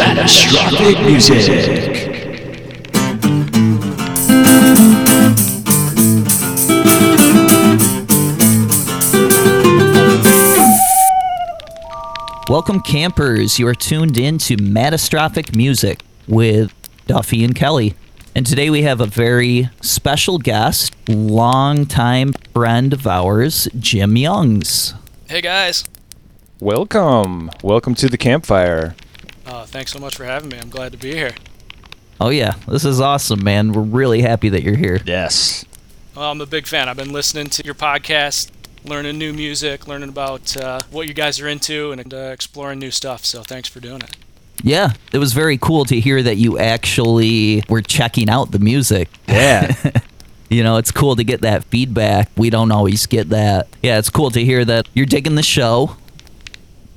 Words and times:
This 0.00 0.46
Catastrophic 0.46 0.98
Music. 1.02 1.58
Welcome, 12.48 12.80
campers. 12.80 13.58
You 13.58 13.68
are 13.68 13.74
tuned 13.74 14.16
in 14.16 14.38
to 14.38 14.56
Matastrophic 14.56 15.54
Music 15.54 16.00
with 16.26 16.72
Duffie 17.06 17.44
and 17.44 17.54
Kelley. 17.54 17.94
And 18.34 18.46
today 18.46 18.70
we 18.70 18.80
have 18.82 19.02
a 19.02 19.06
very 19.06 19.68
special 19.82 20.38
guest, 20.38 20.96
longtime 21.10 22.32
friend 22.54 22.94
of 22.94 23.06
ours, 23.06 23.68
Jim 23.78 24.16
Youngs. 24.16 24.94
Hey 25.28 25.42
guys. 25.42 25.84
Welcome. 26.58 27.50
Welcome 27.62 27.94
to 27.96 28.08
the 28.08 28.16
campfire. 28.16 28.94
Uh, 29.50 29.66
thanks 29.66 29.90
so 29.92 29.98
much 29.98 30.16
for 30.16 30.24
having 30.24 30.48
me. 30.48 30.56
I'm 30.58 30.70
glad 30.70 30.92
to 30.92 30.98
be 30.98 31.12
here. 31.12 31.34
Oh, 32.20 32.28
yeah, 32.28 32.54
this 32.68 32.84
is 32.84 33.00
awesome, 33.00 33.42
man. 33.42 33.72
We're 33.72 33.82
really 33.82 34.20
happy 34.20 34.48
that 34.48 34.62
you're 34.62 34.76
here. 34.76 35.00
Yes. 35.04 35.64
Well, 36.14 36.30
I'm 36.30 36.40
a 36.40 36.46
big 36.46 36.68
fan. 36.68 36.88
I've 36.88 36.96
been 36.96 37.12
listening 37.12 37.46
to 37.46 37.64
your 37.64 37.74
podcast, 37.74 38.52
learning 38.84 39.18
new 39.18 39.32
music, 39.32 39.88
learning 39.88 40.10
about 40.10 40.56
uh, 40.56 40.78
what 40.92 41.08
you 41.08 41.14
guys 41.14 41.40
are 41.40 41.48
into, 41.48 41.90
and 41.90 42.14
uh, 42.14 42.16
exploring 42.16 42.78
new 42.78 42.92
stuff. 42.92 43.24
So 43.24 43.42
thanks 43.42 43.68
for 43.68 43.80
doing 43.80 44.02
it. 44.02 44.16
Yeah, 44.62 44.92
it 45.12 45.18
was 45.18 45.32
very 45.32 45.58
cool 45.58 45.84
to 45.86 45.98
hear 45.98 46.22
that 46.22 46.36
you 46.36 46.56
actually 46.56 47.64
were 47.68 47.82
checking 47.82 48.30
out 48.30 48.52
the 48.52 48.60
music. 48.60 49.08
Yeah. 49.26 49.74
You 50.52 50.64
know, 50.64 50.78
it's 50.78 50.90
cool 50.90 51.14
to 51.14 51.22
get 51.22 51.42
that 51.42 51.62
feedback. 51.66 52.28
We 52.36 52.50
don't 52.50 52.72
always 52.72 53.06
get 53.06 53.28
that. 53.28 53.68
Yeah, 53.84 54.00
it's 54.00 54.10
cool 54.10 54.32
to 54.32 54.44
hear 54.44 54.64
that 54.64 54.88
you're 54.94 55.06
digging 55.06 55.36
the 55.36 55.44
show. 55.44 55.96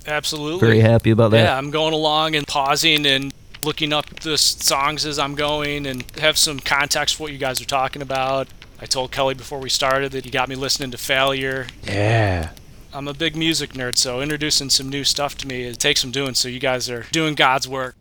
Absolutely. 0.05 0.59
Very 0.59 0.79
happy 0.79 1.11
about 1.11 1.31
that. 1.31 1.43
Yeah, 1.43 1.57
I'm 1.57 1.71
going 1.71 1.93
along 1.93 2.35
and 2.35 2.45
pausing 2.45 3.05
and 3.05 3.33
looking 3.63 3.93
up 3.93 4.09
the 4.21 4.37
songs 4.37 5.05
as 5.05 5.17
I'm 5.17 5.35
going 5.35 5.85
and 5.85 6.03
have 6.19 6.37
some 6.37 6.59
context 6.59 7.15
for 7.15 7.23
what 7.23 7.31
you 7.31 7.37
guys 7.37 7.61
are 7.61 7.65
talking 7.65 8.01
about. 8.01 8.47
I 8.81 8.85
told 8.85 9.11
Kelley 9.11 9.33
before 9.33 9.59
we 9.59 9.69
started 9.69 10.11
that 10.11 10.25
you 10.25 10.31
got 10.31 10.49
me 10.49 10.55
listening 10.55 10.91
to 10.91 10.97
Failure. 10.97 11.67
yeah. 11.83 12.49
I'm 12.95 13.07
a 13.07 13.13
big 13.13 13.35
music 13.35 13.71
nerd, 13.71 13.97
so 13.97 14.21
introducing 14.21 14.69
some 14.69 14.87
new 14.87 15.03
stuff 15.03 15.35
to 15.37 15.47
me 15.47 15.63
it 15.63 15.79
takes 15.79 16.01
some 16.01 16.11
doing. 16.11 16.35
So 16.35 16.47
you 16.47 16.59
guys 16.59 16.91
are 16.91 17.07
doing 17.11 17.33
God's 17.33 17.67
work. 17.67 17.95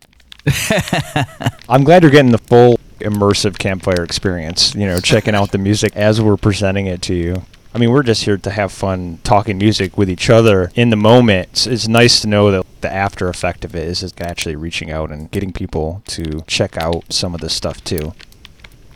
I'm 1.68 1.82
glad 1.82 2.02
you're 2.02 2.10
getting 2.10 2.32
the 2.32 2.36
full 2.36 2.78
immersive 2.98 3.58
campfire 3.58 4.04
experience, 4.04 4.74
you 4.74 4.86
know, 4.86 5.00
checking 5.00 5.34
out 5.34 5.50
the 5.50 5.58
music 5.58 5.96
as 5.96 6.20
we're 6.20 6.36
presenting 6.36 6.86
it 6.86 7.00
to 7.02 7.14
you. 7.14 7.42
I 7.74 7.78
mean, 7.78 7.90
we're 7.90 8.02
just 8.02 8.24
here 8.24 8.36
to 8.36 8.50
have 8.50 8.70
fun 8.70 9.18
talking 9.24 9.56
music 9.56 9.96
with 9.96 10.10
each 10.10 10.28
other 10.28 10.70
in 10.74 10.90
the 10.90 10.96
moment. 10.96 11.48
It's, 11.52 11.66
it's 11.66 11.88
nice 11.88 12.20
to 12.20 12.28
know 12.28 12.50
that 12.50 12.66
the 12.82 12.92
after 12.92 13.28
effect 13.28 13.64
of 13.64 13.74
it 13.74 13.88
is 13.88 14.00
just 14.00 14.20
actually 14.20 14.56
reaching 14.56 14.90
out 14.90 15.10
and 15.10 15.30
getting 15.30 15.52
people 15.52 16.02
to 16.08 16.42
check 16.46 16.76
out 16.76 17.10
some 17.10 17.34
of 17.34 17.40
this 17.40 17.54
stuff 17.54 17.82
too. 17.82 18.12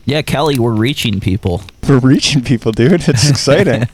Yeah, 0.05 0.23
Kelley, 0.23 0.59
we're 0.59 0.75
reaching 0.75 1.21
people. 1.21 1.63
We're 1.89 1.99
reaching 1.99 2.43
people, 2.43 2.73
dude. 2.73 3.09
It's 3.09 3.29
exciting. 3.31 3.89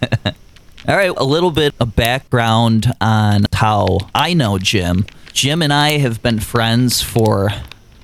All 0.88 0.97
right, 0.97 1.12
a 1.16 1.25
little 1.25 1.53
bit 1.53 1.75
of 1.78 1.94
background 1.94 2.92
on 3.00 3.47
how 3.53 3.98
I 4.15 4.34
know 4.34 4.59
Jim. 4.59 5.06
Jim 5.32 5.62
and 5.62 5.72
I 5.72 5.98
have 5.98 6.22
been 6.22 6.41
friends 6.41 7.00
for. 7.00 7.50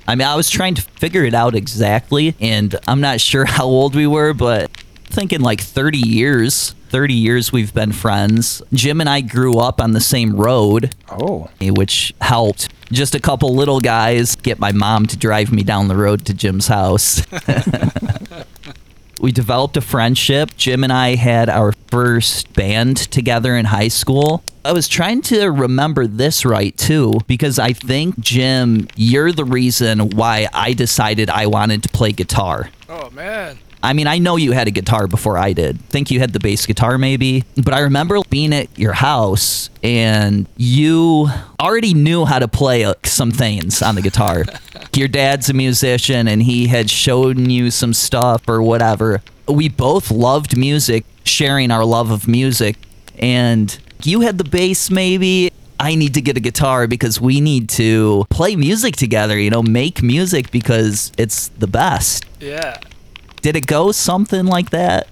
I 0.06 0.14
mean, 0.14 0.26
I 0.26 0.36
was 0.36 0.48
trying 0.48 0.74
to 0.76 0.82
figure 0.82 1.24
it 1.24 1.34
out 1.34 1.54
exactly, 1.54 2.34
and 2.40 2.74
I'm 2.86 3.00
not 3.00 3.20
sure 3.20 3.44
how 3.44 3.64
old 3.64 3.94
we 3.94 4.06
were, 4.06 4.32
but 4.32 4.70
thinking 5.08 5.40
like 5.40 5.60
30 5.60 5.98
years. 5.98 6.74
30 6.88 7.14
years 7.14 7.52
we've 7.52 7.74
been 7.74 7.92
friends. 7.92 8.62
Jim 8.72 9.00
and 9.00 9.10
I 9.10 9.20
grew 9.20 9.58
up 9.58 9.80
on 9.80 9.92
the 9.92 10.00
same 10.00 10.36
road, 10.36 10.94
oh. 11.10 11.50
which 11.60 12.14
helped. 12.20 12.68
Just 12.90 13.14
a 13.14 13.20
couple 13.20 13.54
little 13.54 13.80
guys 13.80 14.36
get 14.36 14.58
my 14.58 14.72
mom 14.72 15.06
to 15.06 15.16
drive 15.16 15.52
me 15.52 15.62
down 15.62 15.88
the 15.88 15.96
road 15.96 16.24
to 16.26 16.34
Jim's 16.34 16.68
house. 16.68 17.26
we 19.20 19.32
developed 19.32 19.76
a 19.76 19.82
friendship. 19.82 20.56
Jim 20.56 20.84
and 20.84 20.92
I 20.92 21.16
had 21.16 21.50
our 21.50 21.72
first 21.88 22.52
band 22.54 22.96
together 22.96 23.56
in 23.56 23.66
high 23.66 23.88
school. 23.88 24.42
I 24.64 24.72
was 24.72 24.88
trying 24.88 25.22
to 25.22 25.50
remember 25.50 26.06
this 26.06 26.44
right 26.44 26.76
too, 26.76 27.20
because 27.26 27.58
I 27.58 27.74
think, 27.74 28.18
Jim, 28.20 28.88
you're 28.96 29.32
the 29.32 29.44
reason 29.44 30.10
why 30.10 30.48
I 30.52 30.72
decided 30.72 31.28
I 31.28 31.46
wanted 31.46 31.82
to 31.82 31.88
play 31.90 32.12
guitar. 32.12 32.70
Oh 32.88 33.10
man. 33.10 33.58
I 33.82 33.92
mean, 33.92 34.06
I 34.06 34.18
know 34.18 34.36
you 34.36 34.52
had 34.52 34.66
a 34.66 34.70
guitar 34.70 35.06
before 35.06 35.38
I 35.38 35.52
did. 35.52 35.80
think 35.88 36.10
you 36.10 36.20
had 36.20 36.32
the 36.32 36.40
bass 36.40 36.66
guitar 36.66 36.98
maybe. 36.98 37.44
But 37.56 37.74
I 37.74 37.80
remember 37.80 38.20
being 38.28 38.52
at 38.52 38.76
your 38.78 38.92
house 38.92 39.70
and 39.82 40.46
you 40.56 41.28
already 41.60 41.94
knew 41.94 42.24
how 42.24 42.38
to 42.38 42.48
play 42.48 42.84
uh, 42.84 42.94
some 43.04 43.30
things 43.30 43.82
on 43.82 43.94
the 43.94 44.02
guitar. 44.02 44.44
your 44.94 45.08
dad's 45.08 45.48
a 45.48 45.54
musician 45.54 46.26
and 46.28 46.42
he 46.42 46.66
had 46.66 46.90
shown 46.90 47.50
you 47.50 47.70
some 47.70 47.94
stuff 47.94 48.48
or 48.48 48.62
whatever. 48.62 49.22
We 49.46 49.68
both 49.68 50.10
loved 50.10 50.56
music, 50.56 51.04
sharing 51.24 51.70
our 51.70 51.84
love 51.84 52.10
of 52.10 52.26
music. 52.26 52.76
And 53.18 53.76
you 54.02 54.20
had 54.20 54.38
the 54.38 54.44
bass 54.44 54.90
maybe. 54.90 55.52
I 55.80 55.94
need 55.94 56.14
to 56.14 56.20
get 56.20 56.36
a 56.36 56.40
guitar 56.40 56.88
because 56.88 57.20
we 57.20 57.40
need 57.40 57.68
to 57.70 58.26
play 58.30 58.56
music 58.56 58.96
together, 58.96 59.38
you 59.38 59.50
know, 59.50 59.62
make 59.62 60.02
music 60.02 60.50
because 60.50 61.12
it's 61.16 61.48
the 61.48 61.68
best. 61.68 62.24
Yeah. 62.40 62.80
Did 63.42 63.56
it 63.56 63.66
go 63.66 63.92
something 63.92 64.46
like 64.46 64.70
that? 64.70 65.08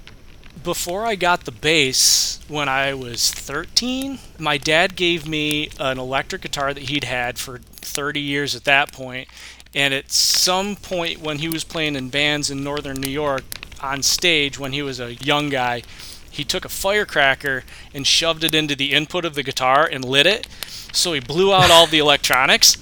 Before 0.63 1.07
I 1.07 1.15
got 1.15 1.45
the 1.45 1.53
bass, 1.53 2.41
when 2.49 2.69
I 2.69 2.93
was 2.93 3.31
13, 3.31 4.19
my 4.39 4.59
dad 4.59 4.97
gave 4.97 5.29
me 5.29 5.71
an 5.79 5.99
electric 5.99 6.43
guitar 6.43 6.75
that 6.75 6.85
he'd 6.85 7.05
had 7.05 7.39
for 7.39 7.59
30 7.59 8.21
years 8.21 8.57
at 8.57 8.65
that 8.65 8.93
point. 8.93 9.29
And 9.75 9.95
at 9.95 10.11
some 10.11 10.75
point 10.75 11.21
when 11.21 11.39
he 11.39 11.49
was 11.49 11.63
playing 11.63 11.95
in 11.95 12.09
bands 12.09 12.51
in 12.51 12.65
northern 12.65 13.01
New 13.01 13.09
York 13.09 13.45
on 13.81 14.03
stage 14.03 14.59
when 14.59 14.73
he 14.73 14.83
was 14.83 14.99
a 14.99 15.15
young 15.15 15.49
guy, 15.51 15.83
he 16.31 16.45
took 16.45 16.65
a 16.65 16.69
firecracker 16.69 17.65
and 17.95 18.07
shoved 18.07 18.43
it 18.43 18.55
into 18.55 18.75
the 18.75 18.93
input 18.93 19.25
of 19.25 19.35
the 19.35 19.43
guitar 19.43 19.89
and 19.91 20.05
lit 20.05 20.27
it. 20.27 20.49
So 20.93 21.13
he 21.13 21.21
blew 21.21 21.53
out 21.53 21.71
all 21.71 21.87
the 21.87 21.99
electronics. 21.99 22.77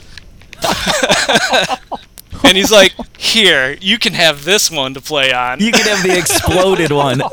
and 2.44 2.56
he's 2.56 2.72
like, 2.72 2.93
"Here, 3.16 3.77
you 3.81 3.99
can 3.99 4.15
have 4.15 4.44
this 4.44 4.71
one 4.71 4.94
to 4.94 5.00
play 5.00 5.32
on." 5.32 5.60
You 5.60 5.72
can 5.72 5.87
have 5.87 6.03
the 6.03 6.16
exploded 6.16 6.91
one. 6.93 7.21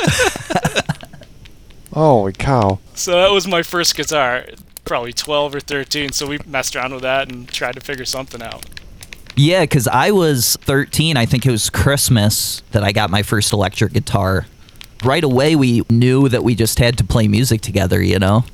Holy 1.93 2.33
cow. 2.33 2.79
So 2.95 3.11
that 3.13 3.31
was 3.31 3.47
my 3.47 3.63
first 3.63 3.95
guitar, 3.95 4.45
probably 4.85 5.13
12 5.13 5.55
or 5.55 5.59
13. 5.59 6.11
So 6.13 6.27
we 6.27 6.39
messed 6.47 6.75
around 6.75 6.93
with 6.93 7.01
that 7.01 7.31
and 7.31 7.47
tried 7.49 7.75
to 7.75 7.81
figure 7.81 8.05
something 8.05 8.41
out. 8.41 8.65
Yeah, 9.35 9.61
because 9.61 9.87
I 9.87 10.11
was 10.11 10.57
13. 10.61 11.17
I 11.17 11.25
think 11.25 11.45
it 11.45 11.51
was 11.51 11.69
Christmas 11.69 12.61
that 12.71 12.83
I 12.83 12.91
got 12.91 13.09
my 13.09 13.23
first 13.23 13.51
electric 13.53 13.93
guitar. 13.93 14.45
Right 15.03 15.23
away, 15.23 15.55
we 15.55 15.83
knew 15.89 16.29
that 16.29 16.43
we 16.43 16.53
just 16.55 16.79
had 16.79 16.97
to 16.99 17.03
play 17.03 17.27
music 17.27 17.61
together, 17.61 18.01
you 18.01 18.19
know? 18.19 18.45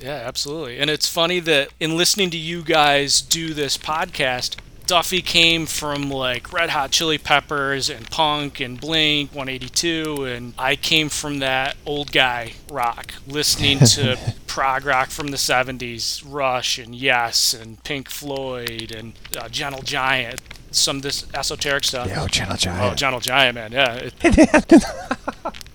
Yeah, 0.00 0.22
absolutely. 0.24 0.78
And 0.78 0.88
it's 0.88 1.08
funny 1.08 1.40
that 1.40 1.70
in 1.80 1.96
listening 1.96 2.30
to 2.30 2.36
you 2.36 2.62
guys 2.62 3.20
do 3.20 3.52
this 3.54 3.76
podcast, 3.76 4.56
Duffie 4.86 5.24
came 5.24 5.64
from 5.66 6.10
like 6.10 6.52
Red 6.52 6.70
Hot 6.70 6.90
Chili 6.90 7.16
Peppers 7.16 7.88
and 7.88 8.10
punk 8.10 8.58
and 8.60 8.78
Blink 8.80 9.30
182, 9.34 10.24
and 10.24 10.52
I 10.58 10.76
came 10.76 11.08
from 11.08 11.38
that 11.38 11.76
old 11.86 12.12
guy 12.12 12.52
rock, 12.70 13.14
listening 13.26 13.78
to 13.78 14.18
prog 14.46 14.84
rock 14.84 15.08
from 15.08 15.28
the 15.28 15.38
70s, 15.38 16.22
Rush 16.26 16.76
and 16.78 16.94
Yes 16.94 17.54
and 17.54 17.82
Pink 17.84 18.10
Floyd 18.10 18.92
and 18.94 19.14
uh, 19.38 19.48
Gentle 19.48 19.80
Giant, 19.82 20.42
some 20.70 20.96
of 20.96 21.02
this 21.02 21.24
esoteric 21.32 21.84
stuff. 21.84 22.08
Yo, 22.08 22.26
Channel 22.26 22.54
Oh, 22.54 22.58
Giant. 22.58 22.98
Gentle 22.98 23.20
Giant, 23.20 23.54
man, 23.54 23.72
yeah. 23.72 24.10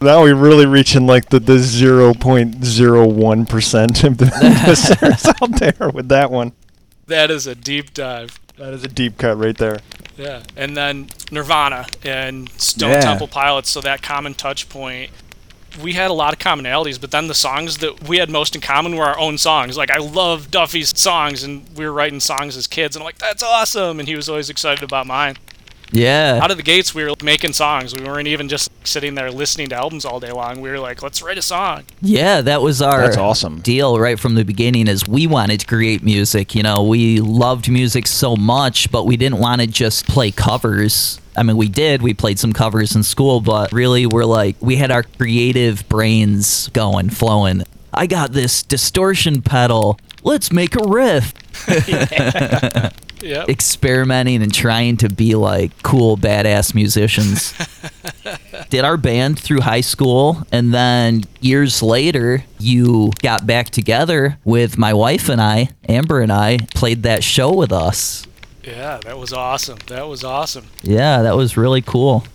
Now 0.02 0.22
we're 0.24 0.34
really 0.34 0.66
reaching 0.66 1.06
like 1.08 1.28
the, 1.30 1.42
the 1.42 1.58
0.01% 1.58 4.04
of 4.08 4.18
the 4.18 4.26
listeners 4.68 5.26
out 5.26 5.60
there 5.60 5.90
with 5.90 6.08
that 6.08 6.32
one. 6.32 6.54
that 7.08 7.30
is 7.30 7.46
a 7.48 7.56
deep 7.56 7.94
dive. 7.94 8.39
That 8.60 8.74
is 8.74 8.84
a 8.84 8.88
deep 8.90 9.18
cut 9.18 9.38
right 9.38 9.58
there. 9.58 9.80
Yeah, 10.18 10.44
and 10.58 10.76
then 10.76 11.08
Nirvana 11.32 11.88
and 12.04 12.50
Stone 12.62 12.92
Yeah. 12.92 13.02
Temple 13.02 13.30
Pilots. 13.30 13.70
So 13.70 13.80
that 13.82 14.02
common 14.02 14.34
touch 14.34 14.68
point. 14.70 15.12
We 15.82 15.94
had 15.94 16.10
a 16.12 16.14
lot 16.14 16.34
of 16.34 16.40
commonalities, 16.40 17.00
but 17.00 17.12
then 17.12 17.28
the 17.28 17.34
songs 17.36 17.78
that 17.78 18.08
we 18.10 18.18
had 18.18 18.30
most 18.30 18.56
in 18.56 18.60
common 18.60 18.96
were 18.98 19.06
our 19.06 19.18
own 19.18 19.38
songs. 19.38 19.78
Like 19.78 19.92
I 19.92 20.00
love 20.00 20.52
Duffie's 20.52 20.98
songs, 21.00 21.44
and 21.44 21.66
we 21.78 21.86
were 21.86 21.94
writing 21.94 22.20
songs 22.20 22.58
as 22.58 22.68
kids, 22.68 22.96
and 22.96 23.02
I'm 23.02 23.06
like, 23.06 23.20
"That's 23.20 23.42
awesome!" 23.44 24.00
And 24.00 24.10
he 24.10 24.16
was 24.16 24.28
always 24.28 24.50
excited 24.50 24.84
about 24.84 25.08
mine. 25.08 25.38
Yeah. 25.92 26.40
Out 26.42 26.52
of 26.52 26.58
the 26.58 26.64
gates, 26.64 26.94
we 26.94 27.04
were 27.04 27.14
making 27.24 27.54
songs. 27.54 27.96
We 27.96 28.04
weren't 28.04 28.28
even 28.28 28.48
just 28.48 28.70
sitting 28.86 29.16
there 29.16 29.32
listening 29.32 29.70
to 29.70 29.76
albums 29.76 30.06
all 30.06 30.20
day 30.20 30.32
long. 30.32 30.62
We 30.62 30.70
were 30.70 30.80
like, 30.80 31.02
"Let's 31.02 31.22
write 31.22 31.38
a 31.38 31.42
song." 31.42 31.84
Yeah, 32.02 32.42
that 32.42 32.62
was 32.62 32.82
our 32.82 33.02
That's 33.02 33.18
awesome. 33.18 33.60
deal 33.62 34.00
right 34.00 34.20
from 34.20 34.36
the 34.36 34.46
beginning 34.46 34.88
is 34.88 35.08
we 35.08 35.28
wanted 35.28 35.62
to 35.62 35.66
create 35.66 36.04
music. 36.04 36.54
You 36.56 36.64
know, 36.64 36.84
we 36.84 37.20
loved 37.20 37.70
music 37.70 38.08
so 38.08 38.36
much, 38.36 38.92
but 38.92 39.06
we 39.06 39.18
didn't 39.18 39.40
want 39.40 39.62
to 39.62 39.68
just 39.68 40.08
play 40.08 40.32
covers. 40.32 41.20
I 41.36 41.44
mean, 41.44 41.58
we 41.58 41.70
did. 41.70 42.02
We 42.02 42.14
played 42.14 42.38
some 42.38 42.54
covers 42.54 42.96
in 42.96 43.04
school, 43.04 43.42
but 43.42 43.72
really, 43.72 44.06
we're 44.06 44.26
like, 44.26 44.58
we 44.60 44.76
had 44.76 44.92
our 44.92 45.04
creative 45.04 45.88
brains 45.90 46.68
going, 46.70 47.10
flowing. 47.10 47.64
I 47.94 48.06
got 48.08 48.34
this 48.34 48.62
distortion 48.62 49.42
pedal. 49.42 50.00
Let's 50.22 50.52
make 50.52 50.76
a 50.76 50.84
riff. 50.86 51.34
Yep. 53.22 53.50
experimenting 53.50 54.42
and 54.42 54.54
trying 54.54 54.98
to 54.98 55.10
be 55.10 55.36
like 55.36 55.84
cool, 55.84 56.18
badass 56.18 56.74
musicians. 56.74 57.54
Did 58.70 58.84
our 58.86 58.98
band 58.98 59.40
through 59.40 59.62
high 59.62 59.82
school, 59.82 60.46
and 60.52 60.74
then 60.74 61.24
years 61.42 61.82
later, 61.82 62.44
you 62.60 63.12
got 63.22 63.48
back 63.48 63.70
together 63.72 64.38
with 64.44 64.78
my 64.78 64.94
wife 64.94 65.28
and 65.30 65.42
I, 65.42 65.70
Amber 65.88 66.22
and 66.22 66.32
I, 66.32 66.60
played 66.76 67.04
that 67.04 67.24
show 67.24 67.54
with 67.54 67.72
us. 67.72 68.28
Yeah, 68.64 69.00
that 69.04 69.18
was 69.18 69.34
awesome. 69.34 69.80
That 69.88 70.08
was 70.08 70.24
awesome. 70.24 70.68
Yeah, 70.84 71.22
that 71.24 71.36
was 71.36 71.58
really 71.58 71.82
cool. 71.82 72.26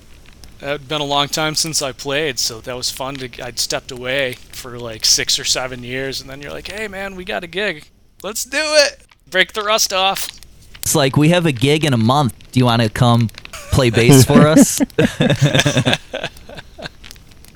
It 0.60 0.66
had 0.66 0.88
been 0.88 1.00
a 1.00 1.04
long 1.04 1.28
time 1.28 1.54
since 1.54 1.82
I 1.82 1.92
played, 1.92 2.38
so 2.38 2.60
that 2.62 2.74
was 2.74 2.90
fun. 2.90 3.16
To 3.16 3.44
I'd 3.44 3.58
stepped 3.58 3.90
away 3.90 4.32
for 4.52 4.78
like 4.78 5.04
six 5.04 5.38
or 5.38 5.44
seven 5.44 5.84
years, 5.84 6.20
and 6.20 6.28
then 6.28 6.40
you're 6.40 6.52
like, 6.52 6.68
"Hey, 6.68 6.88
man, 6.88 7.16
we 7.16 7.24
got 7.24 7.44
a 7.44 7.46
gig. 7.46 7.88
Let's 8.22 8.44
do 8.44 8.58
it. 8.58 9.06
Break 9.30 9.52
the 9.52 9.62
rust 9.62 9.92
off." 9.92 10.28
It's 10.84 10.94
like 10.94 11.16
we 11.16 11.30
have 11.30 11.46
a 11.46 11.52
gig 11.52 11.86
in 11.86 11.94
a 11.94 11.98
month. 11.98 12.34
Do 12.52 12.60
you 12.60 12.66
want 12.66 12.82
to 12.82 12.90
come 12.90 13.30
play 13.72 13.88
bass 13.88 14.26
for 14.26 14.46
us? 14.46 14.82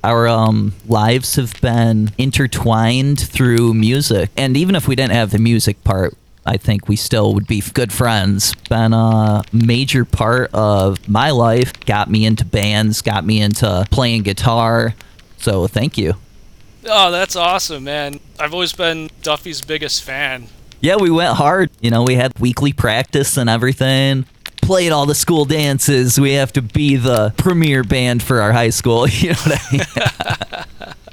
Our 0.02 0.26
um, 0.26 0.72
lives 0.86 1.36
have 1.36 1.60
been 1.60 2.10
intertwined 2.16 3.20
through 3.20 3.74
music, 3.74 4.30
and 4.36 4.56
even 4.56 4.74
if 4.74 4.88
we 4.88 4.96
didn't 4.96 5.12
have 5.12 5.30
the 5.30 5.38
music 5.38 5.84
part, 5.84 6.16
I 6.46 6.56
think 6.56 6.88
we 6.88 6.96
still 6.96 7.34
would 7.34 7.46
be 7.46 7.60
good 7.74 7.92
friends. 7.92 8.54
Been 8.70 8.94
a 8.94 9.42
major 9.52 10.06
part 10.06 10.50
of 10.54 11.06
my 11.06 11.30
life. 11.30 11.78
Got 11.80 12.10
me 12.10 12.24
into 12.24 12.46
bands. 12.46 13.02
Got 13.02 13.26
me 13.26 13.42
into 13.42 13.86
playing 13.90 14.22
guitar. 14.22 14.94
So 15.36 15.66
thank 15.66 15.98
you. 15.98 16.14
Oh, 16.86 17.10
that's 17.10 17.36
awesome, 17.36 17.84
man. 17.84 18.20
I've 18.40 18.54
always 18.54 18.72
been 18.72 19.10
Duffie's 19.20 19.60
biggest 19.60 20.02
fan. 20.02 20.46
Yeah, 20.80 20.96
we 20.96 21.10
went 21.10 21.36
hard. 21.36 21.70
You 21.80 21.90
know, 21.90 22.04
we 22.04 22.14
had 22.14 22.38
weekly 22.38 22.72
practice 22.72 23.36
and 23.36 23.50
everything. 23.50 24.26
Played 24.62 24.92
all 24.92 25.06
the 25.06 25.14
school 25.14 25.44
dances. 25.44 26.20
We 26.20 26.34
have 26.34 26.52
to 26.52 26.62
be 26.62 26.96
the 26.96 27.32
premier 27.36 27.82
band 27.82 28.22
for 28.22 28.40
our 28.40 28.52
high 28.52 28.70
school. 28.70 29.06
You 29.08 29.30
know 29.30 29.36
what 29.44 29.60
I 29.60 29.72
mean? 29.72 30.94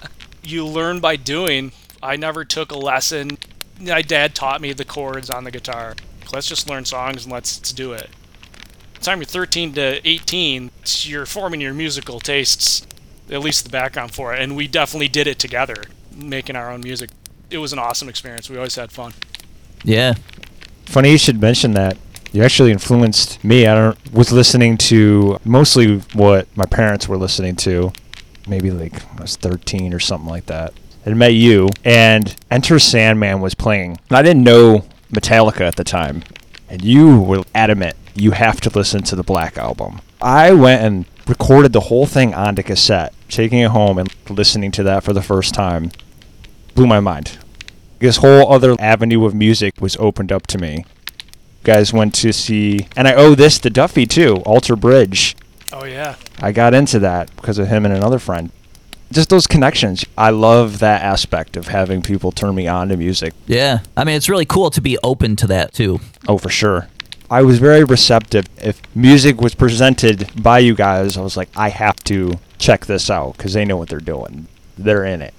You 0.44 0.68
learn 0.68 1.00
by 1.00 1.16
doing. 1.16 1.72
I 2.04 2.18
never 2.18 2.46
took 2.46 2.72
a 2.72 2.78
lesson. 2.78 3.40
My 3.82 4.04
dad 4.04 4.36
taught 4.36 4.62
me 4.62 4.74
the 4.74 4.86
chords 4.86 5.32
on 5.32 5.44
the 5.44 5.50
guitar. 5.50 5.96
Let's 6.32 6.48
just 6.48 6.70
learn 6.70 6.86
songs 6.86 7.24
and 7.24 7.34
let's, 7.34 7.58
let's 7.58 7.74
do 7.74 7.94
it. 7.94 8.10
By 8.94 9.00
the 9.00 9.06
time 9.06 9.18
you're 9.18 9.26
13 9.26 9.74
to 9.74 10.08
18, 10.08 10.70
you're 11.02 11.26
forming 11.26 11.62
your 11.62 11.74
musical 11.74 12.20
tastes, 12.20 12.86
at 13.32 13.40
least 13.40 13.64
the 13.64 13.72
background 13.72 14.14
for 14.14 14.36
it. 14.36 14.42
And 14.42 14.56
we 14.56 14.68
definitely 14.68 15.08
did 15.08 15.26
it 15.26 15.40
together, 15.40 15.86
making 16.16 16.56
our 16.56 16.72
own 16.72 16.82
music. 16.82 17.10
It 17.50 17.58
was 17.58 17.74
an 17.74 17.80
awesome 17.80 18.08
experience. 18.08 18.48
We 18.48 18.58
always 18.58 18.76
had 18.76 18.92
fun. 18.92 19.14
Yeah. 19.86 20.16
Funny 20.86 21.12
you 21.12 21.18
should 21.18 21.40
mention 21.40 21.74
that. 21.74 21.98
You 22.32 22.44
actually 22.44 22.72
influenced 22.72 23.42
me. 23.44 23.66
I 23.66 23.76
don't 23.76 24.14
was 24.14 24.32
listening 24.32 24.78
to 24.78 25.40
mostly 25.46 26.00
what 26.14 26.48
my 26.58 26.66
parents 26.66 27.08
were 27.08 27.18
listening 27.18 27.56
to. 27.58 27.94
Maybe 28.48 28.72
like 28.72 29.02
I 29.18 29.22
was 29.22 29.38
13 29.38 29.94
or 29.94 30.00
something 30.00 30.30
like 30.30 30.48
that. 30.48 30.74
I 31.06 31.14
met 31.14 31.36
you, 31.36 31.70
and 31.84 32.36
Enter 32.50 32.80
Sandman 32.80 33.40
was 33.40 33.54
playing. 33.54 34.00
And 34.10 34.18
I 34.18 34.24
didn't 34.24 34.44
know 34.44 34.86
Metallica 35.12 35.62
at 35.62 35.76
the 35.76 35.84
time, 35.84 36.24
and 36.68 36.84
you 36.84 37.20
were 37.22 37.44
adamant 37.54 37.96
you 38.16 38.32
have 38.32 38.62
to 38.62 38.70
listen 38.70 39.04
to 39.04 39.16
the 39.16 39.24
Black 39.24 39.58
album. 39.58 40.00
I 40.22 40.54
went 40.54 40.82
and 40.82 41.06
recorded 41.28 41.74
the 41.74 41.82
whole 41.82 42.06
thing 42.06 42.34
onto 42.34 42.64
cassette, 42.64 43.14
taking 43.30 43.60
it 43.60 43.72
home 43.72 43.98
and 43.98 44.10
listening 44.30 44.72
to 44.72 44.84
that 44.84 45.04
for 45.04 45.14
the 45.14 45.22
first 45.22 45.54
time. 45.54 45.92
Blew 46.74 46.88
my 46.88 47.00
mind 47.00 47.38
this 48.06 48.18
whole 48.18 48.52
other 48.52 48.76
avenue 48.80 49.26
of 49.26 49.34
music 49.34 49.82
was 49.82 49.98
opened 49.98 50.32
up 50.32 50.46
to 50.48 50.58
me. 50.58 50.86
Guys 51.64 51.92
went 51.92 52.14
to 52.16 52.32
see, 52.32 52.88
and 52.96 53.08
I 53.08 53.16
owe 53.16 53.34
this 53.34 53.58
to 53.60 53.72
Duffie 53.72 54.08
too, 54.08 54.36
Alter 54.46 54.76
Bridge. 54.76 55.36
Oh, 55.74 55.86
yeah. 55.86 56.16
I 56.40 56.52
got 56.52 56.76
into 56.76 57.00
that 57.00 57.36
because 57.36 57.58
of 57.58 57.68
him 57.68 57.86
and 57.86 57.94
another 57.94 58.20
friend. 58.20 58.52
Just 59.12 59.30
those 59.30 59.48
connections. 59.48 60.06
I 60.18 60.30
love 60.30 60.80
that 60.80 61.02
aspect 61.02 61.58
of 61.58 61.68
having 61.68 62.02
people 62.02 62.32
turn 62.32 62.54
me 62.54 62.68
on 62.68 62.90
to 62.90 62.98
music. 62.98 63.34
Yeah. 63.48 63.80
I 63.98 64.04
mean, 64.04 64.16
it's 64.16 64.30
really 64.30 64.46
cool 64.46 64.70
to 64.70 64.82
be 64.82 64.98
open 65.04 65.36
to 65.38 65.48
that 65.48 65.74
too. 65.74 66.00
Oh, 66.28 66.38
for 66.38 66.50
sure. 66.50 66.88
I 67.30 67.42
was 67.42 67.58
very 67.58 67.84
receptive. 67.84 68.46
If 68.62 68.82
music 68.96 69.42
was 69.42 69.56
presented 69.56 70.30
by 70.42 70.60
you 70.60 70.76
guys, 70.76 71.18
I 71.18 71.22
was 71.22 71.36
like, 71.36 71.50
I 71.56 71.70
have 71.70 71.96
to 72.06 72.40
check 72.60 72.86
this 72.86 73.10
out 73.10 73.38
because 73.38 73.54
they 73.54 73.66
know 73.66 73.78
what 73.78 73.90
they're 73.90 74.00
doing. 74.00 74.48
They're 74.78 75.06
in 75.06 75.24
it. 75.24 75.34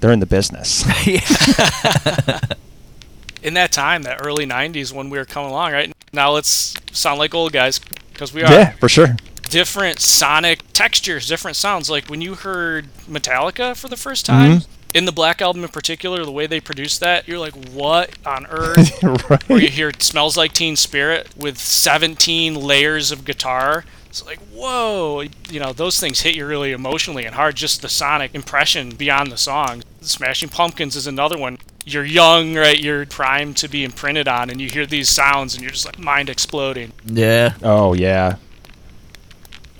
They're 0.00 0.12
in 0.12 0.20
the 0.20 0.26
business. 0.26 0.84
In 3.42 3.54
that 3.54 3.72
time, 3.72 4.02
that 4.02 4.18
early 4.24 4.46
90s 4.46 4.92
when 4.92 5.10
we 5.10 5.18
were 5.18 5.24
coming 5.24 5.50
along, 5.50 5.72
right? 5.72 5.92
Now 6.12 6.32
let's 6.32 6.74
sound 6.92 7.18
like 7.18 7.34
old 7.34 7.52
guys 7.52 7.78
because 8.12 8.32
we 8.34 8.42
are. 8.42 8.52
yeah, 8.52 8.70
for 8.72 8.88
sure. 8.88 9.16
different 9.48 10.00
sonic 10.00 10.60
textures, 10.72 11.28
different 11.28 11.56
sounds. 11.56 11.88
Like 11.88 12.08
when 12.08 12.20
you 12.20 12.34
heard 12.34 12.88
Metallica 13.08 13.76
for 13.76 13.88
the 13.88 13.96
first 13.96 14.26
time, 14.26 14.58
mm-hmm. 14.58 14.70
in 14.94 15.04
the 15.04 15.12
Black 15.12 15.40
Album 15.40 15.62
in 15.62 15.68
particular, 15.68 16.24
the 16.24 16.32
way 16.32 16.46
they 16.46 16.60
produced 16.60 17.00
that, 17.00 17.28
you're 17.28 17.38
like, 17.38 17.54
what 17.70 18.10
on 18.26 18.46
earth? 18.46 19.02
right. 19.30 19.50
Or 19.50 19.58
you 19.58 19.68
hear 19.68 19.90
it 19.90 20.02
Smells 20.02 20.36
Like 20.36 20.52
Teen 20.52 20.74
Spirit 20.74 21.28
with 21.36 21.58
17 21.58 22.54
layers 22.54 23.12
of 23.12 23.24
guitar. 23.24 23.84
It's 24.08 24.24
like, 24.24 24.38
whoa. 24.52 25.22
You 25.50 25.60
know, 25.60 25.72
those 25.72 26.00
things 26.00 26.20
hit 26.22 26.34
you 26.34 26.46
really 26.46 26.72
emotionally 26.72 27.24
and 27.26 27.34
hard, 27.34 27.56
just 27.56 27.82
the 27.82 27.88
sonic 27.88 28.34
impression 28.34 28.90
beyond 28.90 29.30
the 29.30 29.36
song. 29.36 29.82
Smashing 30.00 30.48
Pumpkins 30.48 30.96
is 30.96 31.06
another 31.06 31.36
one. 31.36 31.58
You're 31.84 32.04
young, 32.04 32.54
right? 32.54 32.78
You're 32.78 33.04
primed 33.06 33.56
to 33.58 33.68
be 33.68 33.84
imprinted 33.84 34.26
on, 34.28 34.50
and 34.50 34.60
you 34.60 34.68
hear 34.68 34.86
these 34.86 35.08
sounds, 35.08 35.54
and 35.54 35.62
you're 35.62 35.72
just 35.72 35.86
like 35.86 35.98
mind 35.98 36.28
exploding. 36.30 36.92
Yeah. 37.06 37.54
Oh 37.62 37.94
yeah. 37.94 38.36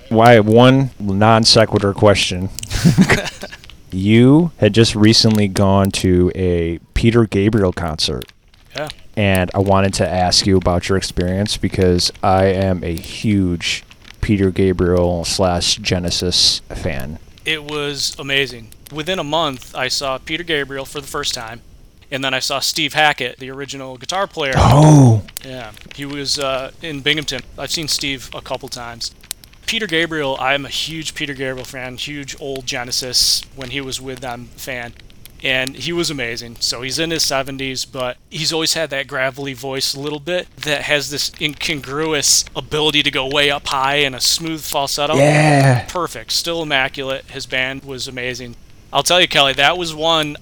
Why 0.09 0.41
one 0.41 0.91
non 0.99 1.45
sequitur 1.45 1.93
question? 1.93 2.49
you 3.91 4.53
had 4.59 4.73
just 4.75 4.95
recently 4.95 5.49
gone 5.49 5.91
to 5.93 6.31
a 6.35 6.79
Peter 6.95 7.27
Gabriel 7.27 7.73
concert, 7.73 8.25
Yeah. 8.75 8.89
and 9.17 9.51
I 9.55 9.59
wanted 9.59 9.93
to 9.95 10.09
ask 10.09 10.47
you 10.47 10.57
about 10.57 10.89
your 10.89 10.97
experience 10.97 11.57
because 11.59 12.11
I 12.23 12.47
am 12.47 12.83
a 12.85 12.95
huge 12.95 13.85
Peter 14.21 14.51
Gabriel 14.51 15.25
slash 15.25 15.77
Genesis 15.77 16.61
fan. 16.69 17.19
It 17.45 17.65
was 17.65 18.15
amazing. 18.19 18.69
Within 18.93 19.19
a 19.19 19.25
month, 19.25 19.75
I 19.75 19.89
saw 19.89 20.19
Peter 20.19 20.43
Gabriel 20.43 20.85
for 20.85 21.01
the 21.01 21.07
first 21.07 21.35
time, 21.35 21.63
and 22.11 22.23
then 22.25 22.35
I 22.35 22.39
saw 22.41 22.59
Steve 22.61 22.95
Hackett, 22.95 23.39
the 23.39 23.51
original 23.51 23.97
guitar 23.97 24.27
player. 24.27 24.53
Oh, 24.57 25.25
Yeah, 25.45 25.73
he 25.95 26.05
was 26.05 26.39
uh, 26.39 26.73
in 26.83 27.01
Binghamton. 27.01 27.43
I've 27.57 27.71
seen 27.71 27.89
Steve 27.89 28.31
a 28.35 28.41
couple 28.41 28.69
times. 28.69 29.15
Peter 29.67 29.87
Gabriel, 29.87 30.37
I'm 30.41 30.65
a 30.65 30.71
huge 30.71 31.15
Peter 31.15 31.35
Gabriel 31.35 31.65
fan, 31.65 31.97
huge 31.99 32.35
old 32.41 32.65
Genesis 32.65 33.43
when 33.55 33.71
he 33.71 33.83
was 33.83 34.01
with 34.01 34.21
them 34.21 34.47
fan. 34.57 34.95
And 35.43 35.77
he 35.77 35.93
was 35.93 36.11
amazing. 36.11 36.57
So 36.61 36.83
he's 36.83 36.99
in 36.99 37.11
his 37.11 37.23
70s, 37.23 37.87
but 37.91 38.17
he's 38.29 38.53
always 38.53 38.75
had 38.75 38.91
that 38.91 39.07
gravelly 39.07 39.53
voice 39.55 39.95
a 39.95 40.01
little 40.01 40.19
bit 40.19 40.49
that 40.57 40.83
has 40.83 41.11
this 41.11 41.31
incongruous 41.41 42.45
ability 42.57 43.03
to 43.05 43.11
go 43.11 43.29
way 43.29 43.51
up 43.51 43.69
high 43.69 43.97
and 43.97 44.15
a 44.15 44.21
smooth 44.21 44.63
falsetto. 44.63 45.15
yeah. 45.17 45.87
Perfect. 45.87 46.33
Still 46.33 46.63
immaculate. 46.63 47.27
His 47.27 47.47
band 47.47 47.85
was 47.85 48.09
amazing. 48.09 48.57
I'll 48.93 49.03
tell 49.05 49.21
you, 49.21 49.29
Kelley, 49.29 49.53
that 49.55 49.79
was 49.79 49.95
one 49.95 50.37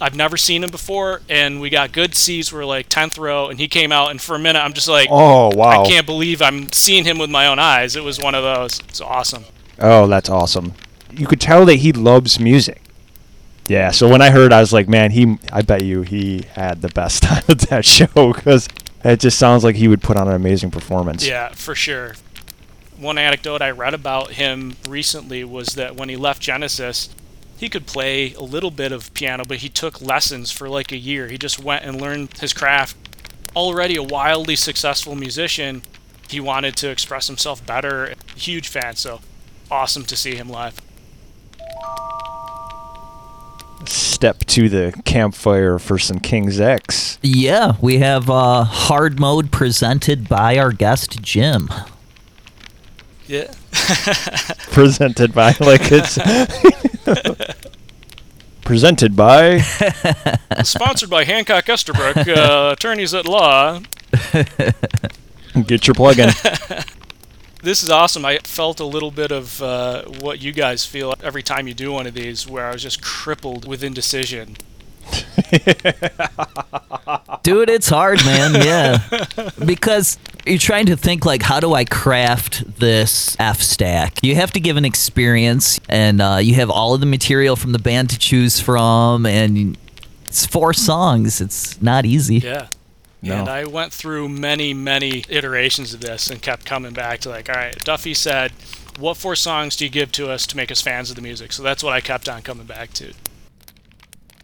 I've 0.00 0.16
never 0.16 0.36
seen 0.36 0.64
him 0.64 0.70
before, 0.70 1.22
and 1.28 1.60
we 1.60 1.70
got 1.70 1.92
good 1.92 2.16
seats. 2.16 2.52
We're 2.52 2.64
like 2.64 2.88
10th 2.88 3.18
row, 3.18 3.48
and 3.48 3.60
he 3.60 3.68
came 3.68 3.92
out, 3.92 4.10
and 4.10 4.20
for 4.20 4.34
a 4.34 4.38
minute, 4.38 4.58
I'm 4.58 4.72
just 4.72 4.88
like, 4.88 5.08
Oh 5.10 5.50
wow. 5.54 5.82
I 5.84 5.86
can't 5.88 6.06
believe 6.06 6.42
I'm 6.42 6.72
seeing 6.72 7.04
him 7.04 7.18
with 7.18 7.30
my 7.30 7.46
own 7.46 7.58
eyes. 7.60 7.94
It 7.94 8.02
was 8.02 8.18
one 8.18 8.34
of 8.34 8.42
those. 8.42 8.80
It's 8.80 9.00
awesome. 9.00 9.44
Oh, 9.78 10.06
that's 10.08 10.28
awesome. 10.28 10.74
You 11.12 11.26
could 11.28 11.40
tell 11.40 11.64
that 11.66 11.76
he 11.76 11.92
loves 11.92 12.40
music. 12.40 12.80
Yeah, 13.68 13.90
so 13.92 14.08
when 14.08 14.20
I 14.20 14.30
heard, 14.30 14.52
I 14.52 14.60
was 14.60 14.72
like, 14.72 14.88
man, 14.88 15.10
he. 15.10 15.38
I 15.52 15.62
bet 15.62 15.84
you 15.84 16.02
he 16.02 16.44
had 16.52 16.82
the 16.82 16.88
best 16.88 17.22
time 17.24 17.42
at 17.48 17.60
that 17.60 17.84
show 17.84 18.32
because 18.32 18.68
it 19.04 19.20
just 19.20 19.38
sounds 19.38 19.64
like 19.64 19.76
he 19.76 19.88
would 19.88 20.02
put 20.02 20.16
on 20.16 20.28
an 20.28 20.34
amazing 20.34 20.70
performance. 20.70 21.26
Yeah, 21.26 21.48
for 21.50 21.74
sure. 21.74 22.14
One 22.96 23.18
anecdote 23.18 23.60
I 23.60 23.70
read 23.70 23.94
about 23.94 24.32
him 24.32 24.76
recently 24.88 25.44
was 25.44 25.68
that 25.74 25.96
when 25.96 26.08
he 26.08 26.16
left 26.16 26.40
Genesis, 26.40 27.08
he 27.56 27.68
could 27.68 27.86
play 27.86 28.34
a 28.34 28.42
little 28.42 28.70
bit 28.70 28.92
of 28.92 29.12
piano, 29.14 29.44
but 29.46 29.58
he 29.58 29.68
took 29.68 30.00
lessons 30.00 30.50
for 30.52 30.68
like 30.68 30.92
a 30.92 30.96
year. 30.96 31.28
He 31.28 31.38
just 31.38 31.62
went 31.62 31.84
and 31.84 32.00
learned 32.00 32.38
his 32.38 32.52
craft. 32.52 32.96
Already 33.56 33.96
a 33.96 34.02
wildly 34.02 34.56
successful 34.56 35.14
musician, 35.14 35.82
he 36.28 36.40
wanted 36.40 36.76
to 36.76 36.90
express 36.90 37.26
himself 37.26 37.64
better. 37.64 38.14
Huge 38.36 38.68
fan, 38.68 38.96
so 38.96 39.20
awesome 39.70 40.04
to 40.04 40.16
see 40.16 40.34
him 40.34 40.48
live. 40.48 40.80
Step 44.24 44.38
to 44.46 44.70
the 44.70 45.02
campfire 45.04 45.78
for 45.78 45.98
some 45.98 46.18
King's 46.18 46.58
X. 46.58 47.18
Yeah, 47.20 47.76
we 47.82 47.98
have 47.98 48.30
uh, 48.30 48.64
hard 48.64 49.20
mode 49.20 49.52
presented 49.52 50.30
by 50.30 50.56
our 50.56 50.72
guest 50.72 51.20
Jim. 51.20 51.68
Yeah. 53.26 53.52
presented 54.72 55.34
by 55.34 55.54
like 55.60 55.92
it's 55.92 56.18
Presented 58.64 59.14
by. 59.14 59.58
Sponsored 60.62 61.10
by 61.10 61.24
Hancock 61.24 61.68
Estabrook, 61.68 62.26
uh, 62.26 62.70
attorneys 62.72 63.12
at 63.12 63.26
law. 63.26 63.80
Get 65.66 65.86
your 65.86 65.92
plug 65.92 66.18
in. 66.18 66.30
This 67.64 67.82
is 67.82 67.88
awesome. 67.88 68.26
I 68.26 68.40
felt 68.44 68.78
a 68.78 68.84
little 68.84 69.10
bit 69.10 69.32
of 69.32 69.62
uh, 69.62 70.02
what 70.20 70.42
you 70.42 70.52
guys 70.52 70.84
feel 70.84 71.14
every 71.22 71.42
time 71.42 71.66
you 71.66 71.72
do 71.72 71.92
one 71.92 72.06
of 72.06 72.12
these, 72.12 72.46
where 72.46 72.66
I 72.66 72.72
was 72.72 72.82
just 72.82 73.02
crippled 73.02 73.66
with 73.66 73.82
indecision. 73.82 74.58
Dude, 77.42 77.70
it's 77.70 77.88
hard, 77.88 78.22
man. 78.26 78.54
Yeah. 78.64 78.98
because 79.64 80.18
you're 80.44 80.58
trying 80.58 80.84
to 80.86 80.96
think 80.96 81.24
like 81.24 81.40
how 81.40 81.58
do 81.58 81.72
I 81.72 81.86
craft 81.86 82.78
this 82.80 83.34
F 83.40 83.62
stack? 83.62 84.22
You 84.22 84.34
have 84.34 84.52
to 84.52 84.60
give 84.60 84.76
an 84.76 84.84
experience 84.84 85.80
and 85.88 86.20
uh, 86.20 86.40
you 86.42 86.56
have 86.56 86.68
all 86.68 86.92
of 86.92 87.00
the 87.00 87.06
material 87.06 87.56
from 87.56 87.72
the 87.72 87.78
band 87.78 88.10
to 88.10 88.18
choose 88.18 88.60
from 88.60 89.24
and 89.24 89.78
it's 90.26 90.44
four 90.44 90.74
songs. 90.74 91.40
It's 91.40 91.80
not 91.80 92.04
easy. 92.04 92.40
Yeah. 92.40 92.68
No. 93.24 93.40
And 93.40 93.48
I 93.48 93.64
went 93.64 93.92
through 93.92 94.28
many, 94.28 94.74
many 94.74 95.24
iterations 95.30 95.94
of 95.94 96.00
this 96.00 96.28
and 96.28 96.42
kept 96.42 96.66
coming 96.66 96.92
back 96.92 97.20
to 97.20 97.30
like, 97.30 97.48
all 97.48 97.54
right, 97.54 97.74
Duffie 97.84 98.14
said, 98.14 98.52
what 98.98 99.16
four 99.16 99.34
songs 99.34 99.76
do 99.76 99.84
you 99.84 99.90
give 99.90 100.12
to 100.12 100.30
us 100.30 100.46
to 100.46 100.56
make 100.56 100.70
us 100.70 100.82
fans 100.82 101.10
of 101.10 101.16
the 101.16 101.22
music? 101.22 101.52
So 101.52 101.62
that's 101.62 101.82
what 101.82 101.94
I 101.94 102.00
kept 102.00 102.28
on 102.28 102.42
coming 102.42 102.66
back 102.66 102.92
to. 102.94 103.14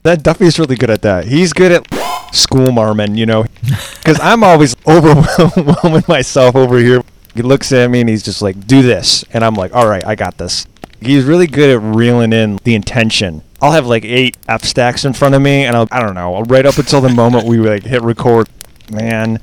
That 0.02 0.22
Duffie's 0.22 0.58
really 0.58 0.76
good 0.76 0.88
at 0.88 1.02
that. 1.02 1.26
He's 1.26 1.52
good 1.52 1.72
at 1.72 2.34
school 2.34 2.68
marmon, 2.68 3.18
you 3.18 3.26
know, 3.26 3.44
because 3.98 4.18
I'm 4.20 4.42
always 4.42 4.74
overwhelming 4.86 6.04
myself 6.08 6.56
over 6.56 6.78
here. 6.78 7.02
He 7.34 7.42
looks 7.42 7.70
at 7.72 7.90
me 7.90 8.00
and 8.00 8.08
he's 8.08 8.22
just 8.22 8.42
like, 8.42 8.66
"Do 8.66 8.82
this," 8.82 9.24
and 9.32 9.44
I'm 9.44 9.54
like, 9.54 9.74
"All 9.74 9.86
right, 9.86 10.04
I 10.04 10.14
got 10.14 10.38
this." 10.38 10.66
He's 11.00 11.24
really 11.24 11.46
good 11.46 11.70
at 11.70 11.80
reeling 11.80 12.32
in 12.32 12.58
the 12.64 12.74
intention. 12.74 13.42
I'll 13.62 13.72
have 13.72 13.86
like 13.86 14.04
eight 14.04 14.36
F 14.48 14.64
stacks 14.64 15.04
in 15.04 15.12
front 15.12 15.34
of 15.34 15.42
me, 15.42 15.64
and 15.64 15.76
I'll, 15.76 15.86
I 15.92 16.00
don't 16.00 16.14
know, 16.14 16.42
right 16.44 16.66
up 16.66 16.78
until 16.78 17.00
the 17.00 17.10
moment 17.10 17.46
we 17.46 17.58
like 17.58 17.84
hit 17.84 18.02
record, 18.02 18.48
man, 18.90 19.40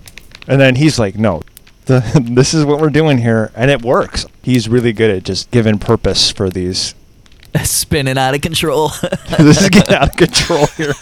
and 0.47 0.59
then 0.61 0.75
he's 0.75 0.97
like, 0.99 1.15
"No, 1.17 1.41
the, 1.85 1.99
this 2.31 2.53
is 2.53 2.65
what 2.65 2.79
we're 2.79 2.89
doing 2.89 3.17
here," 3.19 3.51
and 3.55 3.69
it 3.71 3.81
works. 3.81 4.25
He's 4.41 4.67
really 4.69 4.93
good 4.93 5.09
at 5.11 5.23
just 5.23 5.51
giving 5.51 5.79
purpose 5.79 6.31
for 6.31 6.49
these. 6.49 6.93
Spinning 7.63 8.17
out 8.17 8.35
of 8.35 8.41
control. 8.41 8.89
this 9.39 9.61
is 9.61 9.69
getting 9.69 9.95
out 9.95 10.09
of 10.09 10.15
control 10.15 10.65
here. 10.67 10.93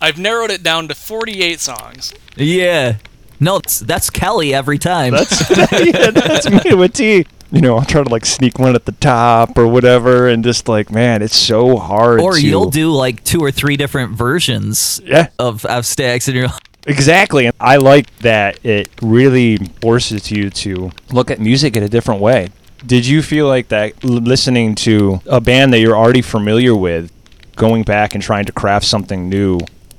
I've 0.00 0.18
narrowed 0.18 0.50
it 0.50 0.62
down 0.62 0.88
to 0.88 0.94
48 0.94 1.60
songs. 1.60 2.12
yeah. 2.36 2.96
No, 3.40 3.58
that's, 3.58 3.80
that's 3.80 4.08
Kelley 4.10 4.54
every 4.54 4.78
time. 4.78 5.12
That's 5.14 5.50
yeah, 5.50 6.10
that's 6.12 6.48
me 6.64 6.74
with 6.74 6.92
T. 6.92 7.26
You 7.50 7.60
know, 7.60 7.76
I'll 7.76 7.84
try 7.84 8.02
to 8.04 8.08
like 8.08 8.24
sneak 8.24 8.58
one 8.60 8.76
at 8.76 8.84
the 8.84 8.92
top 8.92 9.58
or 9.58 9.66
whatever, 9.66 10.28
and 10.28 10.44
just 10.44 10.68
like, 10.68 10.92
man, 10.92 11.22
it's 11.22 11.34
so 11.36 11.76
hard. 11.76 12.20
or 12.20 12.34
to- 12.34 12.40
you'll 12.46 12.70
do 12.70 12.92
like 12.92 13.24
two 13.24 13.40
or 13.40 13.50
three 13.50 13.76
different 13.76 14.12
versions 14.12 15.00
Yeah, 15.04 15.28
of 15.40 15.64
F 15.68 15.84
stacks 15.86 16.28
and 16.28 16.36
you're 16.36 16.48
exactly. 16.86 17.46
And 17.46 17.54
I 17.60 17.76
like 17.76 18.14
that 18.18 18.64
it 18.64 18.88
really 19.00 19.56
forces 19.80 20.30
you 20.30 20.50
to 20.50 20.90
look 21.10 21.30
at 21.30 21.40
music 21.40 21.76
in 21.76 21.82
a 21.82 21.88
different 21.88 22.20
way. 22.20 22.48
Did 22.84 23.06
you 23.06 23.22
feel 23.22 23.46
like 23.46 23.68
that 23.68 24.02
listening 24.02 24.74
to 24.76 25.20
a 25.26 25.40
band 25.40 25.72
that 25.72 25.78
you're 25.78 25.96
already 25.96 26.22
familiar 26.22 26.74
with, 26.74 27.12
going 27.56 27.82
back 27.84 28.14
and 28.14 28.22
trying 28.22 28.44
to 28.46 28.52
craft 28.52 28.86
something 28.86 29.28
new? 29.28 29.58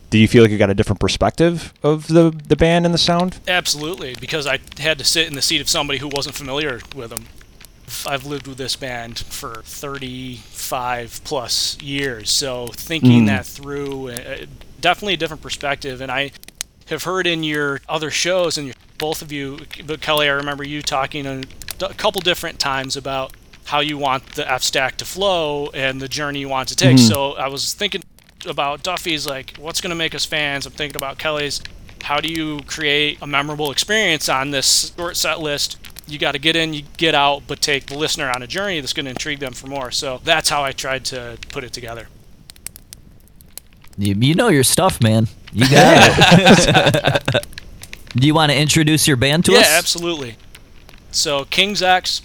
Do 0.10 0.18
you 0.20 0.28
feel 0.28 0.44
like 0.44 0.52
you 0.52 0.58
got 0.58 0.70
a 0.70 0.76
different 0.76 1.00
perspective 1.00 1.74
of 1.82 2.08
the 2.08 2.30
the 2.48 2.56
band 2.56 2.86
and 2.86 2.94
the 2.94 3.00
sound? 3.00 3.40
Absolutely, 3.48 4.16
because 4.20 4.46
I 4.46 4.60
had 4.80 5.00
to 5.00 5.06
sit 5.06 5.28
in 5.28 5.34
the 5.34 5.42
seat 5.42 5.62
of 5.62 5.70
somebody 5.70 6.00
who 6.00 6.08
wasn't 6.08 6.36
familiar 6.36 6.82
with 6.96 7.10
them. 7.10 7.26
I've 8.06 8.26
lived 8.26 8.48
with 8.48 8.58
this 8.58 8.76
band 8.76 9.20
for 9.20 9.62
35 9.66 11.22
plus 11.24 11.78
years, 11.82 12.30
so 12.32 12.68
thinking 12.68 13.24
Mm. 13.24 13.28
that 13.28 13.46
through, 13.46 14.10
uh, 14.10 14.46
definitely 14.82 15.14
a 15.14 15.18
different 15.18 15.42
perspective. 15.42 16.02
And 16.02 16.12
I 16.12 16.32
have 16.94 17.04
heard 17.04 17.28
in 17.28 17.44
your 17.44 17.82
other 17.90 18.10
shows, 18.10 18.58
and 18.58 18.68
your, 18.68 18.76
both 18.98 19.22
of 19.22 19.32
you, 19.32 19.60
but 19.86 20.02
Kelley, 20.02 20.28
I 20.28 20.32
remember 20.32 20.64
you 20.64 20.82
talking 20.82 21.26
a, 21.26 21.42
a 21.82 21.94
couple 21.94 22.22
different 22.22 22.60
times 22.60 22.96
about 22.96 23.34
how 23.66 23.80
you 23.80 23.98
want 23.98 24.36
the 24.36 24.50
F 24.50 24.64
stack 24.64 24.98
to 24.98 25.06
flow 25.06 25.68
and 25.74 26.02
the 26.02 26.08
journey 26.08 26.40
you 26.40 26.50
want 26.50 26.70
to 26.70 26.76
take. 26.76 26.98
Mhm. 26.98 27.08
So 27.08 27.34
I 27.34 27.48
was 27.48 27.74
thinking 27.74 28.04
about 28.46 28.84
Duffie's, 28.84 29.26
like, 29.26 29.56
what's 29.58 29.80
going 29.82 29.90
to 29.90 29.96
make 29.96 30.14
us 30.16 30.26
fans? 30.26 30.66
I'm 30.66 30.74
thinking 30.74 30.98
about 30.98 31.18
Kelley's, 31.18 31.62
how 32.04 32.20
do 32.20 32.28
you 32.28 32.60
create 32.68 33.20
a 33.22 33.28
memorable 33.28 33.72
experience 33.72 34.28
on 34.28 34.52
this 34.52 34.94
short 34.98 35.16
set 35.16 35.40
list? 35.40 35.78
You 36.06 36.20
got 36.20 36.34
to 36.34 36.40
get 36.40 36.58
in, 36.58 36.74
you 36.74 36.84
get 36.98 37.16
out, 37.16 37.44
but 37.48 37.62
take 37.62 37.86
the 37.86 37.98
listener 37.98 38.30
on 38.30 38.44
a 38.44 38.48
journey 38.48 38.82
that's 38.82 38.92
going 38.92 39.06
to 39.06 39.12
intrigue 39.12 39.40
them 39.40 39.54
for 39.54 39.68
more. 39.68 39.90
So 39.92 40.20
that's 40.26 40.50
how 40.50 40.62
I 40.64 40.74
tried 40.74 41.06
to 41.06 41.38
put 41.50 41.64
it 41.64 41.72
together. 41.72 42.10
You, 43.98 44.16
you 44.16 44.36
know 44.36 44.50
your 44.50 44.64
stuff, 44.64 45.02
man. 45.02 45.28
You 45.52 45.70
got 45.70 47.24
it. 47.28 47.46
Do 48.16 48.28
you 48.28 48.34
want 48.34 48.52
to 48.52 48.58
introduce 48.58 49.08
your 49.08 49.18
band 49.18 49.46
to 49.46 49.54
yeah, 49.54 49.60
us? 49.60 49.70
Yeah, 49.70 49.78
absolutely. 49.78 50.36
So 51.12 51.46
King's 51.46 51.82
X, 51.82 52.22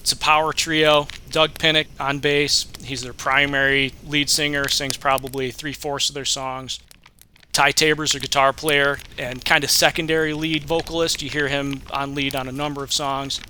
it's 0.00 0.12
a 0.12 0.16
power 0.16 0.52
trio. 0.52 1.08
Doug 1.30 1.54
Pinnick 1.54 1.86
on 1.98 2.18
bass. 2.18 2.66
He's 2.84 3.02
their 3.02 3.12
primary 3.12 3.92
lead 4.06 4.30
singer, 4.30 4.68
sings 4.68 4.96
probably 4.96 5.50
three 5.50 5.72
fourths 5.72 6.08
of 6.08 6.14
their 6.14 6.24
songs. 6.24 6.80
Ty 7.52 7.72
Tabor's 7.72 8.14
a 8.14 8.20
guitar 8.20 8.52
player 8.52 8.98
and 9.18 9.44
kind 9.44 9.62
of 9.62 9.70
secondary 9.70 10.32
lead 10.32 10.64
vocalist. 10.64 11.22
You 11.22 11.28
hear 11.28 11.48
him 11.48 11.82
on 11.92 12.14
lead 12.14 12.34
on 12.34 12.48
a 12.48 12.52
number 12.52 12.82
of 12.82 12.92
songs. 12.92 13.40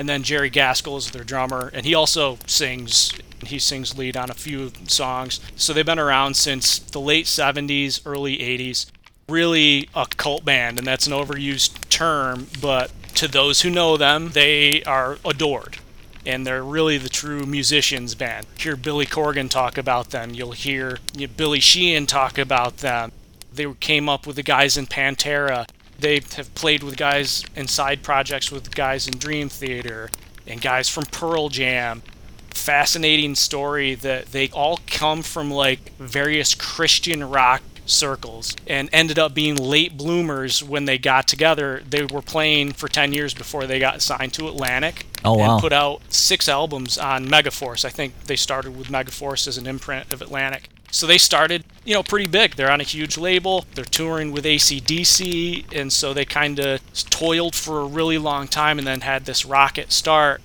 And 0.00 0.08
then 0.08 0.22
Jerry 0.22 0.48
Gaskill 0.48 0.96
is 0.96 1.10
their 1.10 1.24
drummer, 1.24 1.70
and 1.74 1.84
he 1.84 1.94
also 1.94 2.38
sings. 2.46 3.12
He 3.44 3.58
sings 3.58 3.98
lead 3.98 4.16
on 4.16 4.30
a 4.30 4.34
few 4.34 4.72
songs. 4.88 5.40
So 5.56 5.74
they've 5.74 5.84
been 5.84 5.98
around 5.98 6.38
since 6.38 6.78
the 6.78 6.98
late 6.98 7.26
70s, 7.26 8.00
early 8.06 8.38
80s. 8.38 8.86
Really 9.28 9.90
a 9.94 10.06
cult 10.06 10.42
band, 10.42 10.78
and 10.78 10.86
that's 10.86 11.06
an 11.06 11.12
overused 11.12 11.90
term, 11.90 12.46
but 12.62 12.90
to 13.16 13.28
those 13.28 13.60
who 13.60 13.68
know 13.68 13.98
them, 13.98 14.30
they 14.30 14.82
are 14.84 15.18
adored. 15.22 15.76
And 16.24 16.46
they're 16.46 16.64
really 16.64 16.96
the 16.96 17.10
true 17.10 17.44
musicians 17.44 18.14
band. 18.14 18.46
Hear 18.56 18.76
Billy 18.76 19.04
Corgan 19.04 19.50
talk 19.50 19.76
about 19.76 20.12
them. 20.12 20.32
You'll 20.32 20.52
hear 20.52 20.96
Billy 21.36 21.60
Sheehan 21.60 22.06
talk 22.06 22.38
about 22.38 22.78
them. 22.78 23.12
They 23.52 23.70
came 23.74 24.08
up 24.08 24.26
with 24.26 24.36
the 24.36 24.42
guys 24.42 24.78
in 24.78 24.86
Pantera. 24.86 25.68
They 26.00 26.20
have 26.36 26.54
played 26.54 26.82
with 26.82 26.96
guys 26.96 27.44
in 27.54 27.68
side 27.68 28.02
projects 28.02 28.50
with 28.50 28.74
guys 28.74 29.06
in 29.06 29.18
Dream 29.18 29.48
Theater 29.48 30.10
and 30.46 30.60
guys 30.60 30.88
from 30.88 31.04
Pearl 31.04 31.48
Jam. 31.48 32.02
Fascinating 32.50 33.34
story 33.36 33.94
that 33.96 34.26
they 34.32 34.48
all 34.50 34.80
come 34.86 35.22
from 35.22 35.50
like 35.50 35.92
various 35.98 36.54
Christian 36.54 37.28
rock 37.28 37.62
circles 37.86 38.54
and 38.66 38.88
ended 38.92 39.18
up 39.18 39.34
being 39.34 39.56
late 39.56 39.96
bloomers 39.96 40.62
when 40.62 40.84
they 40.84 40.98
got 40.98 41.26
together. 41.26 41.82
They 41.88 42.04
were 42.04 42.22
playing 42.22 42.72
for 42.72 42.86
10 42.88 43.12
years 43.12 43.34
before 43.34 43.66
they 43.66 43.78
got 43.78 44.02
signed 44.02 44.32
to 44.34 44.46
Atlantic 44.48 45.06
Oh, 45.24 45.34
wow. 45.34 45.52
and 45.54 45.60
put 45.62 45.72
out 45.72 46.00
six 46.08 46.48
albums 46.48 46.98
on 46.98 47.26
Megaforce. 47.26 47.84
I 47.84 47.88
think 47.90 48.24
they 48.24 48.36
started 48.36 48.76
with 48.76 48.88
Megaforce 48.88 49.48
as 49.48 49.56
an 49.58 49.66
imprint 49.66 50.12
of 50.12 50.22
Atlantic. 50.22 50.68
So 50.90 51.06
they 51.06 51.18
started, 51.18 51.64
you 51.84 51.94
know, 51.94 52.02
pretty 52.02 52.26
big. 52.26 52.56
They're 52.56 52.70
on 52.70 52.80
a 52.80 52.84
huge 52.84 53.16
label. 53.16 53.64
They're 53.74 53.84
touring 53.84 54.32
with 54.32 54.44
ACDC, 54.44 55.72
and 55.74 55.92
so 55.92 56.12
they 56.12 56.24
kind 56.24 56.58
of 56.58 56.80
toiled 57.10 57.54
for 57.54 57.80
a 57.80 57.86
really 57.86 58.18
long 58.18 58.48
time 58.48 58.78
and 58.78 58.86
then 58.86 59.02
had 59.02 59.24
this 59.24 59.44
rocket 59.44 59.92
start. 59.92 60.40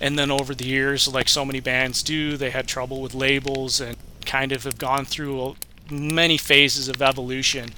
And 0.00 0.18
then 0.18 0.30
over 0.30 0.54
the 0.54 0.66
years, 0.66 1.08
like 1.08 1.28
so 1.28 1.44
many 1.44 1.60
bands 1.60 2.02
do, 2.02 2.36
they 2.36 2.50
had 2.50 2.68
trouble 2.68 3.02
with 3.02 3.14
labels 3.14 3.80
and 3.80 3.96
kind 4.24 4.52
of 4.52 4.64
have 4.64 4.78
gone 4.78 5.04
through 5.04 5.56
many 5.90 6.36
phases 6.36 6.88
of 6.88 7.02
evolution. 7.02 7.70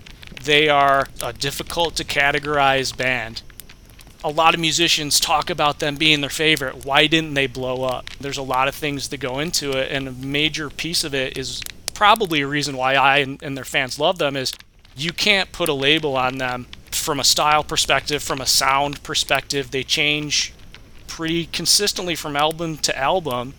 They 0.42 0.68
are 0.68 1.08
a 1.22 1.32
difficult 1.32 1.96
to 1.96 2.04
categorize 2.04 2.96
band 2.96 3.42
a 4.22 4.30
lot 4.30 4.54
of 4.54 4.60
musicians 4.60 5.18
talk 5.18 5.48
about 5.48 5.78
them 5.78 5.96
being 5.96 6.20
their 6.20 6.30
favorite. 6.30 6.84
Why 6.84 7.06
didn't 7.06 7.34
they 7.34 7.46
blow 7.46 7.84
up? 7.84 8.10
There's 8.20 8.36
a 8.36 8.42
lot 8.42 8.68
of 8.68 8.74
things 8.74 9.08
that 9.08 9.18
go 9.18 9.38
into 9.38 9.72
it, 9.72 9.90
and 9.90 10.08
a 10.08 10.12
major 10.12 10.68
piece 10.68 11.04
of 11.04 11.14
it 11.14 11.38
is 11.38 11.62
probably 12.00 12.40
a 12.40 12.46
reason 12.46 12.78
why 12.78 12.94
I 12.94 13.18
and, 13.18 13.42
and 13.42 13.54
their 13.54 13.64
fans 13.64 13.98
love 13.98 14.16
them 14.16 14.34
is 14.34 14.54
you 14.96 15.12
can't 15.12 15.52
put 15.52 15.68
a 15.68 15.74
label 15.74 16.16
on 16.16 16.38
them 16.38 16.66
from 16.90 17.20
a 17.20 17.24
style 17.24 17.62
perspective, 17.62 18.22
from 18.22 18.40
a 18.40 18.46
sound 18.46 19.02
perspective. 19.02 19.70
They 19.70 19.82
change 19.82 20.54
pretty 21.06 21.44
consistently 21.44 22.14
from 22.14 22.36
album 22.36 22.78
to 22.78 22.96
album. 22.96 23.52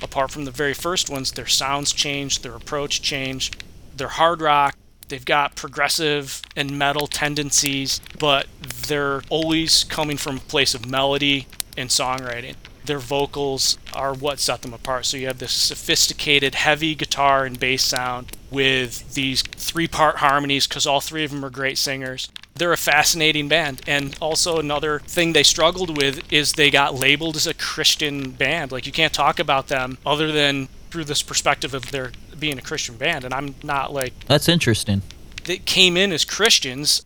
Apart 0.00 0.30
from 0.30 0.44
the 0.44 0.52
very 0.52 0.74
first 0.74 1.10
ones, 1.10 1.32
their 1.32 1.48
sounds 1.48 1.92
change, 1.92 2.42
their 2.42 2.54
approach 2.54 3.02
changed. 3.02 3.64
They're 3.96 4.06
hard 4.06 4.42
rock, 4.42 4.76
They've 5.08 5.24
got 5.24 5.56
progressive 5.56 6.40
and 6.54 6.78
metal 6.78 7.08
tendencies, 7.08 8.00
but 8.20 8.46
they're 8.86 9.22
always 9.28 9.82
coming 9.82 10.18
from 10.18 10.36
a 10.36 10.40
place 10.40 10.72
of 10.72 10.86
melody 10.86 11.48
and 11.76 11.88
songwriting. 11.90 12.54
Their 12.88 12.98
vocals 12.98 13.76
are 13.92 14.14
what 14.14 14.40
set 14.40 14.62
them 14.62 14.72
apart. 14.72 15.04
So 15.04 15.18
you 15.18 15.26
have 15.26 15.38
this 15.38 15.52
sophisticated, 15.52 16.54
heavy 16.54 16.94
guitar 16.94 17.44
and 17.44 17.60
bass 17.60 17.84
sound 17.84 18.36
with 18.50 19.12
these 19.12 19.42
three 19.42 19.86
part 19.86 20.16
harmonies 20.16 20.66
because 20.66 20.86
all 20.86 21.02
three 21.02 21.22
of 21.22 21.30
them 21.30 21.44
are 21.44 21.50
great 21.50 21.76
singers. 21.76 22.30
They're 22.54 22.72
a 22.72 22.78
fascinating 22.78 23.46
band. 23.46 23.82
And 23.86 24.16
also, 24.20 24.58
another 24.58 25.00
thing 25.00 25.34
they 25.34 25.42
struggled 25.42 25.98
with 25.98 26.32
is 26.32 26.54
they 26.54 26.70
got 26.70 26.94
labeled 26.94 27.36
as 27.36 27.46
a 27.46 27.52
Christian 27.52 28.30
band. 28.30 28.72
Like, 28.72 28.86
you 28.86 28.92
can't 28.92 29.12
talk 29.12 29.38
about 29.38 29.68
them 29.68 29.98
other 30.06 30.32
than 30.32 30.68
through 30.90 31.04
this 31.04 31.22
perspective 31.22 31.74
of 31.74 31.90
their 31.90 32.12
being 32.38 32.58
a 32.58 32.62
Christian 32.62 32.96
band, 32.96 33.24
and 33.24 33.34
I'm 33.34 33.54
not 33.62 33.92
like 33.92 34.14
That's 34.26 34.48
interesting. 34.48 35.02
that 35.44 35.66
came 35.66 35.96
in 35.98 36.10
as 36.10 36.24
Christians. 36.24 37.04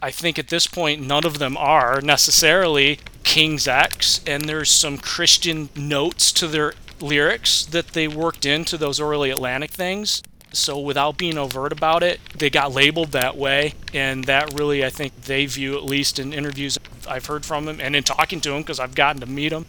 I 0.00 0.12
think 0.12 0.38
at 0.38 0.48
this 0.48 0.66
point, 0.68 1.02
none 1.04 1.24
of 1.24 1.40
them 1.40 1.56
are 1.56 2.00
necessarily 2.00 3.00
King's 3.26 3.68
X, 3.68 4.20
and 4.26 4.44
there's 4.44 4.70
some 4.70 4.96
Christian 4.96 5.68
notes 5.76 6.32
to 6.32 6.46
their 6.46 6.72
lyrics 7.00 7.66
that 7.66 7.88
they 7.88 8.08
worked 8.08 8.46
into 8.46 8.78
those 8.78 9.00
early 9.00 9.30
Atlantic 9.30 9.72
things. 9.72 10.22
So 10.52 10.78
without 10.78 11.18
being 11.18 11.36
overt 11.36 11.72
about 11.72 12.02
it, 12.02 12.20
they 12.34 12.48
got 12.48 12.72
labeled 12.72 13.12
that 13.12 13.36
way, 13.36 13.74
and 13.92 14.24
that 14.24 14.54
really, 14.54 14.82
I 14.84 14.90
think, 14.90 15.22
they 15.22 15.44
view 15.44 15.76
at 15.76 15.84
least 15.84 16.18
in 16.18 16.32
interviews 16.32 16.78
I've 17.06 17.26
heard 17.26 17.44
from 17.44 17.66
them 17.66 17.80
and 17.80 17.94
in 17.94 18.04
talking 18.04 18.40
to 18.42 18.50
them 18.50 18.62
because 18.62 18.80
I've 18.80 18.94
gotten 18.94 19.20
to 19.20 19.26
meet 19.26 19.50
them. 19.50 19.66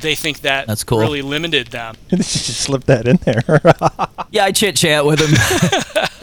They 0.00 0.14
think 0.14 0.40
that 0.40 0.66
That's 0.66 0.84
cool. 0.84 0.98
really 0.98 1.22
limited 1.22 1.68
them. 1.68 1.96
just 2.10 2.62
slip 2.62 2.84
that 2.84 3.06
in 3.08 3.16
there. 3.18 3.42
Yeah, 4.30 4.46
I 4.46 4.50
chit 4.52 4.74
chat 4.74 5.06
with 5.06 5.20
him. 5.20 5.30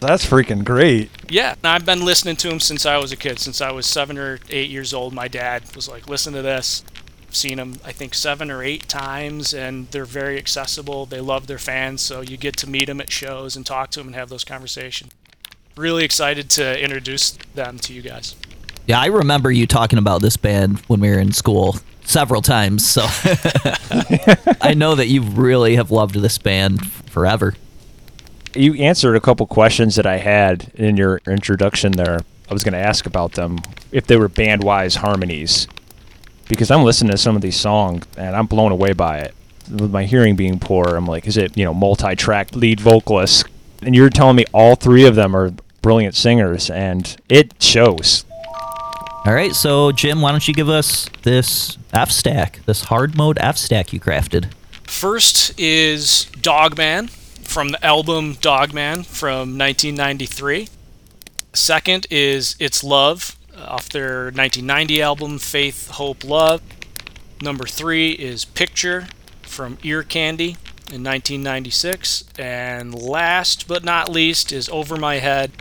That's 0.00 0.26
freaking 0.26 0.64
great. 0.64 1.10
Yeah, 1.30 1.54
I've 1.62 1.86
been 1.86 2.04
listening 2.04 2.34
to 2.36 2.48
them 2.48 2.58
since 2.58 2.84
I 2.84 2.96
was 2.98 3.12
a 3.12 3.16
kid. 3.16 3.38
Since 3.38 3.60
I 3.60 3.70
was 3.70 3.86
seven 3.86 4.18
or 4.18 4.40
eight 4.50 4.68
years 4.68 4.92
old, 4.92 5.12
my 5.14 5.28
dad 5.28 5.62
was 5.76 5.88
like, 5.88 6.08
"Listen 6.08 6.32
to 6.32 6.42
this." 6.42 6.82
I've 7.28 7.36
seen 7.36 7.58
them, 7.58 7.76
I 7.84 7.92
think, 7.92 8.14
seven 8.14 8.50
or 8.50 8.64
eight 8.64 8.88
times, 8.88 9.54
and 9.54 9.86
they're 9.92 10.04
very 10.04 10.38
accessible. 10.38 11.06
They 11.06 11.20
love 11.20 11.46
their 11.46 11.58
fans, 11.58 12.02
so 12.02 12.20
you 12.20 12.36
get 12.36 12.56
to 12.58 12.68
meet 12.68 12.86
them 12.86 13.00
at 13.00 13.12
shows 13.12 13.54
and 13.54 13.64
talk 13.64 13.90
to 13.92 14.00
them 14.00 14.08
and 14.08 14.16
have 14.16 14.28
those 14.28 14.42
conversations. 14.44 15.12
Really 15.76 16.04
excited 16.04 16.50
to 16.50 16.82
introduce 16.82 17.30
them 17.54 17.78
to 17.78 17.92
you 17.94 18.02
guys. 18.02 18.34
yeah, 18.88 19.00
I 19.00 19.06
remember 19.06 19.52
you 19.52 19.68
talking 19.68 19.98
about 20.00 20.20
this 20.20 20.36
band 20.36 20.80
when 20.88 20.98
we 21.00 21.08
were 21.10 21.18
in 21.20 21.32
school 21.32 21.76
several 22.04 22.42
times. 22.42 22.88
So 22.88 23.02
I 24.60 24.74
know 24.76 24.94
that 24.94 25.08
you 25.08 25.22
really 25.22 25.76
have 25.76 25.90
loved 25.90 26.14
this 26.14 26.38
band 26.38 26.90
forever. 26.92 27.54
You 28.54 28.74
answered 28.74 29.16
a 29.16 29.20
couple 29.20 29.46
questions 29.46 29.96
that 29.96 30.06
I 30.06 30.18
had 30.18 30.70
in 30.74 30.96
your 30.96 31.20
introduction 31.26 31.92
there. 31.92 32.20
I 32.50 32.52
was 32.52 32.64
going 32.64 32.74
to 32.74 32.78
ask 32.78 33.06
about 33.06 33.32
them 33.32 33.58
if 33.92 34.06
they 34.06 34.16
were 34.16 34.28
band 34.28 34.62
wise 34.62 34.96
harmonies. 34.96 35.66
Because 36.48 36.70
I'm 36.70 36.82
listening 36.82 37.12
to 37.12 37.18
some 37.18 37.34
of 37.34 37.40
these 37.40 37.58
songs 37.58 38.04
and 38.16 38.36
I'm 38.36 38.46
blown 38.46 38.72
away 38.72 38.92
by 38.92 39.18
it. 39.20 39.34
With 39.70 39.90
my 39.90 40.04
hearing 40.04 40.36
being 40.36 40.58
poor, 40.58 40.96
I'm 40.96 41.06
like, 41.06 41.26
is 41.26 41.36
it, 41.36 41.56
you 41.56 41.64
know, 41.64 41.72
multi 41.72 42.14
track 42.14 42.54
lead 42.54 42.80
vocalists? 42.80 43.44
And 43.80 43.94
you're 43.94 44.10
telling 44.10 44.36
me 44.36 44.44
all 44.52 44.74
three 44.74 45.06
of 45.06 45.14
them 45.14 45.34
are 45.34 45.52
brilliant 45.82 46.14
singers, 46.14 46.70
and 46.70 47.16
it 47.28 47.60
shows. 47.60 48.24
All 49.24 49.34
right, 49.34 49.54
so 49.54 49.92
Jim, 49.92 50.20
why 50.20 50.32
don't 50.32 50.48
you 50.48 50.52
give 50.52 50.68
us 50.68 51.08
this 51.22 51.78
F 51.92 52.10
stack, 52.10 52.58
this 52.66 52.82
hard 52.82 53.16
mode 53.16 53.38
F 53.40 53.56
stack 53.56 53.92
you 53.92 54.00
crafted? 54.00 54.52
First 54.82 55.58
is 55.60 56.24
Dogman 56.40 57.06
from 57.06 57.68
the 57.68 57.84
album 57.84 58.34
Dogman 58.40 59.04
from 59.04 59.56
1993. 59.56 60.66
Second 61.52 62.08
is 62.10 62.56
It's 62.58 62.82
Love 62.82 63.36
off 63.56 63.88
their 63.90 64.24
1990 64.24 65.00
album 65.00 65.38
Faith, 65.38 65.90
Hope, 65.92 66.24
Love. 66.24 66.60
Number 67.40 67.64
three 67.64 68.10
is 68.12 68.44
Picture 68.44 69.06
from 69.42 69.78
Ear 69.84 70.02
Candy 70.02 70.56
in 70.90 71.04
1996. 71.04 72.24
And 72.36 72.92
last 72.92 73.68
but 73.68 73.84
not 73.84 74.08
least 74.08 74.50
is 74.52 74.68
Over 74.68 74.96
My 74.96 75.16
Head 75.16 75.52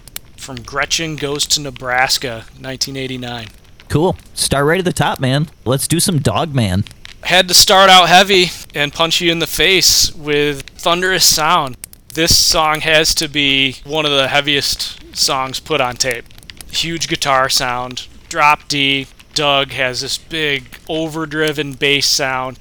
from 0.42 0.62
Gretchen 0.64 1.16
Goes 1.16 1.46
to 1.48 1.62
Nebraska 1.62 2.46
1989. 2.60 3.48
Cool. 3.92 4.16
Start 4.34 4.66
right 4.66 4.80
at 4.80 4.86
the 4.86 4.94
top, 4.94 5.20
man. 5.20 5.50
Let's 5.66 5.86
do 5.86 6.00
some 6.00 6.20
Dog 6.20 6.56
Man. 6.56 6.86
had 7.24 7.50
to 7.50 7.54
start 7.54 7.90
out 7.90 8.08
heavy 8.08 8.46
and 8.74 8.94
punch 8.94 9.20
you 9.20 9.30
in 9.34 9.40
the 9.40 9.48
face 9.48 10.16
with 10.16 10.62
thunderous 10.62 11.26
sound. 11.26 11.76
This 12.14 12.34
song 12.34 12.80
has 12.80 13.14
to 13.16 13.28
be 13.28 13.80
one 13.84 14.06
of 14.06 14.12
the 14.14 14.30
heaviest 14.30 15.14
songs 15.14 15.60
put 15.60 15.82
on 15.82 15.98
tape. 15.98 16.24
Huge 16.72 17.10
guitar 17.10 17.50
sound, 17.50 18.08
drop 18.30 18.70
D. 18.70 19.08
Doug 19.34 19.72
has 19.72 20.00
this 20.00 20.18
big 20.18 20.64
overdriven 20.88 21.74
bass 21.74 22.08
sound, 22.08 22.60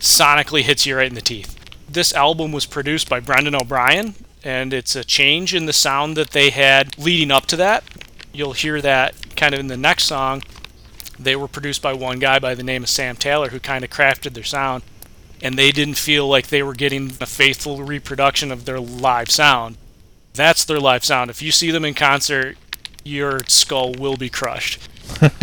sonically 0.00 0.62
hits 0.62 0.86
you 0.86 0.96
right 0.96 1.08
in 1.08 1.14
the 1.14 1.20
teeth. 1.20 1.54
This 1.86 2.14
album 2.14 2.50
was 2.50 2.64
produced 2.64 3.10
by 3.10 3.20
Brendan 3.20 3.54
O'Brien, 3.54 4.14
and 4.42 4.72
it's 4.72 4.96
a 4.96 5.04
change 5.04 5.54
in 5.54 5.66
the 5.66 5.74
sound 5.74 6.16
that 6.16 6.30
they 6.30 6.48
had 6.48 6.96
leading 6.96 7.30
up 7.30 7.44
to 7.48 7.56
that. 7.56 7.84
You'll 8.32 8.54
hear 8.54 8.80
that 8.80 9.36
kind 9.36 9.52
of 9.52 9.60
in 9.60 9.66
the 9.66 9.76
next 9.76 10.04
song 10.04 10.42
they 11.18 11.36
were 11.36 11.48
produced 11.48 11.82
by 11.82 11.92
one 11.92 12.18
guy 12.18 12.38
by 12.38 12.54
the 12.54 12.62
name 12.62 12.82
of 12.82 12.88
Sam 12.88 13.16
Taylor 13.16 13.48
who 13.50 13.60
kind 13.60 13.84
of 13.84 13.90
crafted 13.90 14.34
their 14.34 14.44
sound 14.44 14.82
and 15.42 15.58
they 15.58 15.72
didn't 15.72 15.94
feel 15.94 16.28
like 16.28 16.46
they 16.46 16.62
were 16.62 16.74
getting 16.74 17.12
a 17.20 17.26
faithful 17.26 17.82
reproduction 17.82 18.52
of 18.52 18.64
their 18.64 18.78
live 18.80 19.30
sound. 19.30 19.76
That's 20.34 20.64
their 20.64 20.78
live 20.78 21.04
sound. 21.04 21.30
If 21.30 21.42
you 21.42 21.50
see 21.50 21.70
them 21.70 21.84
in 21.84 21.94
concert, 21.94 22.56
your 23.04 23.40
skull 23.48 23.92
will 23.92 24.16
be 24.16 24.30
crushed. 24.30 24.88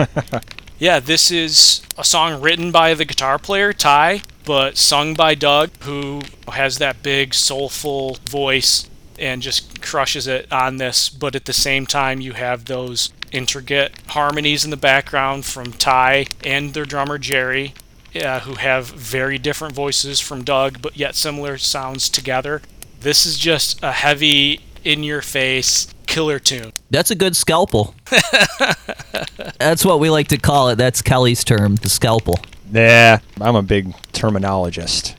yeah, 0.80 1.00
this 1.00 1.30
is 1.32 1.82
a 1.98 2.04
song 2.04 2.42
written 2.42 2.72
by 2.72 2.94
the 2.94 3.06
guitar 3.06 3.38
player 3.38 3.74
Ty, 3.74 4.22
but 4.46 4.78
sung 4.78 5.14
by 5.14 5.36
Doug, 5.36 5.72
who 5.82 6.22
has 6.52 6.78
that 6.78 7.04
big 7.04 7.34
soulful 7.34 8.18
voice 8.30 8.89
and 9.20 9.42
just 9.42 9.82
crushes 9.82 10.28
it 10.28 10.52
on 10.52 10.78
this. 10.78 11.10
But 11.10 11.36
at 11.36 11.46
the 11.46 11.54
same 11.54 11.86
time, 11.86 12.22
you 12.22 12.34
have 12.34 12.66
those 12.66 13.12
intricate 13.32 13.94
harmonies 14.08 14.64
in 14.64 14.72
the 14.72 14.78
background 14.78 15.46
from 15.46 15.74
Ty 15.74 16.28
and 16.44 16.74
their 16.74 16.86
drummer 16.86 17.18
Jerry, 17.18 17.74
uh, 18.16 18.40
who 18.42 18.56
have 18.56 18.88
very 18.88 19.38
different 19.38 19.76
voices 19.76 20.20
from 20.20 20.44
Doug, 20.44 20.82
but 20.82 20.98
yet 20.98 21.16
similar 21.16 21.58
sounds 21.58 22.10
together. 22.10 22.62
This 23.00 23.26
is 23.26 23.38
just 23.38 23.82
a 23.84 23.92
heavy, 23.92 24.62
in 24.84 25.04
your 25.04 25.22
face 25.22 25.94
killer 26.08 26.40
tune. 26.40 26.74
That's 26.90 27.12
a 27.12 27.16
good 27.16 27.36
scalpel. 27.36 27.94
That's 29.60 29.86
what 29.86 30.00
we 30.00 30.10
like 30.10 30.30
to 30.30 30.38
call 30.38 30.70
it. 30.70 30.76
That's 30.78 31.02
Kelley's 31.02 31.44
term, 31.44 31.76
the 31.76 31.90
scalpel. 31.90 32.40
Yeah, 32.72 33.20
I'm 33.40 33.56
a 33.56 33.62
big 33.62 33.94
terminologist. 34.14 35.16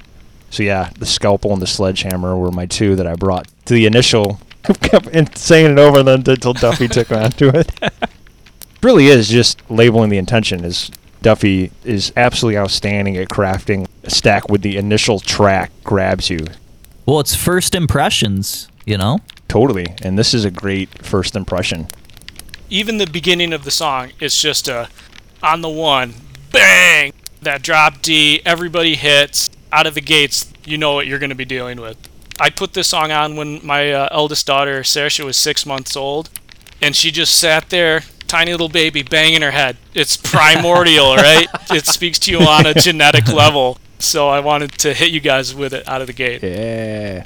So 0.51 0.63
yeah, 0.65 0.91
the 0.99 1.07
scalpel 1.07 1.53
and 1.53 1.63
the 1.63 1.67
sledgehammer 1.67 2.37
were 2.37 2.51
my 2.51 2.67
two 2.67 2.97
that 2.97 3.07
I 3.07 3.15
brought 3.15 3.49
to 3.67 3.75
the 3.75 3.87
initial. 3.87 4.41
kept 4.83 5.39
saying 5.39 5.73
it 5.73 5.79
over 5.79 6.01
and 6.01 6.09
then 6.09 6.19
until 6.27 6.53
Duffie 6.53 6.91
took 6.91 7.11
on 7.13 7.31
to 7.33 7.49
it. 7.61 7.71
really 8.83 9.07
is 9.07 9.29
just 9.29 9.63
labeling 9.71 10.11
the 10.11 10.19
intention. 10.19 10.65
Is 10.65 10.91
Duffie 11.23 11.71
is 11.85 12.13
absolutely 12.17 12.59
outstanding 12.59 13.17
at 13.17 13.29
crafting 13.29 13.87
a 14.03 14.11
stack 14.11 14.49
with 14.49 14.63
the 14.63 14.77
initial 14.77 15.21
track 15.21 15.71
grabs 15.85 16.31
you 16.31 16.47
Well, 17.07 17.21
it's 17.21 17.35
first 17.35 17.75
impressions, 17.75 18.69
you 18.87 18.99
know? 18.99 19.21
totally, 19.49 19.87
and 20.03 20.17
this 20.17 20.33
is 20.33 20.45
a 20.45 20.51
great 20.51 21.05
first 21.05 21.35
impression. 21.35 21.89
Even 22.69 22.99
the 22.99 23.07
beginning 23.07 23.53
of 23.53 23.65
the 23.65 23.71
song 23.71 24.13
is 24.21 24.37
just 24.39 24.69
a 24.69 24.89
on 25.43 25.61
the 25.61 25.69
one, 25.69 26.15
bang! 26.53 27.13
That 27.43 27.63
drop 27.63 28.03
D, 28.03 28.43
everybody 28.45 28.95
hits 28.95 29.51
out 29.73 29.87
of 29.87 29.95
the 29.95 30.01
gates. 30.01 30.53
You 30.65 30.79
know 30.79 30.95
what 30.95 31.07
you're 31.07 31.19
going 31.19 31.31
to 31.31 31.37
be 31.37 31.45
dealing 31.45 31.81
with. 31.81 31.97
I 32.39 32.51
put 32.51 32.73
this 32.73 32.89
song 32.89 33.13
on 33.13 33.37
when 33.37 33.65
my 33.65 33.93
uh, 33.93 34.09
eldest 34.11 34.47
daughter, 34.47 34.81
Saoirse, 34.81 35.23
was 35.23 35.37
six 35.37 35.67
months 35.67 35.95
old, 35.97 36.31
and 36.81 36.97
she 36.97 37.11
just 37.11 37.39
sat 37.39 37.69
there, 37.69 38.01
tiny 38.29 38.53
little 38.53 38.71
baby, 38.71 39.03
banging 39.03 39.43
her 39.43 39.51
head. 39.51 39.77
It's 39.95 40.17
primordial, 40.31 41.17
right? 41.17 41.47
It 41.71 41.85
speaks 41.97 42.19
to 42.21 42.31
you 42.31 42.39
on 42.39 42.67
a 42.67 42.75
genetic 42.75 43.29
level. 43.33 43.79
So 43.99 44.29
I 44.29 44.41
wanted 44.41 44.73
to 44.79 44.95
hit 44.95 45.11
you 45.11 45.21
guys 45.21 45.55
with 45.55 45.75
it 45.75 45.87
out 45.87 46.01
of 46.01 46.07
the 46.07 46.15
gate. 46.15 46.43
Yeah. 46.43 47.25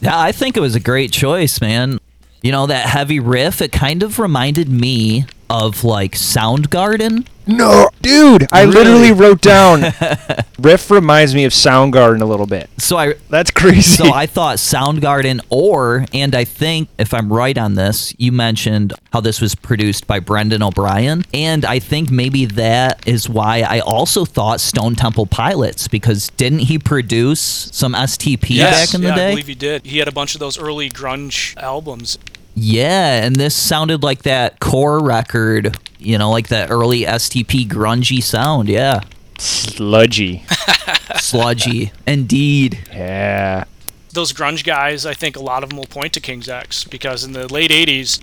Yeah, 0.00 0.18
I 0.18 0.32
think 0.32 0.56
it 0.56 0.60
was 0.60 0.74
a 0.74 0.80
great 0.80 1.12
choice, 1.12 1.60
man. 1.60 2.00
You 2.42 2.52
know, 2.52 2.66
that 2.66 2.86
heavy 2.86 3.20
riff, 3.20 3.60
it 3.60 3.72
kind 3.72 4.02
of 4.02 4.18
reminded 4.18 4.68
me 4.68 5.26
of 5.50 5.84
like 5.84 6.12
Soundgarden. 6.12 7.26
No, 7.46 7.88
dude, 8.08 8.48
I 8.52 8.62
Really? 8.62 8.74
literally 8.74 9.12
wrote 9.12 9.40
down. 9.40 9.82
Riff 10.58 10.90
reminds 10.90 11.34
me 11.34 11.44
of 11.44 11.52
Soundgarden 11.52 12.20
a 12.20 12.24
little 12.24 12.46
bit. 12.46 12.68
So 12.78 12.96
I 12.96 13.14
That's 13.28 13.50
crazy. 13.50 13.82
so 13.82 14.12
I 14.12 14.26
thought 14.26 14.56
Soundgarden 14.58 15.40
or 15.50 16.04
and 16.12 16.34
I 16.34 16.44
think 16.44 16.88
if 16.98 17.14
I'm 17.14 17.32
right 17.32 17.56
on 17.56 17.74
this, 17.74 18.14
you 18.18 18.32
mentioned 18.32 18.92
how 19.12 19.20
this 19.20 19.40
was 19.40 19.54
produced 19.54 20.06
by 20.06 20.18
Brendan 20.20 20.62
O'Brien 20.62 21.24
and 21.32 21.64
I 21.64 21.78
think 21.78 22.10
maybe 22.10 22.44
that 22.46 23.06
is 23.06 23.28
why 23.28 23.60
I 23.60 23.80
also 23.80 24.24
thought 24.24 24.60
Stone 24.60 24.96
Temple 24.96 25.26
Pilots 25.26 25.86
because 25.88 26.28
didn't 26.30 26.60
he 26.60 26.78
produce 26.78 27.40
some 27.40 27.92
STP 27.94 28.58
back 28.58 28.94
in 28.94 29.00
the 29.02 29.08
yeah, 29.08 29.14
I 29.14 29.16
day? 29.16 29.30
believe 29.30 29.46
he 29.46 29.54
did. 29.54 29.86
He 29.86 29.98
had 29.98 30.08
a 30.08 30.12
bunch 30.12 30.34
of 30.34 30.40
those 30.40 30.58
early 30.58 30.90
grunge 30.90 31.56
albums. 31.56 32.18
Yeah, 32.60 33.24
and 33.24 33.36
this 33.36 33.54
sounded 33.54 34.02
like 34.02 34.22
that 34.22 34.58
core 34.60 35.00
record, 35.02 35.76
you 35.98 36.18
know, 36.18 36.30
like 36.30 36.48
that 36.48 36.70
early 36.70 37.02
STP 37.02 37.66
grungy 37.66 38.22
sound. 38.22 38.68
Yeah. 38.68 39.00
Sludgy. 39.38 40.44
Sludgy. 41.16 41.92
Indeed. 42.06 42.78
Yeah. 42.92 43.64
those 44.12 44.32
grunge 44.32 44.64
guys, 44.64 45.06
I 45.06 45.14
think 45.14 45.36
a 45.36 45.40
lot 45.40 45.62
of 45.62 45.68
them 45.68 45.78
will 45.78 45.86
point 45.86 46.12
to 46.14 46.20
King's 46.20 46.48
X 46.48 46.82
because 46.84 47.22
in 47.22 47.32
the 47.32 47.52
late 47.52 47.70
80s, 47.70 48.20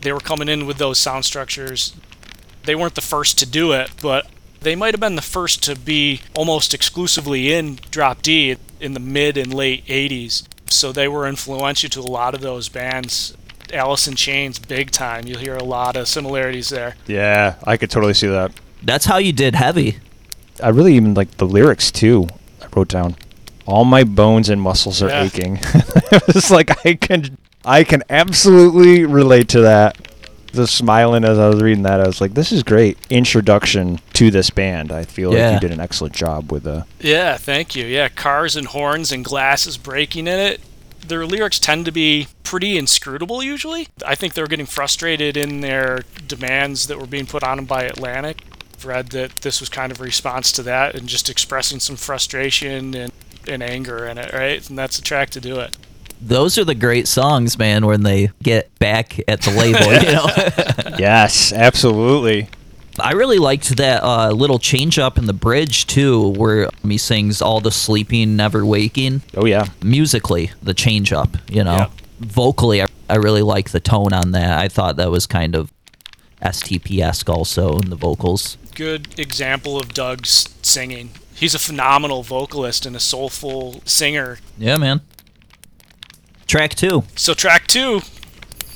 they 0.00 0.12
were 0.12 0.20
coming 0.20 0.48
in 0.48 0.66
with 0.66 0.78
those 0.78 0.98
sound 0.98 1.24
structures. 1.24 1.94
They 2.64 2.74
weren't 2.74 2.96
the 2.96 3.00
first 3.00 3.38
to 3.38 3.46
do 3.46 3.72
it, 3.72 3.90
but 4.02 4.26
they 4.60 4.74
might 4.74 4.94
have 4.94 5.00
been 5.00 5.14
the 5.14 5.22
first 5.22 5.62
to 5.64 5.76
be 5.76 6.20
almost 6.34 6.74
exclusively 6.74 7.52
in 7.52 7.78
drop 7.92 8.22
D 8.22 8.56
in 8.80 8.94
the 8.94 9.00
mid 9.00 9.36
and 9.36 9.54
late 9.54 9.86
80s. 9.86 10.44
So 10.68 10.90
they 10.90 11.06
were 11.06 11.28
influential 11.28 11.88
to 11.90 12.00
a 12.00 12.02
lot 12.02 12.34
of 12.34 12.40
those 12.40 12.68
bands. 12.68 13.36
Alice 13.72 14.06
in 14.08 14.14
Chains, 14.14 14.58
big 14.58 14.90
time. 14.90 15.26
You'll 15.26 15.38
hear 15.40 15.56
a 15.56 15.64
lot 15.64 15.96
of 15.96 16.08
similarities 16.08 16.68
there. 16.68 16.96
Yeah, 17.06 17.56
I 17.64 17.76
could 17.76 17.90
totally 17.90 18.14
see 18.14 18.28
that. 18.28 18.52
That's 18.82 19.06
how 19.06 19.18
you 19.18 19.32
did 19.32 19.54
heavy. 19.54 19.98
I 20.62 20.68
really 20.68 20.94
even 20.94 21.14
like 21.14 21.32
the 21.38 21.46
lyrics 21.46 21.90
too. 21.90 22.28
I 22.62 22.66
wrote 22.74 22.88
down, 22.88 23.16
"All 23.66 23.84
my 23.84 24.04
bones 24.04 24.48
and 24.48 24.60
muscles 24.60 25.02
are 25.02 25.08
Yeah. 25.08 25.24
aching." 25.24 25.56
it's 26.28 26.50
like 26.50 26.86
I 26.86 26.94
can, 26.94 27.36
I 27.64 27.84
can 27.84 28.02
absolutely 28.08 29.04
relate 29.04 29.48
to 29.50 29.60
that. 29.62 29.96
Just 30.52 30.74
smiling 30.76 31.24
as 31.24 31.38
I 31.38 31.48
was 31.48 31.60
reading 31.62 31.82
that, 31.82 32.00
I 32.00 32.06
was 32.06 32.20
like, 32.22 32.32
"This 32.32 32.52
is 32.52 32.62
great 32.62 32.96
introduction 33.10 34.00
to 34.14 34.30
this 34.30 34.48
band." 34.48 34.90
I 34.92 35.04
feel 35.04 35.30
like 35.32 35.52
you 35.54 35.60
did 35.60 35.72
an 35.72 35.80
excellent 35.80 36.14
job 36.14 36.50
with 36.50 36.62
the. 36.62 36.86
Yeah, 37.00 37.36
thank 37.36 37.76
you. 37.76 37.84
Yeah, 37.84 38.08
cars 38.08 38.56
and 38.56 38.66
horns 38.68 39.12
and 39.12 39.22
glasses 39.24 39.76
breaking 39.76 40.26
in 40.26 40.38
it. 40.38 40.60
Their 41.08 41.26
lyrics 41.26 41.58
tend 41.58 41.84
to 41.86 41.92
be 41.92 42.28
pretty 42.42 42.76
inscrutable 42.78 43.42
usually. 43.42 43.88
I 44.04 44.14
think 44.14 44.34
they 44.34 44.42
were 44.42 44.48
getting 44.48 44.66
frustrated 44.66 45.36
in 45.36 45.60
their 45.60 46.04
demands 46.26 46.86
that 46.88 46.98
were 46.98 47.06
being 47.06 47.26
put 47.26 47.42
on 47.42 47.56
them 47.56 47.66
by 47.66 47.84
Atlantic. 47.84 48.42
I've 48.74 48.84
read 48.84 49.08
that 49.10 49.36
this 49.36 49.60
was 49.60 49.68
kind 49.68 49.90
of 49.90 50.00
a 50.00 50.04
response 50.04 50.52
to 50.52 50.62
that 50.64 50.94
and 50.94 51.08
just 51.08 51.30
expressing 51.30 51.80
some 51.80 51.96
frustration 51.96 52.94
and, 52.94 53.12
and 53.48 53.62
anger 53.62 54.06
in 54.06 54.18
it, 54.18 54.32
right? 54.32 54.68
And 54.68 54.78
that's 54.78 54.98
a 54.98 55.02
track 55.02 55.30
to 55.30 55.40
do 55.40 55.60
it. 55.60 55.76
Those 56.20 56.56
are 56.56 56.64
the 56.64 56.74
great 56.74 57.08
songs, 57.08 57.58
man, 57.58 57.84
when 57.84 58.02
they 58.02 58.30
get 58.42 58.76
back 58.78 59.20
at 59.28 59.42
the 59.42 59.50
label, 59.50 59.92
you 59.92 60.12
know. 60.12 60.96
yes, 60.98 61.52
absolutely. 61.52 62.48
I 62.98 63.12
really 63.12 63.38
liked 63.38 63.76
that 63.76 64.02
uh, 64.02 64.30
little 64.30 64.58
change 64.58 64.98
up 64.98 65.18
in 65.18 65.26
the 65.26 65.32
bridge 65.32 65.86
too, 65.86 66.30
where 66.30 66.68
he 66.82 66.98
sings 66.98 67.42
"All 67.42 67.60
the 67.60 67.70
sleeping, 67.70 68.36
never 68.36 68.64
waking." 68.64 69.22
Oh 69.34 69.44
yeah, 69.46 69.66
Musically, 69.82 70.50
the 70.62 70.74
change 70.74 71.12
up, 71.12 71.36
you 71.50 71.62
know. 71.64 71.76
Yeah. 71.76 71.90
Vocally, 72.20 72.82
I, 72.82 72.86
I 73.10 73.16
really 73.16 73.42
like 73.42 73.70
the 73.70 73.80
tone 73.80 74.12
on 74.12 74.32
that. 74.32 74.58
I 74.58 74.68
thought 74.68 74.96
that 74.96 75.10
was 75.10 75.26
kind 75.26 75.54
of 75.54 75.70
STP 76.42 77.00
esque 77.00 77.28
also 77.28 77.78
in 77.78 77.90
the 77.90 77.96
vocals. 77.96 78.56
Good 78.74 79.18
example 79.18 79.78
of 79.78 79.92
Doug's 79.94 80.48
singing. 80.62 81.10
He's 81.34 81.54
a 81.54 81.58
phenomenal 81.58 82.22
vocalist 82.22 82.86
and 82.86 82.96
a 82.96 83.00
soulful 83.00 83.82
singer. 83.84 84.38
Yeah, 84.56 84.78
man. 84.78 85.02
Track 86.46 86.74
two. 86.74 87.04
So 87.16 87.34
track 87.34 87.66
two, 87.66 88.00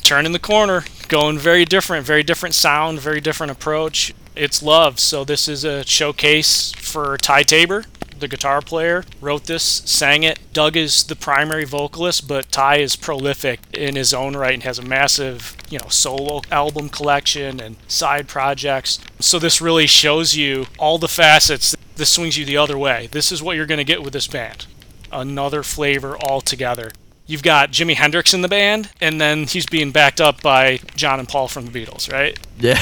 turning 0.02 0.32
the 0.32 0.38
corner, 0.38 0.84
going 1.10 1.36
very 1.36 1.64
different, 1.64 2.06
very 2.06 2.22
different 2.22 2.54
sound, 2.54 3.00
very 3.00 3.20
different 3.20 3.50
approach. 3.50 4.14
It's 4.36 4.62
love. 4.62 5.00
So 5.00 5.24
this 5.24 5.48
is 5.48 5.64
a 5.64 5.84
showcase 5.84 6.72
for 6.76 7.18
Ty 7.18 7.42
Tabor, 7.42 7.84
the 8.16 8.28
guitar 8.28 8.62
player. 8.62 9.04
Wrote 9.20 9.44
this, 9.44 9.64
sang 9.64 10.22
it. 10.22 10.38
Doug 10.52 10.76
is 10.76 11.02
the 11.02 11.16
primary 11.16 11.64
vocalist, 11.64 12.28
but 12.28 12.50
Ty 12.52 12.76
is 12.76 12.94
prolific 12.94 13.58
in 13.74 13.96
his 13.96 14.14
own 14.14 14.36
right 14.36 14.54
and 14.54 14.62
has 14.62 14.78
a 14.78 14.82
massive, 14.82 15.56
you 15.68 15.80
know, 15.80 15.88
solo 15.88 16.42
album 16.52 16.88
collection 16.88 17.60
and 17.60 17.76
side 17.88 18.28
projects. 18.28 19.00
So 19.18 19.40
this 19.40 19.60
really 19.60 19.88
shows 19.88 20.36
you 20.36 20.66
all 20.78 20.98
the 20.98 21.08
facets. 21.08 21.74
This 21.96 22.10
swings 22.10 22.38
you 22.38 22.44
the 22.44 22.56
other 22.56 22.78
way. 22.78 23.08
This 23.10 23.32
is 23.32 23.42
what 23.42 23.56
you're 23.56 23.66
going 23.66 23.78
to 23.78 23.84
get 23.84 24.04
with 24.04 24.12
this 24.12 24.28
band. 24.28 24.66
Another 25.10 25.64
flavor 25.64 26.16
altogether 26.16 26.92
you've 27.30 27.42
got 27.42 27.70
Jimi 27.70 27.94
Hendrix 27.94 28.34
in 28.34 28.42
the 28.42 28.48
band, 28.48 28.90
and 29.00 29.20
then 29.20 29.44
he's 29.44 29.64
being 29.66 29.92
backed 29.92 30.20
up 30.20 30.42
by 30.42 30.80
John 30.96 31.20
and 31.20 31.28
Paul 31.28 31.46
from 31.46 31.66
the 31.66 31.70
Beatles, 31.70 32.12
right? 32.12 32.38
Yeah. 32.58 32.78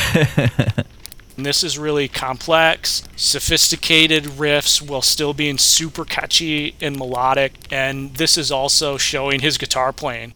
And 1.37 1.47
this 1.47 1.63
is 1.63 1.79
really 1.79 2.09
complex, 2.09 3.05
sophisticated 3.15 4.25
riffs 4.25 4.83
while 4.83 5.03
still 5.03 5.33
being 5.33 5.57
super 5.57 6.05
catchy 6.05 6.75
and 6.81 6.99
melodic. 6.99 7.53
And 7.71 8.13
this 8.17 8.37
is 8.37 8.51
also 8.51 8.97
showing 8.97 9.39
his 9.39 9.57
guitar 9.57 9.93
playing. 9.93 10.35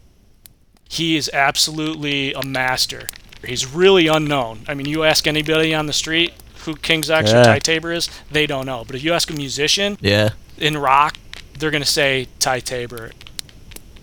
He 0.88 1.16
is 1.16 1.28
absolutely 1.34 2.32
a 2.34 2.46
master. 2.46 3.08
He's 3.44 3.66
really 3.66 4.06
unknown. 4.06 4.60
I 4.68 4.74
mean, 4.74 4.86
you 4.86 5.02
ask 5.02 5.26
anybody 5.26 5.74
on 5.74 5.86
the 5.86 5.92
street 5.92 6.34
who 6.66 6.76
King's 6.76 7.10
X 7.10 7.32
or 7.32 7.42
Ty 7.42 7.58
Tabor 7.58 7.90
is, 7.90 8.08
they 8.30 8.46
don't 8.46 8.66
know. 8.66 8.84
But 8.86 8.94
if 8.94 9.02
you 9.02 9.12
ask 9.12 9.28
a 9.28 9.34
musician, 9.34 9.98
yeah. 10.00 10.28
in 10.56 10.78
rock, 10.78 11.16
they're 11.58 11.72
going 11.72 11.82
to 11.82 11.88
say 11.88 12.28
Ty 12.38 12.60
Tabor. 12.60 13.10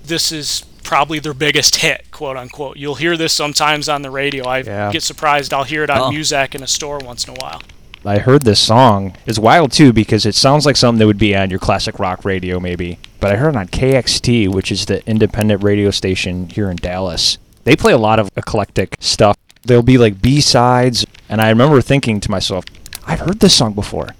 This 0.04 0.32
is 0.32 0.66
probably 0.84 1.20
their 1.20 1.34
biggest 1.34 1.78
hit, 1.78 2.10
quote 2.12 2.36
unquote. 2.38 2.78
You'll 2.78 2.96
hear 2.96 3.16
this 3.16 3.34
sometimes 3.34 3.88
on 3.90 4.02
the 4.02 4.10
radio. 4.10 4.48
I 4.48 4.60
Yeah. 4.62 4.92
get 4.92 5.04
surprised. 5.04 5.54
I'll 5.54 5.64
hear 5.64 5.84
it 5.84 5.90
on 5.90 6.00
Oh. 6.00 6.12
Muzak 6.12 6.56
in 6.56 6.64
a 6.64 6.68
store 6.68 6.98
once 7.00 7.26
in 7.26 7.32
a 7.32 7.38
while. 7.40 7.62
I 8.06 8.18
heard 8.18 8.44
this 8.44 8.60
song. 8.62 9.14
It's 9.26 9.38
wild 9.38 9.72
too 9.72 9.92
because 9.94 10.26
it 10.26 10.34
sounds 10.34 10.66
like 10.66 10.78
something 10.78 11.00
that 11.00 11.06
would 11.06 11.18
be 11.18 11.36
on 11.36 11.50
your 11.50 11.60
classic 11.60 12.00
rock 12.00 12.24
radio, 12.24 12.60
maybe. 12.60 12.98
But 13.20 13.32
I 13.32 13.36
heard 13.36 13.56
it 13.56 13.58
on 13.58 13.68
KXT, 13.68 14.48
which 14.48 14.72
is 14.72 14.86
the 14.86 15.06
independent 15.08 15.64
radio 15.64 15.92
station 15.92 16.48
here 16.50 16.72
in 16.72 16.78
Dallas. 16.78 17.38
They 17.66 17.76
play 17.76 17.92
a 17.92 17.98
lot 17.98 18.18
of 18.18 18.30
eclectic 18.38 18.96
stuff. 19.02 19.36
There'll 19.66 19.84
be 19.84 19.98
like 19.98 20.22
B 20.22 20.40
sides, 20.40 21.06
and 21.28 21.42
I 21.42 21.50
remember 21.50 21.82
thinking 21.82 22.22
to 22.22 22.32
myself, 22.32 22.64
I've 23.06 23.20
heard 23.20 23.42
this 23.42 23.54
song 23.54 23.74
before. 23.74 24.16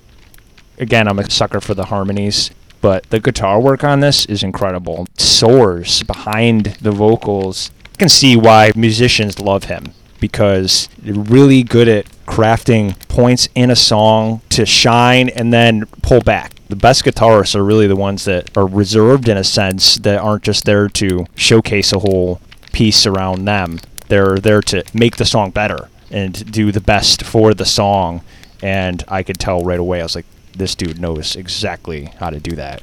Again, 0.78 1.08
I'm 1.08 1.18
a 1.18 1.30
sucker 1.32 1.62
for 1.62 1.74
the 1.74 1.86
harmonies, 1.86 2.52
but 2.82 3.10
the 3.10 3.20
guitar 3.20 3.60
work 3.60 3.84
on 3.84 4.00
this 4.00 4.26
is 4.26 4.44
incredible. 4.44 5.08
Soars 5.18 6.04
behind 6.04 6.78
the 6.82 6.92
vocals. 6.92 7.72
I 7.94 7.98
can 7.98 8.10
see 8.10 8.36
why 8.36 8.72
musicians 8.76 9.40
love 9.40 9.66
him 9.66 9.94
because 10.20 10.90
they're 10.98 11.14
really 11.14 11.64
good 11.64 11.88
at 11.88 12.06
crafting 12.26 12.98
points 13.08 13.50
in 13.56 13.72
a 13.72 13.76
song 13.76 14.42
to 14.50 14.66
shine 14.66 15.30
and 15.30 15.52
then 15.52 15.86
pull 16.02 16.22
back. 16.22 16.54
The 16.70 16.76
best 16.76 17.04
guitarists 17.04 17.56
are 17.56 17.64
really 17.64 17.88
the 17.88 17.96
ones 17.96 18.26
that 18.26 18.56
are 18.56 18.68
reserved 18.68 19.28
in 19.28 19.38
a 19.38 19.44
sense 19.44 19.96
that 19.98 20.20
aren't 20.20 20.44
just 20.44 20.66
there 20.66 20.88
to 20.90 21.26
showcase 21.36 21.92
a 21.92 22.00
whole 22.00 22.40
piece 22.72 23.08
around 23.08 23.46
them. 23.46 23.80
They're 24.08 24.38
there 24.38 24.62
to 24.64 24.84
make 24.94 25.18
the 25.18 25.26
song 25.26 25.52
better 25.52 25.90
and 26.12 26.52
do 26.52 26.72
the 26.72 26.82
best 26.82 27.24
for 27.24 27.54
the 27.54 27.66
song. 27.66 28.22
And 28.62 29.04
I 29.08 29.24
could 29.24 29.40
tell 29.40 29.64
right 29.64 29.80
away, 29.80 30.02
I 30.02 30.04
was 30.04 30.16
like, 30.16 30.26
this 30.54 30.76
dude 30.76 31.00
knows 31.00 31.36
exactly 31.36 32.06
how 32.20 32.30
to 32.30 32.40
do 32.40 32.56
that. 32.56 32.82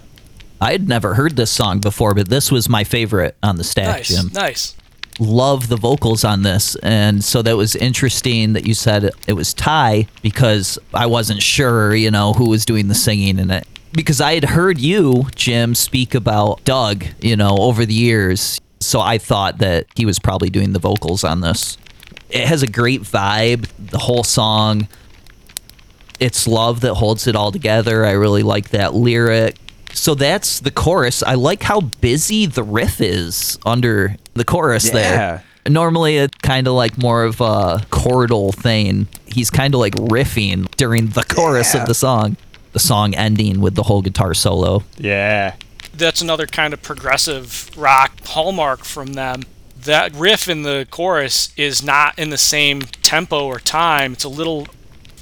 I 0.61 0.72
had 0.72 0.88
never 0.88 1.14
heard 1.14 1.37
this 1.37 1.50
song 1.50 1.81
before, 1.81 2.14
but 2.14 2.29
this 2.29 2.50
was 2.50 2.68
my 2.68 2.85
favorite 2.85 3.37
on 3.42 3.57
the 3.57 3.64
stack, 3.64 3.96
Nice, 3.98 4.09
Jim. 4.09 4.31
nice. 4.33 4.74
love 5.18 5.68
the 5.68 5.76
vocals 5.76 6.24
on 6.24 6.42
this 6.42 6.76
and 6.76 7.22
so 7.24 7.40
that 7.42 7.57
was 7.57 7.74
interesting 7.76 8.52
that 8.55 8.66
you 8.66 8.74
said 8.74 9.11
it 9.26 9.33
was 9.35 9.52
Ty 9.55 10.07
because 10.22 10.79
I 10.94 11.07
wasn't 11.07 11.42
sure, 11.42 11.94
you 11.94 12.11
know, 12.11 12.33
who 12.33 12.48
was 12.48 12.64
doing 12.64 12.88
the 12.88 12.94
singing 12.94 13.38
in 13.38 13.50
it. 13.50 13.66
Because 13.92 14.20
I 14.20 14.35
had 14.35 14.44
heard 14.44 14.79
you, 14.79 15.26
Jim, 15.35 15.74
speak 15.74 16.14
about 16.14 16.62
Doug, 16.64 17.05
you 17.20 17.35
know, 17.37 17.57
over 17.59 17.87
the 17.87 17.94
years. 17.94 18.61
So 18.81 19.00
I 19.00 19.16
thought 19.16 19.59
that 19.59 19.87
he 19.94 20.05
was 20.05 20.18
probably 20.18 20.50
doing 20.50 20.72
the 20.74 20.79
vocals 20.79 21.24
on 21.24 21.40
this. 21.40 21.79
It 22.29 22.46
has 22.46 22.62
a 22.62 22.66
great 22.66 23.02
vibe, 23.02 23.68
the 23.79 23.96
whole 23.98 24.22
song. 24.24 24.87
It's 26.20 26.46
love 26.46 26.81
that 26.81 26.94
holds 26.94 27.26
it 27.26 27.37
all 27.37 27.52
together. 27.52 28.05
I 28.05 28.12
really 28.12 28.42
like 28.42 28.70
that 28.70 28.94
lyric. 28.94 29.57
So 29.92 30.14
that's 30.14 30.61
the 30.61 30.70
chorus. 30.70 31.22
I 31.22 31.35
like 31.35 31.62
how 31.62 31.81
busy 31.81 32.46
the 32.46 32.62
riff 32.62 33.00
is 33.00 33.59
under 33.64 34.16
the 34.35 34.44
chorus 34.44 34.87
Yeah. 34.87 34.92
there. 34.92 35.44
Normally, 35.68 36.18
it's 36.18 36.37
kind 36.42 36.68
of 36.68 36.74
like 36.74 36.96
more 36.96 37.24
of 37.24 37.40
a 37.40 37.85
chordal 37.90 38.55
thing. 38.55 39.09
He's 39.26 39.50
kind 39.50 39.74
of 39.74 39.81
like 39.81 39.94
riffing 39.94 40.70
during 40.76 41.09
the 41.09 41.22
chorus 41.24 41.74
Yeah. 41.74 41.83
of 41.83 41.88
the 41.88 41.94
song. 41.94 42.37
The 42.72 42.79
song 42.79 43.14
ending 43.14 43.61
with 43.61 43.74
the 43.74 43.83
whole 43.85 44.02
guitar 44.02 44.33
solo. 44.35 44.85
Yeah. 44.98 45.55
That's 45.94 46.20
another 46.20 46.46
kind 46.46 46.74
of 46.74 46.83
progressive 46.83 47.70
rock 47.76 48.12
hallmark 48.26 48.85
from 48.85 49.14
them. 49.14 49.42
That 49.85 50.14
riff 50.14 50.48
in 50.48 50.62
the 50.62 50.87
chorus 50.90 51.50
is 51.57 51.83
not 51.83 52.18
in 52.18 52.29
the 52.31 52.38
same 52.38 52.83
tempo 53.02 53.46
or 53.46 53.59
time. 53.59 54.12
It's 54.12 54.24
a 54.24 54.29
little 54.29 54.68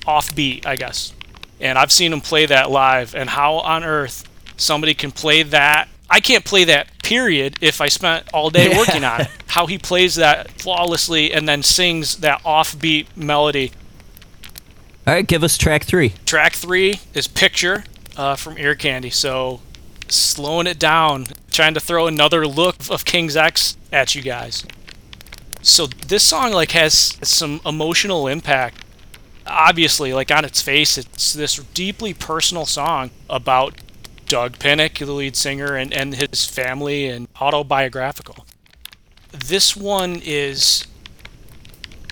offbeat, 0.07 0.67
I 0.67 0.77
guess. 0.77 1.13
And 1.61 1.79
I've 1.79 1.93
seen 1.93 2.13
him 2.13 2.21
play 2.21 2.47
that 2.47 2.71
live, 2.71 3.15
and 3.15 3.31
how 3.31 3.55
on 3.55 3.85
earth 3.85 4.29
somebody 4.57 4.95
can 4.95 5.11
play 5.11 5.43
that. 5.43 5.89
I 6.11 6.21
can't 6.21 6.45
play 6.45 6.65
that, 6.65 7.03
period, 7.03 7.57
if 7.61 7.81
I 7.81 7.89
spent 7.89 8.29
all 8.33 8.51
day 8.51 8.77
working 8.77 9.05
on 9.05 9.23
it. 9.23 9.29
How 9.49 9.67
he 9.67 9.79
plays 9.79 10.17
that 10.17 10.51
flawlessly 10.51 11.33
and 11.33 11.49
then 11.49 11.63
sings 11.63 12.17
that 12.19 12.43
offbeat 12.43 13.07
melody. 13.17 13.73
All 15.07 15.15
right, 15.15 15.27
give 15.27 15.45
us 15.45 15.57
track 15.57 15.85
three. 15.85 16.15
Track 16.27 16.55
three 16.55 17.01
is 17.15 17.29
Picture 17.29 17.85
uh, 18.17 18.37
from 18.37 18.59
Ear 18.59 18.75
Candy. 18.75 19.11
So 19.11 19.61
slowing 20.09 20.67
it 20.67 20.79
down, 20.79 21.27
trying 21.51 21.75
to 21.75 21.81
throw 21.81 22.07
another 22.07 22.47
look 22.47 22.77
of 22.91 23.05
King's 23.05 23.37
X 23.37 23.77
at 23.93 24.15
you 24.15 24.23
guys. 24.23 24.65
So 25.63 25.87
this 25.87 26.23
song 26.23 26.53
like 26.53 26.73
has 26.73 27.19
some 27.23 27.61
emotional 27.65 28.29
impact. 28.29 28.84
Obviously, 29.47 30.13
like 30.15 30.31
on 30.31 30.45
its 30.45 30.63
face, 30.63 30.97
it's 30.99 31.33
this 31.35 31.57
deeply 31.57 32.15
personal 32.15 32.67
song 32.67 33.11
about 33.29 33.77
Doug 34.27 34.59
Pinnick, 34.59 34.99
the 35.05 35.13
lead 35.13 35.37
singer, 35.37 35.77
and, 35.77 35.93
and 35.93 36.15
his 36.15 36.47
family, 36.47 37.07
and 37.09 37.29
autobiographical. 37.41 38.47
This 39.33 39.77
one 39.77 40.21
is 40.25 40.87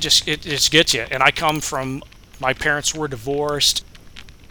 just 0.01 0.27
it 0.29 0.43
just 0.43 0.71
gets 0.71 0.93
you. 0.95 1.07
And 1.11 1.23
I 1.23 1.31
come 1.31 1.61
from 1.61 2.03
my 2.41 2.53
parents 2.53 2.95
were 2.95 3.09
divorced. 3.09 3.85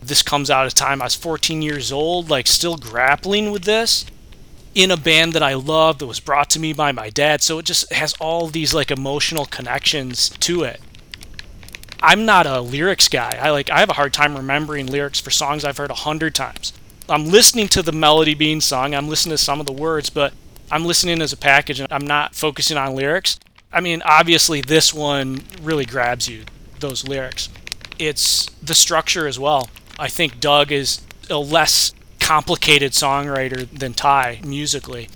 This 0.02 0.24
comes 0.24 0.50
out 0.50 0.65
of 0.65 0.74
time 0.74 1.02
I 1.02 1.06
was 1.06 1.15
14 1.15 1.62
years 1.62 1.91
old, 1.91 2.30
like 2.30 2.48
still 2.48 2.78
grappling 2.78 3.52
with 3.52 3.63
this. 3.65 4.06
in 4.74 4.91
a 4.91 4.98
band 4.98 5.34
that 5.34 5.44
I 5.44 5.54
love 5.56 6.00
that 6.00 6.08
was 6.08 6.20
brought 6.22 6.50
to 6.52 6.60
me 6.60 6.74
by 6.74 6.91
my 6.94 7.10
dad. 7.10 7.41
So 7.41 7.60
it 7.60 7.65
just 7.65 7.91
has 7.94 8.13
all 8.20 8.48
these 8.48 8.74
like 8.74 8.91
emotional 8.91 9.46
connections 9.46 10.30
to 10.30 10.63
it. 10.63 10.82
I'm 12.02 12.26
not 12.26 12.48
a 12.48 12.62
lyrics 12.62 13.08
guy. 13.08 13.38
I 13.40 13.52
like 13.52 13.70
I 13.70 13.80
have 13.80 13.90
a 13.90 13.94
hard 13.94 14.14
time 14.14 14.36
remembering 14.36 14.88
lyrics 14.88 15.20
for 15.20 15.30
songs 15.30 15.64
I've 15.64 15.78
heard 15.78 15.92
a 15.92 15.96
hundred 15.96 16.34
times. 16.34 16.74
I'm 17.08 17.28
listening 17.28 17.68
to 17.70 17.82
the 17.82 17.92
melody 17.92 18.34
being 18.34 18.62
sung. 18.62 18.96
I'm 18.96 19.08
listening 19.08 19.34
to 19.34 19.38
some 19.38 19.60
of 19.60 19.66
the 19.66 19.74
words, 19.74 20.10
but 20.10 20.34
I'm 20.72 20.86
listening 20.86 21.22
as 21.22 21.34
a 21.34 21.38
package 21.38 21.80
and 21.80 21.92
I'm 21.92 22.08
not 22.08 22.34
focusing 22.34 22.78
on 22.78 22.96
lyrics. 22.96 23.40
I 23.72 23.82
mean, 23.82 24.02
obviously 24.04 24.62
this 24.62 24.94
one 24.94 25.42
really 25.62 25.86
grabs 25.86 26.28
you, 26.28 26.46
those 26.80 27.08
lyrics. 27.08 27.50
It's 28.00 28.48
the 28.64 28.76
structure 28.76 29.28
as 29.28 29.38
well. 29.38 29.70
I 30.00 30.08
think 30.08 30.40
Doug 30.40 30.72
is 30.72 31.02
a 31.30 31.38
less 31.38 31.94
complicated 32.20 32.94
songwriter 32.94 33.68
than 33.78 33.94
Ty 33.94 34.42
musically. 34.44 35.10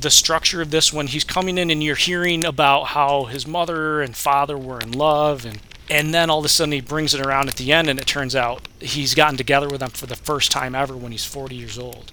The 0.00 0.10
structure 0.10 0.60
of 0.60 0.70
this 0.70 0.92
one, 0.92 1.06
he's 1.06 1.24
coming 1.24 1.58
in 1.58 1.70
and 1.70 1.82
you're 1.82 1.96
hearing 1.96 2.44
about 2.44 2.88
how 2.88 3.24
his 3.24 3.46
mother 3.46 4.00
and 4.00 4.16
father 4.16 4.58
were 4.58 4.80
in 4.80 4.92
love 4.92 5.44
and 5.44 5.60
and 5.88 6.12
then 6.12 6.30
all 6.30 6.40
of 6.40 6.44
a 6.44 6.48
sudden 6.48 6.72
he 6.72 6.80
brings 6.80 7.14
it 7.14 7.24
around 7.24 7.48
at 7.48 7.56
the 7.56 7.72
end 7.72 7.88
and 7.88 7.98
it 7.98 8.06
turns 8.06 8.34
out 8.34 8.66
he's 8.80 9.14
gotten 9.14 9.36
together 9.36 9.68
with 9.68 9.80
them 9.80 9.90
for 9.90 10.06
the 10.06 10.16
first 10.16 10.50
time 10.50 10.74
ever 10.74 10.96
when 10.96 11.12
he's 11.12 11.24
40 11.24 11.54
years 11.54 11.78
old. 11.78 12.12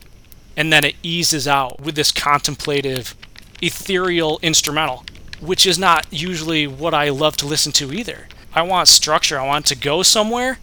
And 0.56 0.72
then 0.72 0.84
it 0.84 0.96
eases 1.02 1.48
out 1.48 1.82
with 1.82 1.96
this 1.96 2.12
contemplative 2.12 3.16
ethereal 3.62 4.40
instrumental 4.42 5.06
which 5.44 5.66
is 5.66 5.78
not 5.78 6.06
usually 6.10 6.66
what 6.66 6.94
i 6.94 7.10
love 7.10 7.36
to 7.38 7.46
listen 7.46 7.72
to 7.74 7.94
either. 7.94 8.28
I 8.54 8.62
want 8.62 8.88
structure. 8.88 9.40
I 9.40 9.46
want 9.46 9.66
to 9.68 9.76
go 9.76 10.04
somewhere. 10.04 10.60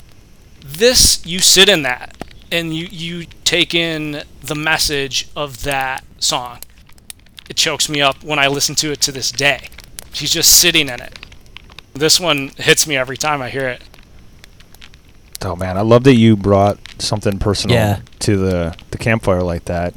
This 0.64 1.24
you 1.26 1.38
sit 1.38 1.68
in 1.68 1.82
that 1.82 2.16
and 2.50 2.74
you 2.74 2.86
you 2.90 3.26
take 3.44 3.74
in 3.74 4.22
the 4.40 4.54
message 4.54 5.28
of 5.36 5.64
that 5.64 6.04
song. 6.18 6.60
It 7.48 7.56
chokes 7.56 7.88
me 7.88 8.00
up 8.00 8.22
when 8.22 8.38
i 8.38 8.46
listen 8.46 8.74
to 8.76 8.92
it 8.92 9.00
to 9.02 9.12
this 9.12 9.32
day. 9.32 9.68
He's 10.12 10.32
just 10.32 10.60
sitting 10.60 10.88
in 10.88 11.00
it 11.00 11.18
this 11.94 12.18
one 12.20 12.48
hits 12.56 12.86
me 12.86 12.96
every 12.96 13.16
time 13.16 13.42
I 13.42 13.50
hear 13.50 13.68
it. 13.68 13.82
Oh 15.42 15.56
man, 15.56 15.76
I 15.78 15.80
love 15.82 16.04
that 16.04 16.16
you 16.16 16.36
brought 16.36 16.78
something 16.98 17.38
personal 17.38 17.76
Yeah. 17.76 18.00
to 18.20 18.36
the 18.36 18.76
the 18.90 18.98
campfire 18.98 19.42
like 19.42 19.64
that 19.66 19.94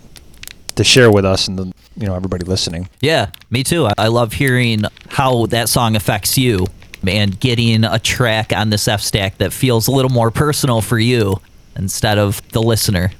to 0.75 0.83
share 0.83 1.11
with 1.11 1.25
us 1.25 1.47
and 1.47 1.59
the 1.59 1.65
you 1.97 2.07
know 2.07 2.15
everybody 2.15 2.45
listening. 2.45 2.87
Yeah, 3.01 3.27
me 3.49 3.63
too. 3.63 3.85
I- 3.87 3.93
I 3.97 4.07
love 4.07 4.33
hearing 4.33 4.83
how 5.09 5.45
that 5.47 5.69
song 5.69 5.95
affects 5.95 6.37
you 6.37 6.67
and 7.05 7.37
getting 7.39 7.83
a 7.83 7.99
track 7.99 8.53
on 8.55 8.69
this 8.69 8.87
F 8.87 9.01
stack 9.01 9.37
that 9.39 9.51
feels 9.51 9.87
a 9.87 9.91
little 9.91 10.09
more 10.11 10.31
personal 10.31 10.79
for 10.81 10.97
you 10.97 11.39
instead 11.75 12.17
of 12.17 12.41
the 12.53 12.61
listener. 12.61 13.11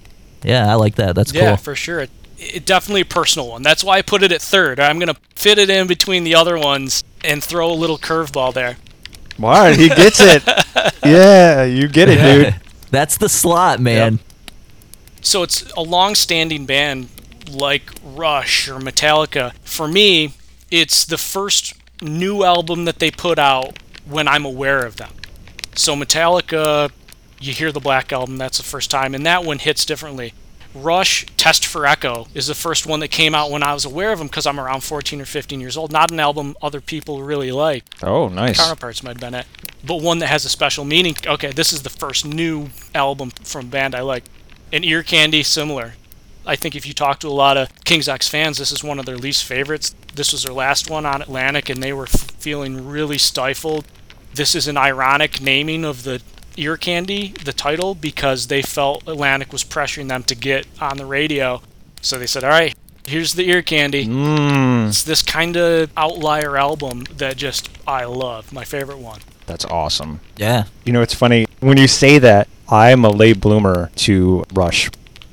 Yeah, 0.43 0.71
I 0.71 0.75
like 0.75 0.95
that. 0.95 1.15
That's 1.15 1.33
Yeah, 1.33 1.49
cool. 1.49 1.57
for 1.57 1.75
sure. 1.75 2.07
It, 2.43 2.56
it 2.56 2.65
definitely 2.65 3.01
a 3.01 3.06
personal 3.06 3.49
one. 3.49 3.63
That's 3.63 3.84
why 3.84 3.97
I 3.97 4.01
put 4.01 4.23
it 4.23 4.32
at 4.32 4.41
third. 4.41 4.79
I'm 4.79 4.99
gonna 4.99 5.17
fit 5.36 5.58
it 5.58 5.69
in 5.69 5.88
between 5.88 6.23
the 6.23 6.36
other 6.36 6.58
ones 6.58 7.03
and 7.23 7.43
throw 7.43 7.71
a 7.71 7.73
little 7.73 7.97
curveball 7.97 8.53
there. 8.53 8.77
All 9.41 9.49
right, 9.49 9.77
he 9.77 9.89
gets 9.89 10.19
it. 10.19 10.43
yeah, 11.06 11.63
you 11.63 11.88
get 11.88 12.10
it, 12.10 12.21
dude. 12.21 12.56
That's 12.91 13.17
the 13.17 13.29
slot, 13.29 13.79
man. 13.79 14.19
So 15.21 15.41
it's 15.41 15.71
a 15.71 15.82
long-standing 15.82 16.65
band 16.65 17.10
like 17.49 17.91
Rush 18.03 18.67
or 18.69 18.79
Metallica. 18.79 19.53
For 19.63 19.88
me, 19.88 20.34
it's 20.69 21.06
the 21.06 21.17
first 21.17 21.73
new 22.01 22.43
album 22.43 22.86
that 22.86 22.99
they 22.99 23.10
put 23.10 23.39
out 23.39 23.79
when 24.06 24.27
I'm 24.27 24.45
aware 24.45 24.86
of 24.86 24.97
them. 24.97 25.12
So 25.75 25.95
Metallica, 25.95 26.91
you 27.39 27.53
hear 27.53 27.71
the 27.71 27.79
Black 27.79 28.12
Album, 28.13 28.38
that's 28.38 28.58
the 28.58 28.63
first 28.63 28.91
time, 28.91 29.15
and 29.15 29.25
that 29.25 29.43
one 29.43 29.60
hits 29.60 29.86
differently. 29.86 30.34
Rush, 30.75 31.25
Test 31.38 31.65
for 31.65 31.86
Echo 31.86 32.27
is 32.33 32.47
the 32.47 32.55
first 32.55 32.86
one 32.88 32.99
that 33.01 33.09
came 33.09 33.36
out 33.36 33.51
when 33.51 33.62
I 33.63 33.73
was 33.73 33.86
aware 33.86 34.12
of 34.12 34.17
them 34.19 34.27
because 34.27 34.47
I'm 34.47 34.59
around 34.59 34.81
14 34.81 35.21
or 35.21 35.25
15 35.25 35.59
years 35.62 35.77
old. 35.77 35.91
Not 35.91 36.12
an 36.12 36.19
album 36.19 36.55
other 36.62 36.81
people 36.81 37.21
really 37.21 37.51
like. 37.51 37.83
Oh, 38.01 38.27
nice. 38.27 38.57
Counterparts 38.57 39.03
might 39.03 39.12
have 39.12 39.19
been 39.19 39.36
it, 39.36 39.45
but 39.86 40.01
one 40.01 40.19
that 40.19 40.27
has 40.27 40.45
a 40.45 40.49
special 40.49 40.83
meaning. 40.83 41.15
Okay, 41.25 41.51
this 41.51 41.71
is 41.73 41.83
the 41.83 41.89
first 41.89 42.25
new 42.25 42.69
album 42.95 43.29
from 43.43 43.65
a 43.67 43.69
band 43.69 43.93
I 43.93 44.01
like. 44.01 44.23
And 44.71 44.83
Ear 44.83 45.03
Candy, 45.03 45.43
similar. 45.43 45.93
I 46.45 46.55
think 46.55 46.75
if 46.75 46.86
you 46.86 46.93
talk 46.93 47.19
to 47.19 47.27
a 47.27 47.29
lot 47.29 47.55
of 47.55 47.69
King's 47.86 48.09
X 48.09 48.27
fans, 48.27 48.57
this 48.57 48.71
is 48.71 48.83
one 48.83 48.99
of 48.99 49.05
their 49.05 49.17
least 49.17 49.45
favorites. 49.45 49.95
This 50.15 50.33
was 50.33 50.43
their 50.43 50.53
last 50.53 50.89
one 50.89 51.05
on 51.05 51.21
Atlantic, 51.21 51.69
and 51.69 51.81
they 51.81 51.93
were 51.93 52.03
f- 52.05 52.31
feeling 52.39 52.88
really 52.88 53.17
stifled. 53.17 53.86
This 54.33 54.55
is 54.55 54.67
an 54.67 54.75
ironic 54.75 55.39
naming 55.39 55.86
of 55.86 56.03
the 56.03 56.21
Ear 56.58 56.78
Candy, 56.78 57.30
the 57.44 57.54
title, 57.54 57.96
because 57.96 58.48
they 58.48 58.62
felt 58.62 59.08
Atlantic 59.08 59.52
was 59.52 59.63
pressuring 59.63 60.08
them 60.10 60.24
to 60.24 60.36
get 60.36 60.66
on 60.82 60.98
the 60.98 61.06
radio. 61.06 61.62
So 62.02 62.18
they 62.20 62.28
said, 62.28 62.44
all 62.44 62.50
right, 62.50 62.76
here's 63.08 63.34
the 63.34 63.48
Ear 63.50 63.62
Candy. 63.62 64.06
Mm, 64.06 64.89
It's 64.89 65.04
this 65.04 65.22
kind 65.22 65.56
of 65.58 65.92
outlier 65.98 66.58
album 66.58 67.04
that 67.18 67.38
just 67.38 67.70
I 67.88 68.06
love. 68.06 68.52
My 68.54 68.63
favorite 68.66 69.00
one. 69.00 69.22
that's 69.46 69.66
awesome. 69.66 70.20
Yeah. 70.38 70.66
You 70.86 70.94
know, 70.94 71.02
it's 71.02 71.13
funny 71.13 71.46
when 71.60 71.78
you 71.78 71.88
say 71.88 72.18
that. 72.20 72.48
I'm 72.70 73.04
a 73.06 73.10
late 73.10 73.39
bloomer 73.42 73.89
to 73.98 74.46
Rush. 74.54 74.89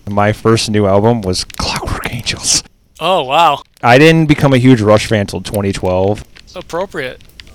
My 0.08 0.32
first 0.32 0.68
new 0.68 0.86
album 0.86 1.22
was 1.22 1.44
Clockwork 1.44 2.12
Angels. 2.12 2.62
Oh 2.98 3.22
wow, 3.24 3.62
I 3.82 3.96
didn't 3.98 4.26
become 4.26 4.52
a 4.52 4.58
huge 4.58 4.80
Rush 4.82 5.06
fan 5.06 5.20
until 5.20 5.40
2012. 5.40 6.24
appropriate. 6.56 7.22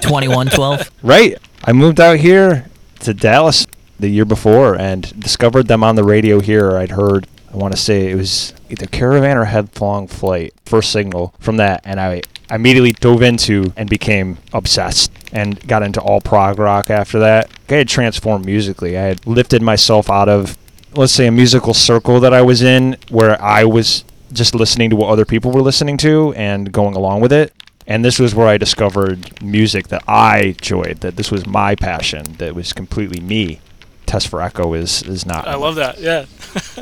2112. 0.00 0.90
Right. 1.02 1.36
I 1.66 1.72
moved 1.72 1.98
out 1.98 2.18
here 2.18 2.66
to 3.00 3.14
Dallas 3.14 3.66
the 3.98 4.10
year 4.10 4.26
before 4.26 4.78
and 4.78 5.18
discovered 5.18 5.66
them 5.66 5.82
on 5.82 5.96
the 5.96 6.04
radio 6.04 6.40
here. 6.40 6.76
I'd 6.76 6.90
heard, 6.90 7.26
I 7.50 7.56
want 7.56 7.74
to 7.74 7.80
say 7.80 8.10
it 8.10 8.16
was 8.16 8.52
either 8.68 8.84
Caravan 8.84 9.38
or 9.38 9.46
Headlong 9.46 10.06
Flight, 10.06 10.52
first 10.66 10.92
signal 10.92 11.34
from 11.40 11.56
that. 11.56 11.80
And 11.84 11.98
I 11.98 12.20
immediately 12.50 12.92
dove 12.92 13.22
into 13.22 13.72
and 13.78 13.88
became 13.88 14.36
obsessed 14.52 15.10
and 15.32 15.66
got 15.66 15.82
into 15.82 16.02
all 16.02 16.20
prog 16.20 16.58
rock 16.58 16.90
after 16.90 17.18
that. 17.20 17.48
I 17.70 17.76
had 17.76 17.88
transformed 17.88 18.44
musically. 18.44 18.98
I 18.98 19.04
had 19.04 19.26
lifted 19.26 19.62
myself 19.62 20.10
out 20.10 20.28
of, 20.28 20.58
let's 20.94 21.14
say, 21.14 21.26
a 21.28 21.32
musical 21.32 21.72
circle 21.72 22.20
that 22.20 22.34
I 22.34 22.42
was 22.42 22.60
in 22.60 22.98
where 23.08 23.40
I 23.40 23.64
was 23.64 24.04
just 24.34 24.54
listening 24.54 24.90
to 24.90 24.96
what 24.96 25.08
other 25.08 25.24
people 25.24 25.50
were 25.50 25.62
listening 25.62 25.96
to 25.98 26.34
and 26.34 26.70
going 26.70 26.94
along 26.94 27.22
with 27.22 27.32
it. 27.32 27.54
And 27.86 28.04
this 28.04 28.18
was 28.18 28.34
where 28.34 28.48
I 28.48 28.56
discovered 28.56 29.42
music 29.42 29.88
that 29.88 30.02
I 30.08 30.38
enjoyed, 30.40 31.00
that 31.00 31.16
this 31.16 31.30
was 31.30 31.46
my 31.46 31.74
passion, 31.74 32.24
that 32.38 32.54
was 32.54 32.72
completely 32.72 33.20
me. 33.20 33.60
Test 34.06 34.28
for 34.28 34.40
Echo 34.40 34.74
is, 34.74 35.02
is 35.02 35.26
not. 35.26 35.46
I 35.46 35.56
love 35.56 35.74
that. 35.76 35.98
Yeah. 35.98 36.26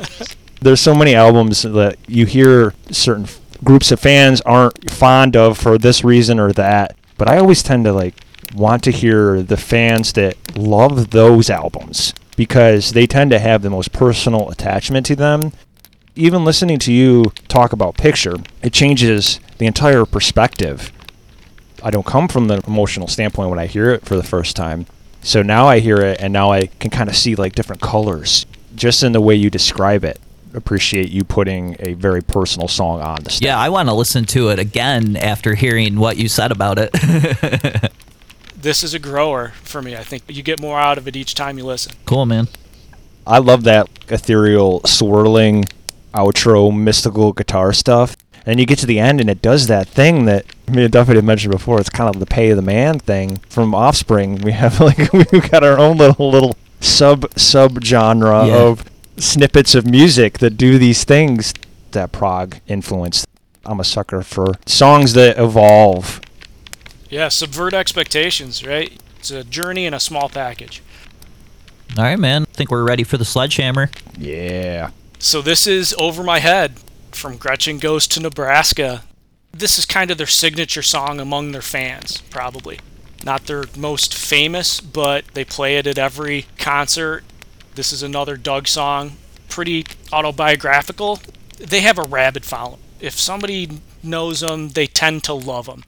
There's 0.61 0.81
so 0.81 0.95
many 0.95 1.13
albums 1.13 1.63
that 1.63 1.97
you 2.07 2.25
hear 2.25 2.73
certain 2.89 3.25
f- 3.25 3.41
groups 3.63 3.91
of 3.91 3.99
fans 3.99 4.39
aren't 4.41 4.89
fond 4.91 5.35
of 5.35 5.57
for 5.57 5.77
this 5.77 6.03
reason 6.03 6.39
or 6.39 6.53
that. 6.53 6.95
But 7.17 7.29
I 7.29 7.37
always 7.37 7.63
tend 7.63 7.85
to 7.85 7.93
like 7.93 8.15
want 8.55 8.83
to 8.83 8.91
hear 8.91 9.41
the 9.41 9.57
fans 9.57 10.13
that 10.13 10.57
love 10.57 11.09
those 11.09 11.49
albums 11.49 12.13
because 12.35 12.91
they 12.91 13.07
tend 13.07 13.31
to 13.31 13.39
have 13.39 13.61
the 13.61 13.69
most 13.69 13.91
personal 13.91 14.49
attachment 14.49 15.05
to 15.07 15.15
them. 15.15 15.51
Even 16.15 16.45
listening 16.45 16.77
to 16.79 16.93
you 16.93 17.25
talk 17.47 17.73
about 17.73 17.97
Picture, 17.97 18.35
it 18.61 18.71
changes 18.71 19.39
the 19.57 19.65
entire 19.65 20.05
perspective. 20.05 20.91
I 21.81 21.89
don't 21.89 22.05
come 22.05 22.27
from 22.27 22.47
the 22.47 22.63
emotional 22.67 23.07
standpoint 23.07 23.49
when 23.49 23.57
I 23.57 23.65
hear 23.65 23.91
it 23.91 24.05
for 24.05 24.15
the 24.15 24.23
first 24.23 24.55
time. 24.55 24.85
So 25.21 25.41
now 25.41 25.67
I 25.67 25.79
hear 25.79 25.97
it 25.97 26.21
and 26.21 26.31
now 26.31 26.51
I 26.51 26.67
can 26.67 26.91
kind 26.91 27.09
of 27.09 27.15
see 27.15 27.33
like 27.35 27.55
different 27.55 27.81
colors 27.81 28.45
just 28.75 29.01
in 29.01 29.11
the 29.11 29.21
way 29.21 29.33
you 29.33 29.49
describe 29.49 30.03
it. 30.03 30.19
Appreciate 30.53 31.09
you 31.09 31.23
putting 31.23 31.75
a 31.79 31.93
very 31.93 32.21
personal 32.21 32.67
song 32.67 33.01
on 33.01 33.23
the 33.23 33.31
stage. 33.31 33.47
Yeah, 33.47 33.57
I 33.57 33.69
want 33.69 33.89
to 33.89 33.95
listen 33.95 34.25
to 34.25 34.49
it 34.49 34.59
again 34.59 35.17
after 35.17 35.55
hearing 35.55 35.97
what 35.97 36.17
you 36.17 36.27
said 36.27 36.51
about 36.51 36.77
it. 36.77 37.91
This 38.63 38.81
is 38.81 38.93
a 38.93 38.99
grower 38.99 39.49
for 39.63 39.81
me. 39.81 39.97
I 39.97 40.03
think 40.05 40.23
you 40.29 40.41
get 40.41 40.57
more 40.57 40.79
out 40.79 40.97
of 40.97 41.05
it 41.05 41.17
each 41.17 41.35
time 41.35 41.57
you 41.57 41.65
listen. 41.65 41.91
cool, 42.05 42.25
man. 42.25 42.47
I 43.27 43.39
love 43.39 43.65
that 43.65 43.89
ethereal 44.07 44.79
swirling 44.85 45.65
outro 46.13 46.75
mystical 46.75 47.33
guitar 47.33 47.73
stuff. 47.73 48.15
And 48.45 48.59
you 48.59 48.65
get 48.65 48.77
to 48.79 48.85
the 48.85 48.99
end 48.99 49.21
and 49.21 49.29
it 49.29 49.41
does 49.41 49.67
that 49.67 49.87
thing 49.87 50.25
that 50.25 50.45
me 50.69 50.83
and 50.83 50.93
Duffie 50.93 51.15
had 51.15 51.23
mentioned 51.23 51.51
before. 51.53 51.79
It's 51.79 51.89
kind 51.89 52.13
of 52.13 52.19
the 52.19 52.25
pay 52.25 52.49
of 52.49 52.57
the 52.57 52.61
man 52.61 52.99
thing 52.99 53.37
from 53.49 53.73
Offspring. 53.73 54.37
We 54.41 54.51
have 54.51 54.79
like 54.81 55.11
we've 55.13 55.49
got 55.49 55.63
our 55.63 55.79
own 55.79 55.97
little 55.97 56.29
little 56.29 56.57
sub 56.81 57.25
sub 57.39 57.83
genre 57.83 58.45
Yeah. 58.47 58.57
of 58.57 58.83
snippets 59.17 59.75
of 59.75 59.85
music 59.87 60.39
that 60.39 60.57
do 60.57 60.77
these 60.77 61.03
things 61.05 61.53
that 61.91 62.11
prog 62.11 62.57
influence. 62.67 63.25
I'm 63.65 63.79
a 63.79 63.83
sucker 63.85 64.23
for 64.23 64.47
songs 64.65 65.13
that 65.13 65.37
evolve. 65.39 66.19
Yeah, 67.09 67.29
subvert 67.29 67.73
expectations, 67.73 68.65
right? 68.65 68.91
It's 69.19 69.31
a 69.31 69.43
journey 69.45 69.85
in 69.85 69.93
a 69.93 69.99
small 70.01 70.27
package. 70.27 70.81
All 71.97 72.03
right, 72.03 72.19
man. 72.19 72.41
I 72.41 72.53
think 72.55 72.71
we're 72.71 72.83
ready 72.83 73.03
for 73.03 73.17
the 73.17 73.23
sledgehammer. 73.23 73.89
Yeah. 74.17 74.89
So 75.23 75.41
this 75.41 75.65
is 75.65 75.95
Over 75.97 76.21
My 76.21 76.39
Head 76.39 76.73
from 77.13 77.37
Gretchen 77.37 77.79
Goes 77.79 78.07
to 78.07 78.19
Nebraska. 78.19 79.05
This 79.53 79.79
is 79.79 79.85
kind 79.85 80.11
of 80.11 80.17
their 80.17 80.27
signature 80.27 80.81
song 80.81 81.21
among 81.21 81.53
their 81.53 81.61
fans, 81.61 82.19
probably. 82.29 82.81
Not 83.23 83.45
their 83.45 83.63
most 83.77 84.13
famous, 84.13 84.81
but 84.81 85.23
they 85.33 85.45
play 85.45 85.77
it 85.77 85.87
at 85.87 85.97
every 85.97 86.47
concert. 86.57 87.23
This 87.75 87.93
is 87.93 88.03
another 88.03 88.35
Doug 88.35 88.67
song. 88.67 89.13
Pretty 89.47 89.85
autobiographical. 90.11 91.21
they 91.57 91.79
have 91.79 91.97
a 91.97 92.03
rabid 92.03 92.43
following. 92.43 92.81
If 92.99 93.13
somebody 93.17 93.79
knows 94.03 94.41
them, 94.41 94.69
they 94.69 94.87
tend 94.87 95.23
to 95.23 95.33
love 95.33 95.67
them. 95.67 95.85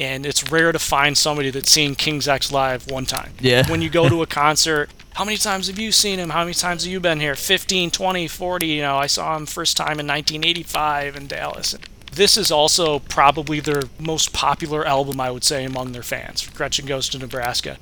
And 0.00 0.26
it's 0.26 0.50
rare 0.50 0.72
to 0.72 0.80
find 0.80 1.16
somebody 1.16 1.50
that's 1.50 1.70
seen 1.70 1.94
King's 1.94 2.26
X 2.26 2.50
live 2.50 2.90
one 2.90 3.06
time. 3.06 3.34
Yeah. 3.38 3.70
When 3.70 3.80
you 3.80 3.90
go 3.90 4.08
to 4.08 4.22
a 4.22 4.26
concert, 4.42 4.90
how 5.14 5.24
many 5.24 5.36
times 5.36 5.66
have 5.66 5.78
you 5.78 5.92
seen 5.92 6.18
him? 6.18 6.30
How 6.30 6.42
many 6.42 6.54
times 6.54 6.84
have 6.84 6.92
you 6.92 7.00
been 7.00 7.20
here? 7.20 7.34
15, 7.34 7.90
20, 7.90 8.28
40. 8.28 8.66
You 8.66 8.82
know, 8.82 8.96
I 8.96 9.06
saw 9.06 9.36
him 9.36 9.46
first 9.46 9.76
time 9.76 10.00
in 10.00 10.06
1985 10.06 11.16
in 11.16 11.26
Dallas. 11.26 11.76
This 12.10 12.36
is 12.36 12.50
also 12.50 12.98
probably 12.98 13.60
their 13.60 13.82
most 13.98 14.32
popular 14.32 14.86
album, 14.86 15.20
I 15.20 15.30
would 15.30 15.44
say, 15.44 15.64
among 15.64 15.92
their 15.92 16.02
fans. 16.02 16.48
Gretchen 16.48 16.86
Goes 16.86 17.08
to 17.10 17.18
Nebraska. 17.18 17.78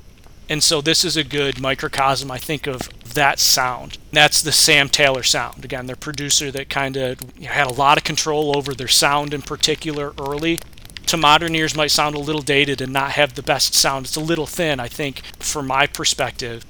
And 0.48 0.62
so 0.62 0.80
this 0.80 1.04
is 1.04 1.16
a 1.16 1.22
good 1.22 1.60
microcosm, 1.60 2.30
I 2.30 2.38
think, 2.38 2.66
of 2.66 2.88
that 3.14 3.38
sound. 3.38 3.98
That's 4.12 4.42
the 4.42 4.52
Sam 4.52 4.88
Taylor 4.88 5.22
sound. 5.22 5.64
Again, 5.64 5.86
their 5.86 5.96
producer 5.96 6.50
that 6.50 6.68
kind 6.68 6.96
of 6.96 7.20
had 7.40 7.68
a 7.68 7.72
lot 7.72 7.98
of 7.98 8.04
control 8.04 8.56
over 8.56 8.74
their 8.74 8.88
sound 8.88 9.32
in 9.32 9.42
particular 9.42 10.12
early. 10.18 10.58
To 11.06 11.16
modern 11.16 11.54
ears, 11.54 11.76
might 11.76 11.90
sound 11.90 12.14
a 12.14 12.20
little 12.20 12.42
dated 12.42 12.80
and 12.80 12.92
not 12.92 13.12
have 13.12 13.34
the 13.34 13.42
best 13.42 13.74
sound. 13.74 14.06
It's 14.06 14.16
a 14.16 14.20
little 14.20 14.46
thin, 14.46 14.78
I 14.80 14.88
think, 14.88 15.22
from 15.38 15.66
my 15.66 15.86
perspective. 15.86 16.64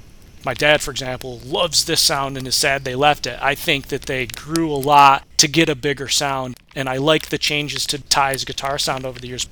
My 0.45 0.55
dad, 0.55 0.81
for 0.81 0.91
example, 0.91 1.39
loves 1.45 1.85
this 1.85 2.01
sound 2.01 2.37
and 2.39 2.47
is 2.47 2.55
sad 2.55 2.85
they 2.85 2.95
left 2.95 3.27
it. 3.27 3.39
I 3.43 3.55
think 3.55 3.89
that 3.89 4.03
they 4.03 4.27
grew 4.27 4.73
a 4.73 4.75
lot 4.77 5.27
to 5.37 5.47
get 5.49 5.69
a 5.69 5.75
bigger 5.75 6.09
sound, 6.09 6.57
and 6.75 6.89
I 6.89 6.97
like 6.97 7.29
the 7.29 7.39
changes 7.39 7.87
to 7.87 7.99
Ty's 7.99 8.45
guitar 8.45 8.79
sound 8.79 9.05
over 9.05 9.19
the 9.19 9.29
years. 9.29 9.47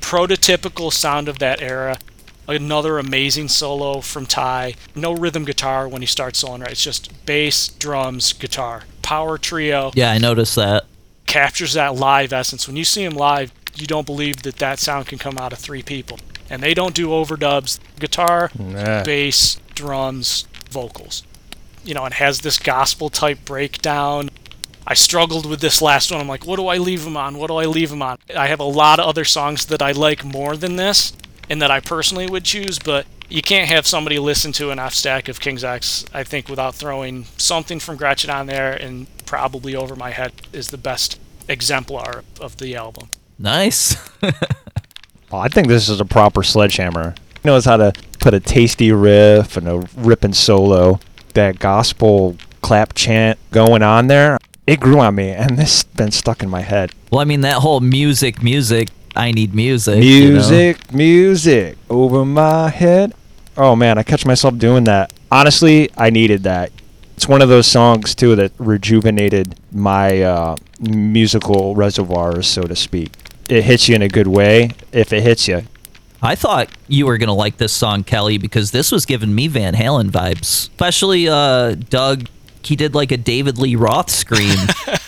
Prototypical 0.00 0.92
sound 0.92 1.28
of 1.28 1.38
that 1.40 1.60
era. 1.60 1.98
Another 2.46 2.98
amazing 2.98 3.48
solo 3.48 4.00
from 4.00 4.24
Ty. 4.26 4.74
No 4.94 5.12
rhythm 5.12 5.44
guitar 5.44 5.86
when 5.86 6.00
he 6.02 6.06
starts 6.06 6.42
soloing 6.42 6.60
right. 6.60 6.70
It's 6.70 6.82
just 6.82 7.26
bass, 7.26 7.68
drums, 7.68 8.32
guitar. 8.32 8.84
Power 9.02 9.36
trio 9.38 9.90
Yeah, 9.94 10.10
I 10.10 10.18
noticed 10.18 10.56
that. 10.56 10.86
captures 11.26 11.74
that 11.74 11.94
live 11.96 12.32
essence. 12.32 12.66
When 12.66 12.76
you 12.76 12.84
see 12.84 13.04
him 13.04 13.14
live, 13.14 13.52
you 13.74 13.86
don't 13.86 14.06
believe 14.06 14.42
that 14.44 14.56
that 14.56 14.78
sound 14.78 15.06
can 15.06 15.18
come 15.18 15.36
out 15.36 15.52
of 15.52 15.58
three 15.58 15.82
people. 15.82 16.18
And 16.50 16.62
they 16.62 16.74
don't 16.74 16.94
do 16.94 17.08
overdubs. 17.08 17.78
Guitar, 17.98 18.50
Nah. 18.58 19.02
bass, 19.04 19.60
drums, 19.74 20.46
vocals. 20.70 21.22
You 21.84 21.94
know, 21.94 22.04
it 22.06 22.14
has 22.14 22.40
this 22.40 22.58
gospel 22.58 23.10
type 23.10 23.44
breakdown. 23.44 24.30
I 24.86 24.94
struggled 24.94 25.44
with 25.46 25.60
this 25.60 25.82
last 25.82 26.10
one. 26.10 26.20
I'm 26.20 26.28
like, 26.28 26.46
what 26.46 26.56
do 26.56 26.66
I 26.68 26.78
leave 26.78 27.04
him 27.06 27.16
on? 27.16 27.36
What 27.38 27.48
do 27.48 27.56
I 27.56 27.66
leave 27.66 27.92
him 27.92 28.00
on? 28.02 28.18
I 28.36 28.46
have 28.46 28.60
a 28.60 28.64
lot 28.64 28.98
of 28.98 29.06
other 29.06 29.24
songs 29.24 29.66
that 29.66 29.82
I 29.82 29.92
like 29.92 30.24
more 30.24 30.56
than 30.56 30.76
this 30.76 31.12
and 31.50 31.60
that 31.60 31.70
I 31.70 31.80
personally 31.80 32.26
would 32.26 32.44
choose, 32.44 32.78
but 32.78 33.06
you 33.28 33.42
can't 33.42 33.68
have 33.68 33.86
somebody 33.86 34.18
listen 34.18 34.52
to 34.52 34.70
an 34.70 34.78
F 34.78 34.94
stack 34.94 35.28
of 35.28 35.40
King's 35.40 35.62
X, 35.64 36.04
I 36.14 36.24
think, 36.24 36.48
without 36.48 36.74
throwing 36.74 37.24
something 37.36 37.78
from 37.80 37.96
Gretchen 37.96 38.30
on 38.30 38.46
there, 38.46 38.72
and 38.72 39.06
probably 39.26 39.74
Over 39.76 39.94
My 39.94 40.10
Head 40.10 40.32
is 40.52 40.68
the 40.68 40.78
best 40.78 41.18
exemplar 41.48 42.24
of 42.40 42.56
the 42.56 42.74
album. 42.74 43.10
Nice. 43.38 43.96
Oh, 45.30 45.38
I 45.38 45.48
think 45.48 45.68
this 45.68 45.88
is 45.88 46.00
a 46.00 46.04
proper 46.04 46.42
sledgehammer. 46.42 47.14
He 47.42 47.48
knows 47.48 47.64
how 47.64 47.76
to 47.76 47.92
put 48.18 48.34
a 48.34 48.40
tasty 48.40 48.92
riff 48.92 49.56
and 49.56 49.68
a 49.68 49.86
ripping 49.96 50.32
solo. 50.32 51.00
That 51.34 51.58
gospel 51.58 52.36
clap 52.62 52.94
chant 52.94 53.38
going 53.50 53.82
on 53.82 54.06
there. 54.06 54.38
It 54.66 54.80
grew 54.80 55.00
on 55.00 55.14
me, 55.14 55.30
and 55.30 55.58
this 55.58 55.82
has 55.82 55.84
been 55.84 56.10
stuck 56.10 56.42
in 56.42 56.48
my 56.50 56.60
head. 56.62 56.92
well, 57.10 57.20
I 57.20 57.24
mean, 57.24 57.42
that 57.42 57.56
whole 57.56 57.80
music, 57.80 58.42
music, 58.42 58.88
I 59.16 59.32
need 59.32 59.54
music. 59.54 60.02
you 60.02 60.28
know? 60.28 60.32
Music, 60.34 60.92
music 60.92 61.78
over 61.90 62.24
my 62.24 62.68
head. 62.70 63.14
Oh 63.56 63.74
man, 63.76 63.98
I 63.98 64.02
catch 64.02 64.24
myself 64.24 64.56
doing 64.58 64.84
that. 64.84 65.12
Honestly, 65.30 65.90
I 65.96 66.10
needed 66.10 66.42
that. 66.44 66.70
It's 67.16 67.26
one 67.28 67.42
of 67.42 67.48
those 67.48 67.66
songs 67.66 68.14
too 68.14 68.36
that 68.36 68.52
rejuvenated 68.58 69.58
my 69.72 70.22
uh, 70.22 70.56
musical 70.80 71.74
reservoirs, 71.74 72.46
so 72.46 72.62
to 72.62 72.76
speak. 72.76 73.10
It 73.48 73.64
hits 73.64 73.88
you 73.88 73.94
in 73.94 74.02
a 74.02 74.08
good 74.08 74.26
way 74.26 74.70
if 74.92 75.12
it 75.12 75.22
hits 75.22 75.48
you. 75.48 75.62
I 76.20 76.34
thought 76.34 76.68
you 76.88 77.06
were 77.06 77.16
gonna 77.16 77.34
like 77.34 77.58
this 77.58 77.72
song, 77.72 78.02
Kelley, 78.04 78.38
because 78.38 78.72
this 78.72 78.90
was 78.90 79.06
giving 79.06 79.34
me 79.34 79.46
Van 79.48 79.74
Halen 79.74 80.10
vibes. 80.10 80.40
Especially 80.42 81.28
uh, 81.28 81.74
Doug. 81.74 82.28
He 82.62 82.76
did 82.76 82.94
like 82.94 83.12
a 83.12 83.16
David 83.16 83.56
Lee 83.58 83.76
Roth 83.76 84.10
scream, 84.10 84.58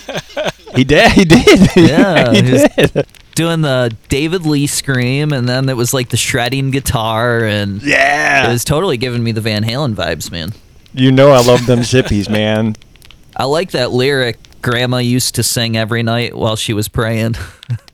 He 0.74 0.84
did. 0.84 1.12
He 1.12 1.24
did. 1.24 1.68
Yeah, 1.76 2.32
he 2.32 2.42
he 2.42 2.52
was- 2.52 2.68
did. 2.76 3.06
doing 3.34 3.60
the 3.62 3.94
David 4.08 4.46
Lee 4.46 4.66
scream, 4.68 5.32
and 5.32 5.48
then 5.48 5.68
it 5.68 5.76
was 5.76 5.92
like 5.92 6.08
the 6.10 6.16
shredding 6.16 6.70
guitar, 6.70 7.44
and 7.44 7.82
Yeah. 7.82 8.48
it 8.48 8.52
was 8.52 8.64
totally 8.64 8.96
giving 8.96 9.22
me 9.24 9.32
the 9.32 9.40
Van 9.40 9.64
Halen 9.64 9.94
vibes, 9.94 10.30
man. 10.30 10.52
You 10.94 11.10
know 11.12 11.30
I 11.32 11.42
love 11.42 11.66
them 11.66 11.80
zippies, 11.80 12.28
man. 12.30 12.76
I 13.36 13.44
like 13.44 13.72
that 13.72 13.90
lyric. 13.90 14.38
Grandma 14.62 14.98
used 14.98 15.34
to 15.36 15.42
sing 15.42 15.76
every 15.76 16.02
night 16.02 16.36
while 16.36 16.56
she 16.56 16.72
was 16.72 16.86
praying. 16.88 17.34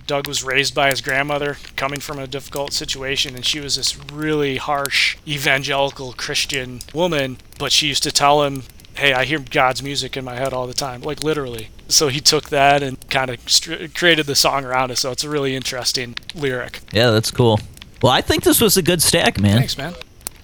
Doug 0.06 0.26
was 0.28 0.44
raised 0.44 0.74
by 0.74 0.90
his 0.90 1.00
grandmother, 1.00 1.56
coming 1.74 2.00
from 2.00 2.18
a 2.18 2.26
difficult 2.26 2.72
situation, 2.72 3.34
and 3.34 3.44
she 3.44 3.60
was 3.60 3.76
this 3.76 3.98
really 4.10 4.56
harsh 4.56 5.16
evangelical 5.26 6.12
Christian 6.12 6.80
woman. 6.94 7.38
But 7.58 7.72
she 7.72 7.88
used 7.88 8.02
to 8.04 8.12
tell 8.12 8.42
him, 8.44 8.62
"Hey, 8.94 9.12
I 9.12 9.24
hear 9.24 9.38
God's 9.38 9.82
music 9.82 10.16
in 10.16 10.24
my 10.24 10.36
head 10.36 10.52
all 10.52 10.66
the 10.66 10.74
time, 10.74 11.02
like 11.02 11.22
literally." 11.22 11.68
So 11.88 12.08
he 12.08 12.20
took 12.20 12.48
that 12.50 12.82
and 12.82 12.98
kind 13.10 13.30
of 13.30 13.38
str- 13.46 13.86
created 13.94 14.26
the 14.26 14.34
song 14.34 14.64
around 14.64 14.90
it. 14.90 14.98
So 14.98 15.10
it's 15.12 15.24
a 15.24 15.28
really 15.28 15.54
interesting 15.54 16.16
lyric. 16.34 16.80
yeah, 16.92 17.10
that's 17.10 17.30
cool. 17.30 17.60
Well, 18.02 18.12
I 18.12 18.20
think 18.20 18.42
this 18.44 18.60
was 18.60 18.76
a 18.76 18.82
good 18.82 19.00
stack, 19.02 19.40
man. 19.40 19.58
Thanks, 19.58 19.78
man. 19.78 19.94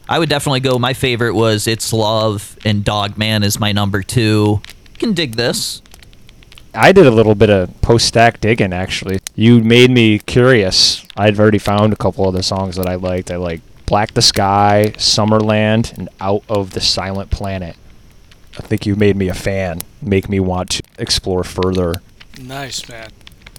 I 0.09 0.19
would 0.19 0.29
definitely 0.29 0.61
go. 0.61 0.79
My 0.79 0.95
favorite 0.95 1.35
was 1.35 1.67
It's 1.67 1.93
Love, 1.93 2.57
and 2.65 2.85
Dog 2.85 3.19
Man 3.19 3.43
is 3.43 3.61
my 3.61 3.73
number 3.73 4.03
two. 4.03 4.63
Can 4.99 5.15
dig 5.15 5.37
this. 5.37 5.82
I 6.75 6.93
did 6.93 7.07
a 7.07 7.11
little 7.11 7.35
bit 7.35 7.51
of 7.51 7.81
post 7.83 8.07
stack 8.07 8.41
digging 8.41 8.73
actually. 8.73 9.21
You 9.35 9.63
made 9.63 9.91
me 9.91 10.19
curious. 10.19 11.05
I'd 11.17 11.39
already 11.39 11.59
found 11.59 11.93
a 11.93 11.97
couple 11.97 12.27
other 12.27 12.43
songs 12.43 12.77
that 12.77 12.89
I 12.89 12.95
liked. 12.95 13.31
I 13.31 13.37
like 13.37 13.61
Black 13.87 14.15
the 14.15 14.23
Sky, 14.23 14.95
Summerland, 14.97 15.97
and 15.99 16.09
Out 16.21 16.45
of 16.49 16.71
the 16.71 16.81
Silent 16.81 17.31
Planet. 17.31 17.77
I 18.59 18.63
think 18.63 18.87
you 18.87 18.97
made 18.97 19.17
me 19.17 19.29
a 19.29 19.35
fan. 19.35 19.81
Make 20.01 20.29
me 20.29 20.41
want 20.41 20.71
to 20.71 20.83
explore 20.99 21.45
further. 21.45 22.03
Nice, 22.41 22.89
man. 22.89 23.11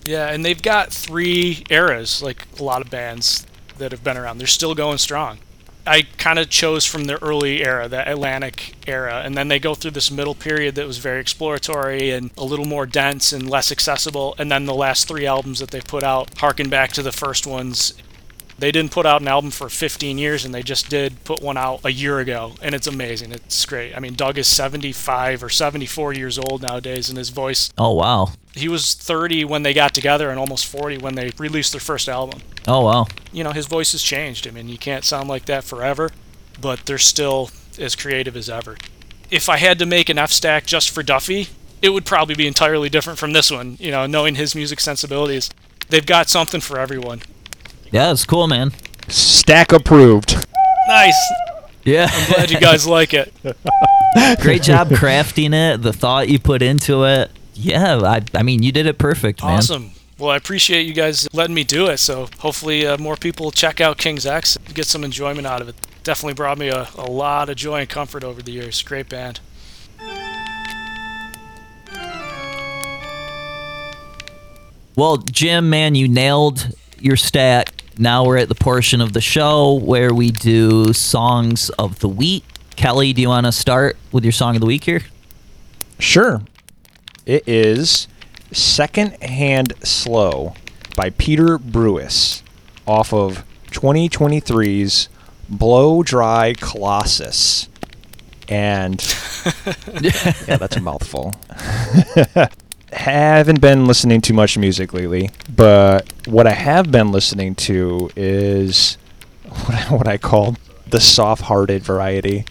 Yeah, 0.06 0.30
and 0.30 0.44
they've 0.44 0.62
got 0.62 0.92
three 0.92 1.64
eras, 1.70 2.22
like 2.22 2.48
a 2.60 2.64
lot 2.64 2.82
of 2.82 2.90
bands 2.90 3.46
that 3.78 3.92
have 3.92 4.04
been 4.04 4.18
around. 4.18 4.38
They're 4.40 4.48
still 4.48 4.76
going 4.76 4.98
strong. 4.98 5.40
I 5.86 6.04
kind 6.18 6.40
of 6.40 6.50
chose 6.50 6.86
from 6.86 7.06
the 7.06 7.22
early 7.22 7.62
era, 7.62 7.90
the 7.90 8.10
Atlantic 8.10 8.76
era, 8.88 9.22
and 9.26 9.36
then 9.36 9.50
they 9.50 9.60
go 9.60 9.76
through 9.76 9.92
this 9.92 10.10
middle 10.10 10.36
period 10.36 10.76
that 10.76 10.88
was 10.88 10.98
very 10.98 11.20
exploratory 11.20 12.12
and 12.12 12.32
a 12.38 12.46
little 12.46 12.66
more 12.66 12.86
dense 12.86 13.34
and 13.34 13.50
less 13.50 13.72
accessible. 13.72 14.34
And 14.38 14.50
then 14.50 14.66
the 14.66 14.74
last 14.74 15.08
three 15.08 15.26
albums 15.26 15.60
that 15.60 15.72
they 15.72 15.82
put 15.82 16.04
out 16.04 16.38
harken 16.38 16.70
back 16.70 16.94
to 16.94 17.04
the 17.04 17.12
first 17.12 17.46
ones. 17.46 17.94
They 18.64 18.72
didn't 18.72 18.94
put 18.94 19.06
out 19.06 19.20
an 19.20 19.28
album 19.28 19.52
for 19.52 19.68
15 19.68 20.18
years, 20.18 20.46
and 20.46 20.56
they 20.56 20.64
just 20.64 20.88
did 20.90 21.22
put 21.26 21.42
one 21.42 21.58
out 21.58 21.82
a 21.84 21.92
year 21.92 22.20
ago, 22.20 22.54
and 22.62 22.74
it's 22.74 22.88
amazing. 22.88 23.34
It's 23.34 23.66
great. 23.66 23.94
I 23.94 24.00
mean, 24.00 24.14
Doug 24.14 24.38
is 24.38 24.48
75 24.48 25.44
or 25.44 25.50
74 25.50 26.14
years 26.14 26.40
old 26.40 26.62
nowadays, 26.62 27.10
and 27.10 27.18
his 27.18 27.28
voice 27.28 27.74
Oh 27.78 27.92
wow. 27.92 28.30
he 28.56 28.70
was 28.70 28.94
30 28.94 29.44
when 29.44 29.64
they 29.64 29.74
got 29.74 29.94
together 29.94 30.30
and 30.30 30.40
almost 30.40 30.66
40 30.66 31.00
when 31.00 31.16
they 31.16 31.32
released 31.38 31.74
their 31.74 31.82
first 31.82 32.08
album. 32.08 32.40
Oh 32.66 32.86
wow. 32.86 33.08
You 33.34 33.44
know, 33.44 33.52
his 33.52 33.66
voice 33.66 33.92
has 33.92 34.02
changed. 34.02 34.48
I 34.48 34.52
mean, 34.52 34.70
you 34.70 34.78
can't 34.78 35.04
sound 35.04 35.28
like 35.28 35.44
that 35.48 35.66
forever, 35.66 36.12
but 36.62 36.86
they're 36.86 36.98
still 36.98 37.50
as 37.78 37.98
creative 37.98 38.38
as 38.38 38.50
ever. 38.50 38.78
If 39.30 39.50
I 39.50 39.58
had 39.58 39.78
to 39.80 39.86
make 39.86 40.08
an 40.08 40.18
F 40.18 40.32
stack 40.32 40.66
just 40.66 40.90
for 40.90 41.04
Duffie, 41.04 41.50
it 41.82 41.90
would 41.90 42.06
probably 42.06 42.36
be 42.36 42.48
entirely 42.48 42.88
different 42.88 43.20
from 43.20 43.34
this 43.34 43.52
one, 43.52 43.76
you 43.82 43.92
know, 43.92 44.06
knowing 44.06 44.36
his 44.36 44.56
music 44.56 44.80
sensibilities. 44.80 45.50
They've 45.90 46.06
got 46.06 46.30
something 46.30 46.62
for 46.62 46.80
everyone. 46.80 47.24
Yeah, 47.94 48.12
it's 48.12 48.26
cool, 48.26 48.48
man. 48.48 48.72
Stack 49.08 49.72
approved. 49.72 50.48
Nice. 50.88 51.32
Yeah. 51.84 52.08
I'm 52.12 52.34
glad 52.34 52.50
you 52.50 52.60
guys 52.60 52.88
like 52.88 53.14
it. 53.14 53.32
Great 54.42 54.64
job 54.64 54.90
crafting 54.90 55.54
it. 55.54 55.84
The 55.84 55.94
thought 55.94 56.28
you 56.28 56.40
put 56.40 56.64
into 56.64 57.06
it. 57.06 57.30
Yeah, 57.54 58.00
I, 58.00 58.24
I 58.34 58.42
mean, 58.42 58.64
you 58.64 58.72
did 58.72 58.88
it 58.88 58.98
perfect, 58.98 59.44
man. 59.44 59.60
Awesome. 59.60 59.92
Well, 60.18 60.32
I 60.32 60.38
appreciate 60.38 60.88
you 60.88 60.94
guys 60.94 61.28
letting 61.34 61.54
me 61.54 61.64
do 61.64 61.86
it. 61.86 61.98
So 61.98 62.30
hopefully, 62.40 62.88
uh, 62.88 62.98
more 62.98 63.16
people 63.16 63.52
check 63.52 63.80
out 63.80 64.00
King's 64.00 64.26
X, 64.26 64.58
get 64.74 64.88
some 64.88 65.04
enjoyment 65.04 65.46
out 65.46 65.62
of 65.62 65.70
it. 65.70 65.76
Definitely 66.04 66.34
brought 66.34 66.58
me 66.58 66.70
a, 66.70 66.88
a 66.98 67.06
lot 67.06 67.50
of 67.50 67.58
joy 67.58 67.82
and 67.82 67.90
comfort 67.90 68.24
over 68.24 68.42
the 68.42 68.52
years. 68.52 68.82
Great 68.82 69.08
band. 69.08 69.40
Well, 74.96 75.18
Jim, 75.18 75.70
man, 75.70 75.94
you 75.94 76.08
nailed 76.08 76.70
your 77.00 77.18
stat. 77.18 77.73
Now 77.98 78.26
we're 78.26 78.38
at 78.38 78.50
the 78.50 78.56
portion 78.56 79.02
of 79.02 79.14
the 79.14 79.22
show 79.22 79.74
where 79.74 80.14
we 80.14 80.32
do 80.32 80.94
songs 80.94 81.70
of 81.72 82.00
the 82.00 82.10
week. 82.10 82.44
Kelley, 82.76 83.14
do 83.14 83.22
you 83.22 83.30
want 83.30 83.46
to 83.46 83.52
start 83.52 83.98
with 84.12 84.24
your 84.24 84.32
song 84.32 84.56
of 84.56 84.62
the 84.62 84.66
week 84.66 84.84
here? 84.84 85.02
Sure. 86.00 86.42
It 87.28 87.48
is 87.48 88.08
Second 88.52 89.12
Hand 89.22 89.74
Slow 89.84 90.56
by 90.96 91.12
Peter 91.12 91.60
Brewis 91.60 92.42
off 92.88 93.14
of 93.14 93.46
2023's 93.68 95.10
Blow 95.48 96.02
Dry 96.02 96.56
Colossus. 96.60 97.70
And 98.50 99.00
yeah, 100.02 100.58
that's 100.58 100.78
a 100.78 100.82
mouthful. 100.82 101.36
haven't 102.94 103.62
been 103.62 103.86
listening 103.86 104.22
to 104.22 104.34
much 104.34 104.58
music 104.58 104.94
lately, 104.94 105.30
but 105.56 106.12
what 106.28 106.48
I 106.48 106.52
have 106.52 106.92
been 106.92 107.12
listening 107.12 107.56
to 107.56 108.10
is 108.16 108.98
what 109.48 109.74
I, 109.74 109.96
what 109.96 110.08
I 110.08 110.18
call 110.18 110.56
the 110.88 111.00
soft-hearted 111.00 111.84
variety. 111.84 112.46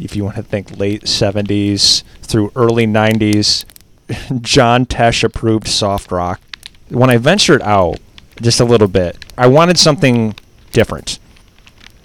If 0.00 0.14
you 0.14 0.24
want 0.24 0.36
to 0.36 0.42
think 0.42 0.78
late 0.78 1.02
70s 1.02 2.02
through 2.22 2.52
early 2.54 2.86
90s, 2.86 3.64
John 4.40 4.86
Tesh 4.86 5.24
approved 5.24 5.66
soft 5.66 6.10
rock. 6.10 6.40
When 6.88 7.10
I 7.10 7.16
ventured 7.16 7.62
out 7.62 7.98
just 8.40 8.60
a 8.60 8.64
little 8.64 8.88
bit, 8.88 9.24
I 9.36 9.46
wanted 9.46 9.78
something 9.78 10.34
different. 10.72 11.18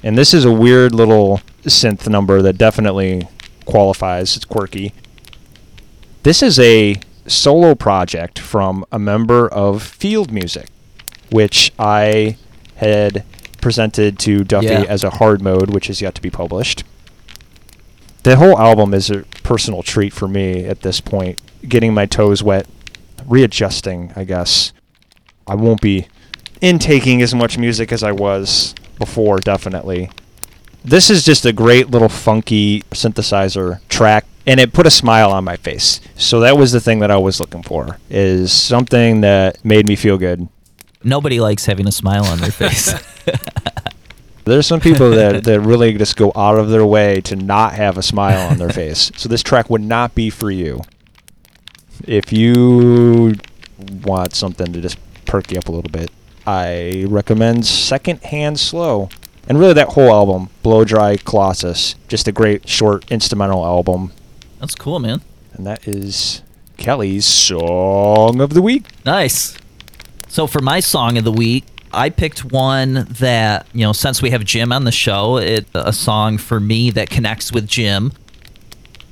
And 0.02 0.18
this 0.18 0.34
is 0.34 0.44
a 0.44 0.52
weird 0.52 0.94
little 0.94 1.42
synth 1.64 2.10
number 2.10 2.42
that 2.42 2.58
definitely 2.58 3.28
qualifies. 3.66 4.36
It's 4.36 4.46
quirky. 4.46 4.94
This 6.24 6.42
is 6.44 6.60
a 6.60 6.96
solo 7.28 7.76
project 7.76 8.40
from 8.40 8.86
a 8.92 9.00
member 9.00 9.48
of 9.48 9.82
Field 9.82 10.32
Music, 10.32 10.68
which 11.32 11.72
I 11.80 12.38
had 12.76 13.24
presented 13.62 14.20
to 14.20 14.44
Duffie 14.44 14.64
Yeah. 14.64 14.86
as 14.90 15.04
a 15.04 15.10
hard 15.12 15.42
mode, 15.42 15.70
which 15.70 15.90
is 15.90 16.02
yet 16.02 16.16
to 16.16 16.22
be 16.22 16.30
published. 16.30 16.84
The 18.24 18.36
whole 18.38 18.58
album 18.60 18.94
is 18.94 19.10
a 19.10 19.24
personal 19.44 19.84
treat 19.84 20.14
for 20.14 20.28
me 20.28 20.66
at 20.66 20.82
this 20.82 21.02
point, 21.02 21.40
getting 21.68 21.94
my 21.94 22.06
toes 22.06 22.42
wet, 22.44 22.68
readjusting, 23.26 24.12
I 24.16 24.24
guess. 24.24 24.72
I 25.48 25.56
won't 25.56 25.82
be 25.82 26.08
intaking 26.62 27.22
as 27.22 27.34
much 27.36 27.58
music 27.58 27.92
as 27.92 28.04
I 28.04 28.12
was 28.14 28.74
before, 28.98 29.40
definitely. 29.40 30.10
This 30.86 31.10
is 31.10 31.24
just 31.26 31.46
a 31.46 31.54
great 31.54 31.90
little 31.92 32.10
funky 32.10 32.82
synthesizer 32.92 33.80
track 33.90 34.26
and 34.46 34.60
it 34.60 34.74
put 34.74 34.86
a 34.86 34.92
smile 34.92 35.32
on 35.32 35.44
my 35.44 35.58
face. 35.58 36.00
So 36.16 36.40
that 36.42 36.58
was 36.58 36.72
the 36.72 36.80
thing 36.80 37.00
that 37.00 37.12
I 37.12 37.18
was 37.18 37.40
looking 37.40 37.64
for 37.64 37.98
is 38.10 38.52
something 38.52 39.22
that 39.22 39.64
made 39.64 39.88
me 39.88 39.96
feel 39.96 40.18
good. 40.18 40.48
Nobody 41.04 41.40
likes 41.40 41.66
having 41.66 41.88
a 41.88 41.92
smile 41.92 42.26
on 42.26 42.40
their 42.40 42.52
face. 42.52 42.94
There's 44.46 44.68
some 44.68 44.82
people 44.82 45.12
that, 45.12 45.46
that 45.46 45.62
really 45.62 45.94
just 45.94 46.18
go 46.18 46.32
out 46.36 46.58
of 46.58 46.70
their 46.70 46.86
way 46.86 47.22
to 47.22 47.36
not 47.36 47.74
have 47.74 47.98
a 47.98 48.04
smile 48.04 48.50
on 48.50 48.58
their 48.58 48.70
face. 48.82 49.12
So 49.16 49.30
this 49.30 49.42
track 49.42 49.70
would 49.70 49.82
not 49.82 50.16
be 50.16 50.30
for 50.30 50.52
you. 50.52 50.82
If 52.06 52.34
you 52.34 53.36
want 54.04 54.36
something 54.36 54.74
to 54.74 54.82
just 54.82 54.98
perk 55.26 55.52
you 55.52 55.60
up 55.60 55.70
a 55.70 55.72
little 55.72 55.92
bit, 55.92 56.12
I 56.46 57.06
recommend 57.08 57.66
Second 57.66 58.22
Hand 58.24 58.60
Slow. 58.60 59.10
And 59.48 59.60
really 59.60 59.74
that 59.74 59.90
whole 59.90 60.12
album, 60.12 60.50
Blow 60.62 60.84
Dry 60.84 61.18
Colossus, 61.18 61.96
just 62.08 62.28
a 62.28 62.32
great 62.32 62.68
short 62.68 63.10
instrumental 63.12 63.66
album. 63.66 64.12
That's 64.64 64.76
cool, 64.76 65.00
man. 65.00 65.20
And 65.52 65.68
that 65.68 65.86
is 65.86 66.42
Kelley's 66.78 67.26
Song 67.26 68.40
of 68.40 68.52
the 68.54 68.62
Week. 68.62 68.86
Nice. 69.04 69.58
So 70.30 70.48
for 70.48 70.62
my 70.62 70.80
song 70.80 71.18
of 71.18 71.26
the 71.26 71.34
week, 71.34 71.66
I 71.92 72.10
picked 72.10 72.46
one 72.46 73.06
that, 73.20 73.68
you 73.74 73.82
know, 73.82 73.92
since 73.92 74.22
we 74.22 74.30
have 74.30 74.46
Jim 74.46 74.72
on 74.72 74.86
the 74.86 74.92
show, 74.94 75.36
it 75.36 75.68
a 75.74 75.92
song 75.92 76.38
for 76.38 76.62
me 76.62 76.92
that 76.92 77.10
connects 77.10 77.52
with 77.52 77.68
Jim. 77.68 78.14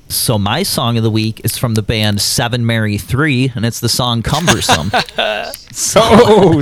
So 0.08 0.40
my 0.40 0.64
song 0.64 0.96
of 0.96 1.04
the 1.04 1.12
week 1.12 1.42
is 1.44 1.58
from 1.58 1.74
the 1.74 1.82
band 1.82 2.22
Seven 2.22 2.66
Mary 2.66 2.98
Three, 2.98 3.52
and 3.54 3.66
it's 3.66 3.82
the 3.82 3.90
song 3.90 4.24
"Cumbersome." 4.24 4.90
so, 5.74 6.00
Oh, 6.02 6.62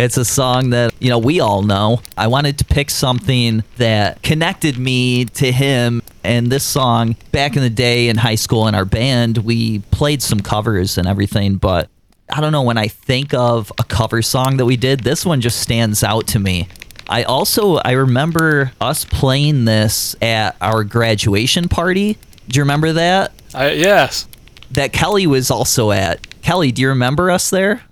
it's 0.00 0.16
a 0.16 0.24
song 0.24 0.70
that 0.70 0.94
you 0.98 1.10
know 1.10 1.18
we 1.18 1.40
all 1.40 1.62
know. 1.62 2.00
I 2.16 2.28
wanted 2.28 2.58
to 2.58 2.64
pick 2.64 2.90
something 2.90 3.62
that 3.76 4.22
connected 4.22 4.78
me 4.78 5.26
to 5.26 5.52
him, 5.52 6.02
and 6.24 6.50
this 6.50 6.64
song 6.64 7.16
back 7.32 7.56
in 7.56 7.62
the 7.62 7.70
day 7.70 8.08
in 8.08 8.16
high 8.16 8.34
school 8.36 8.66
in 8.66 8.74
our 8.74 8.84
band, 8.84 9.38
we 9.38 9.80
played 9.90 10.22
some 10.22 10.40
covers 10.40 10.98
and 10.98 11.06
everything, 11.06 11.56
but 11.56 11.88
I 12.32 12.40
don't 12.40 12.52
know 12.52 12.62
when 12.62 12.78
I 12.78 12.88
think 12.88 13.34
of 13.34 13.72
a 13.78 13.84
cover 13.84 14.22
song 14.22 14.56
that 14.56 14.64
we 14.64 14.76
did, 14.76 15.00
this 15.00 15.26
one 15.26 15.40
just 15.40 15.60
stands 15.60 16.02
out 16.02 16.28
to 16.28 16.38
me. 16.38 16.68
I 17.08 17.24
also 17.24 17.76
I 17.76 17.92
remember 17.92 18.72
us 18.80 19.04
playing 19.04 19.64
this 19.64 20.14
at 20.22 20.56
our 20.60 20.84
graduation 20.84 21.68
party. 21.68 22.16
Do 22.48 22.58
you 22.58 22.62
remember 22.62 22.92
that? 22.94 23.32
I, 23.52 23.72
yes. 23.72 24.28
That 24.70 24.92
Kelley 24.92 25.26
was 25.26 25.50
also 25.50 25.90
at. 25.90 26.24
Kelley, 26.42 26.70
do 26.72 26.82
you 26.82 26.88
remember 26.88 27.30
us 27.30 27.50
there 27.50 27.82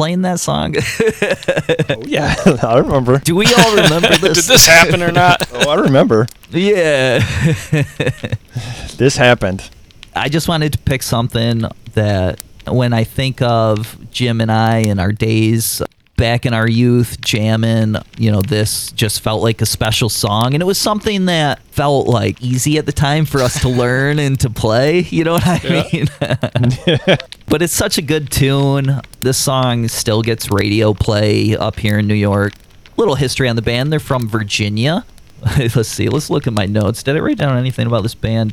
playing 0.00 0.22
that 0.22 0.40
song? 0.40 0.74
yeah, 2.08 2.34
I 2.62 2.78
remember. 2.78 3.18
do 3.18 3.36
we 3.36 3.44
all 3.52 3.76
remember 3.76 4.16
this? 4.16 4.46
Did 4.46 4.54
this 4.54 4.66
happen 4.66 5.02
or 5.02 5.12
not? 5.12 5.46
Oh, 5.52 5.68
I 5.68 5.74
remember. 5.74 6.26
Yeah. 6.48 7.18
This 8.96 9.18
happened. 9.18 9.68
I 10.16 10.30
just 10.30 10.48
wanted 10.48 10.72
to 10.72 10.78
pick 10.78 11.02
something 11.02 11.64
that 11.92 12.40
when 12.66 12.94
I 12.94 13.04
think 13.04 13.42
of 13.42 13.98
Jim 14.10 14.40
and 14.40 14.50
I 14.50 14.78
and 14.78 14.98
our 14.98 15.12
days 15.12 15.82
back 16.20 16.44
in 16.44 16.52
our 16.52 16.68
youth 16.68 17.20
jamming, 17.22 17.96
you 18.18 18.30
know, 18.30 18.42
this 18.42 18.92
just 18.92 19.22
felt 19.22 19.42
like 19.42 19.62
a 19.62 19.66
special 19.66 20.10
song. 20.10 20.52
And 20.54 20.62
it 20.62 20.66
was 20.66 20.76
something 20.78 21.24
that 21.24 21.60
felt 21.72 22.06
like 22.06 22.40
easy 22.42 22.76
at 22.76 22.84
the 22.84 22.92
time 22.92 23.24
for 23.24 23.40
us 23.40 23.60
to 23.62 23.68
learn 23.82 24.18
and 24.18 24.38
to 24.40 24.50
play. 24.50 25.00
You 25.00 25.24
know 25.24 25.32
what 25.32 25.46
I 25.46 25.60
Yeah. 25.64 25.88
mean? 25.92 26.06
but 27.48 27.62
it's 27.62 27.72
such 27.72 27.96
a 27.96 28.02
good 28.02 28.30
tune. 28.30 29.00
This 29.20 29.38
song 29.38 29.88
still 29.88 30.20
gets 30.22 30.50
radio 30.50 30.92
play 30.92 31.56
up 31.56 31.78
here 31.78 31.98
in 31.98 32.06
New 32.06 32.14
York. 32.14 32.52
Little 32.98 33.14
history 33.14 33.48
on 33.48 33.56
the 33.56 33.62
band. 33.62 33.90
They're 33.90 33.98
from 33.98 34.28
Virginia. 34.28 35.06
let's 35.74 35.88
see. 35.88 36.10
Let's 36.10 36.28
look 36.28 36.46
at 36.46 36.52
my 36.52 36.66
notes. 36.66 37.02
Did 37.02 37.16
I 37.16 37.20
write 37.20 37.38
down 37.38 37.56
anything 37.56 37.86
about 37.86 38.02
this 38.02 38.14
band? 38.14 38.52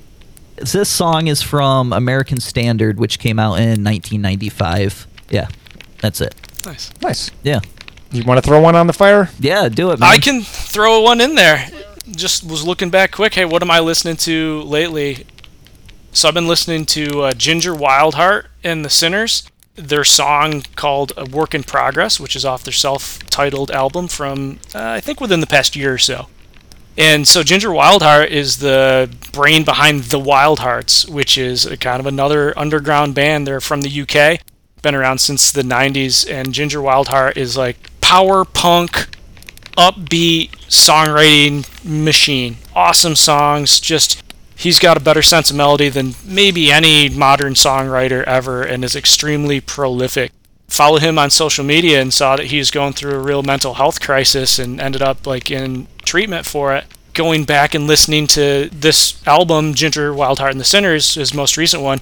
This 0.56 0.88
song 0.90 1.28
is 1.28 1.42
from 1.42 1.92
American 1.92 2.40
Standard, 2.40 2.98
which 2.98 3.20
came 3.20 3.38
out 3.40 3.56
in 3.56 3.84
1995. 3.84 5.06
Yeah, 5.30 5.50
that's 6.02 6.22
it. 6.22 6.34
Nice. 6.68 6.92
Nice. 7.02 7.32
Yeah, 7.44 7.62
You 8.12 8.24
want 8.24 8.38
to 8.44 8.48
throw 8.48 8.60
one 8.60 8.76
on 8.76 8.88
the 8.88 8.94
fire? 8.94 9.30
yeah, 9.40 9.70
do 9.70 9.92
it, 9.92 10.00
man. 10.00 10.10
I 10.10 10.18
can 10.18 10.42
throw 10.42 11.02
one 11.02 11.22
in 11.22 11.36
there. 11.36 11.68
Just 12.12 12.44
was 12.44 12.66
looking 12.68 12.90
back 12.90 13.12
quick. 13.12 13.34
Hey, 13.34 13.46
what 13.46 13.62
am 13.62 13.72
I 13.72 13.80
listening 13.80 14.18
to 14.18 14.62
lately? 14.64 15.26
So 16.12 16.28
I've 16.28 16.34
been 16.34 16.48
listening 16.48 16.86
to 16.88 17.22
uh, 17.22 17.32
Ginger 17.34 17.74
Wildheart 17.74 18.48
and 18.64 18.84
the 18.84 18.90
Sinners. 18.90 19.50
Their 19.76 20.04
song 20.04 20.64
called 20.76 21.12
"A 21.16 21.26
Work 21.26 21.54
in 21.54 21.64
Progress," 21.64 22.20
which 22.20 22.36
is 22.36 22.44
off 22.44 22.64
their 22.64 22.74
self-titled 22.74 23.72
album 23.72 24.08
from 24.08 24.60
uh, 24.74 24.80
I 24.84 25.00
think 25.00 25.22
within 25.22 25.40
the 25.42 25.48
past 25.48 25.76
year 25.76 25.94
or 25.94 25.98
so. 26.00 26.28
And 26.98 27.28
so 27.28 27.44
Ginger 27.44 27.70
Wildheart 27.70 28.30
is 28.30 28.58
the 28.58 29.08
brain 29.32 29.64
behind 29.64 30.06
the 30.06 30.20
Wildhearts, 30.20 31.08
which 31.08 31.38
is 31.38 31.66
a 31.66 31.78
kind 31.78 32.00
of 32.00 32.08
another 32.08 32.58
underground 32.58 33.14
band. 33.14 33.46
They're 33.46 33.62
from 33.62 33.82
the 33.82 34.02
UK, 34.02 34.42
been 34.82 34.96
around 34.96 35.20
since 35.20 35.52
the 35.52 35.62
90s, 35.62 36.30
and 36.30 36.54
Ginger 36.54 36.80
Wildheart 36.80 37.38
is 37.38 37.58
like 37.58 37.90
power 38.02 38.46
punk, 38.46 39.08
upbeat 39.78 40.52
songwriting 40.68 41.66
machine. 41.84 42.58
Awesome 42.76 43.16
songs, 43.16 43.80
just 43.80 44.24
he's 44.56 44.80
got 44.80 44.98
a 44.98 45.02
better 45.02 45.22
sense 45.22 45.50
of 45.50 45.56
melody 45.56 45.90
than 45.90 46.16
maybe 46.26 46.72
any 46.72 47.10
modern 47.10 47.54
songwriter 47.54 48.24
ever 48.24 48.64
and 48.64 48.84
is 48.84 48.96
extremely 48.96 49.62
prolific. 49.62 50.32
Followed 50.68 51.02
him 51.02 51.18
on 51.18 51.30
social 51.30 51.64
media 51.64 52.02
and 52.02 52.14
saw 52.14 52.36
that 52.36 52.48
he 52.48 52.58
was 52.58 52.72
going 52.72 52.94
through 52.94 53.14
a 53.14 53.20
real 53.20 53.44
mental 53.44 53.76
health 53.76 54.02
crisis 54.02 54.60
and 54.60 54.82
ended 54.82 55.02
up 55.02 55.26
like 55.26 55.50
in 55.50 55.88
treatment 56.04 56.46
for 56.46 56.76
it. 56.76 56.86
Going 57.14 57.46
back 57.46 57.74
and 57.74 57.88
listening 57.88 58.28
to 58.28 58.70
this 58.72 59.26
album, 59.26 59.74
Ginger 59.74 60.12
Wildheart 60.12 60.52
and 60.52 60.60
the 60.60 60.66
Sinners, 60.66 61.16
his 61.16 61.34
most 61.34 61.58
recent 61.58 61.82
one, 61.82 62.02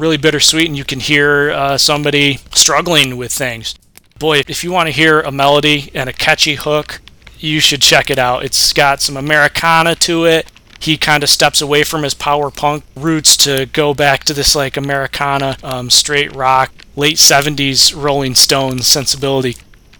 really 0.00 0.16
bittersweet, 0.16 0.66
and 0.66 0.76
you 0.76 0.84
can 0.84 1.00
hear 1.00 1.50
uh, 1.50 1.78
somebody 1.78 2.38
struggling 2.52 3.16
with 3.16 3.32
things. 3.32 3.74
Boy, 4.18 4.42
if 4.48 4.64
you 4.64 4.72
want 4.72 4.88
to 4.88 4.92
hear 4.92 5.20
a 5.20 5.30
melody 5.30 5.90
and 5.94 6.08
a 6.08 6.12
catchy 6.12 6.54
hook, 6.56 7.00
you 7.38 7.60
should 7.60 7.80
check 7.82 8.10
it 8.10 8.18
out. 8.18 8.44
It's 8.44 8.72
got 8.72 9.00
some 9.00 9.16
Americana 9.16 9.94
to 9.96 10.24
it. 10.26 10.50
He 10.78 10.96
kind 10.96 11.22
of 11.22 11.28
steps 11.28 11.60
away 11.60 11.84
from 11.84 12.02
his 12.02 12.14
power 12.14 12.50
punk 12.50 12.84
roots 12.96 13.36
to 13.38 13.66
go 13.66 13.92
back 13.92 14.24
to 14.24 14.34
this 14.34 14.56
like 14.56 14.76
Americana, 14.76 15.56
um, 15.62 15.90
straight 15.90 16.34
rock, 16.34 16.72
late 16.96 17.16
70s 17.16 17.94
Rolling 17.94 18.34
Stones 18.34 18.86
sensibility. 18.86 19.56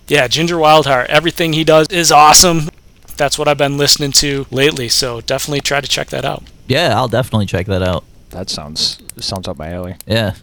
Yeah, 0.09 0.26
Ginger 0.26 0.57
Wildheart, 0.57 1.07
everything 1.07 1.53
he 1.53 1.64
does 1.64 1.86
is 1.88 2.11
awesome. 2.11 2.70
That's 3.16 3.38
what 3.38 3.46
I've 3.46 3.59
been 3.59 3.76
listening 3.76 4.12
to 4.12 4.46
lately, 4.51 4.88
so 4.88 5.20
definitely 5.20 5.61
try 5.61 5.80
to 5.82 5.88
check 5.88 6.09
that 6.09 6.24
out. 6.24 6.42
yeah, 6.66 6.94
I'll 6.96 7.09
definitely 7.09 7.46
check 7.46 7.66
that 7.66 7.82
out. 7.82 8.05
That 8.31 8.51
sounds 8.51 8.99
sounds 9.18 9.49
up 9.49 9.59
my 9.59 9.70
alley. 9.72 9.97
Yeah. 10.07 10.35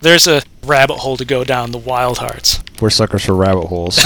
There's 0.00 0.26
a 0.26 0.42
rabbit 0.64 0.98
hole 0.98 1.16
to 1.16 1.24
go 1.24 1.44
down 1.44 1.70
the 1.70 1.78
Wildhearts. 1.78 2.80
We're 2.80 2.90
suckers 2.90 3.24
for 3.24 3.34
rabbit 3.34 3.66
holes. 3.66 3.96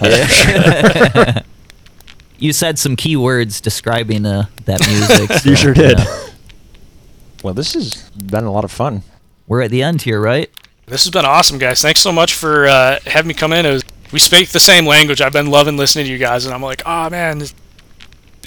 Here. 0.00 1.42
You 2.38 2.52
said 2.52 2.78
some 2.78 2.94
key 2.94 3.16
words 3.16 3.60
describing 3.60 4.24
uh, 4.24 4.46
that 4.64 4.86
music. 4.86 5.44
you 5.44 5.56
sure 5.56 5.74
did. 5.74 5.98
yeah. 5.98 6.26
Well, 7.42 7.52
this 7.52 7.74
has 7.74 8.08
been 8.10 8.44
a 8.44 8.52
lot 8.52 8.64
of 8.64 8.70
fun. 8.70 9.02
We're 9.48 9.62
at 9.62 9.70
the 9.72 9.82
end 9.82 10.02
here, 10.02 10.20
right? 10.20 10.48
This 10.86 11.04
has 11.04 11.10
been 11.10 11.24
awesome, 11.24 11.58
guys. 11.58 11.82
Thanks 11.82 12.00
so 12.00 12.12
much 12.12 12.34
for 12.34 12.66
uh, 12.66 13.00
having 13.06 13.28
me 13.28 13.34
come 13.34 13.52
in. 13.52 13.66
It 13.66 13.72
was, 13.72 13.84
we 14.12 14.20
speak 14.20 14.50
the 14.50 14.60
same 14.60 14.86
language. 14.86 15.20
I've 15.20 15.32
been 15.32 15.48
loving 15.48 15.76
listening 15.76 16.06
to 16.06 16.12
you 16.12 16.18
guys, 16.18 16.44
and 16.46 16.54
I'm 16.54 16.62
like, 16.62 16.82
oh 16.86 17.10
man, 17.10 17.42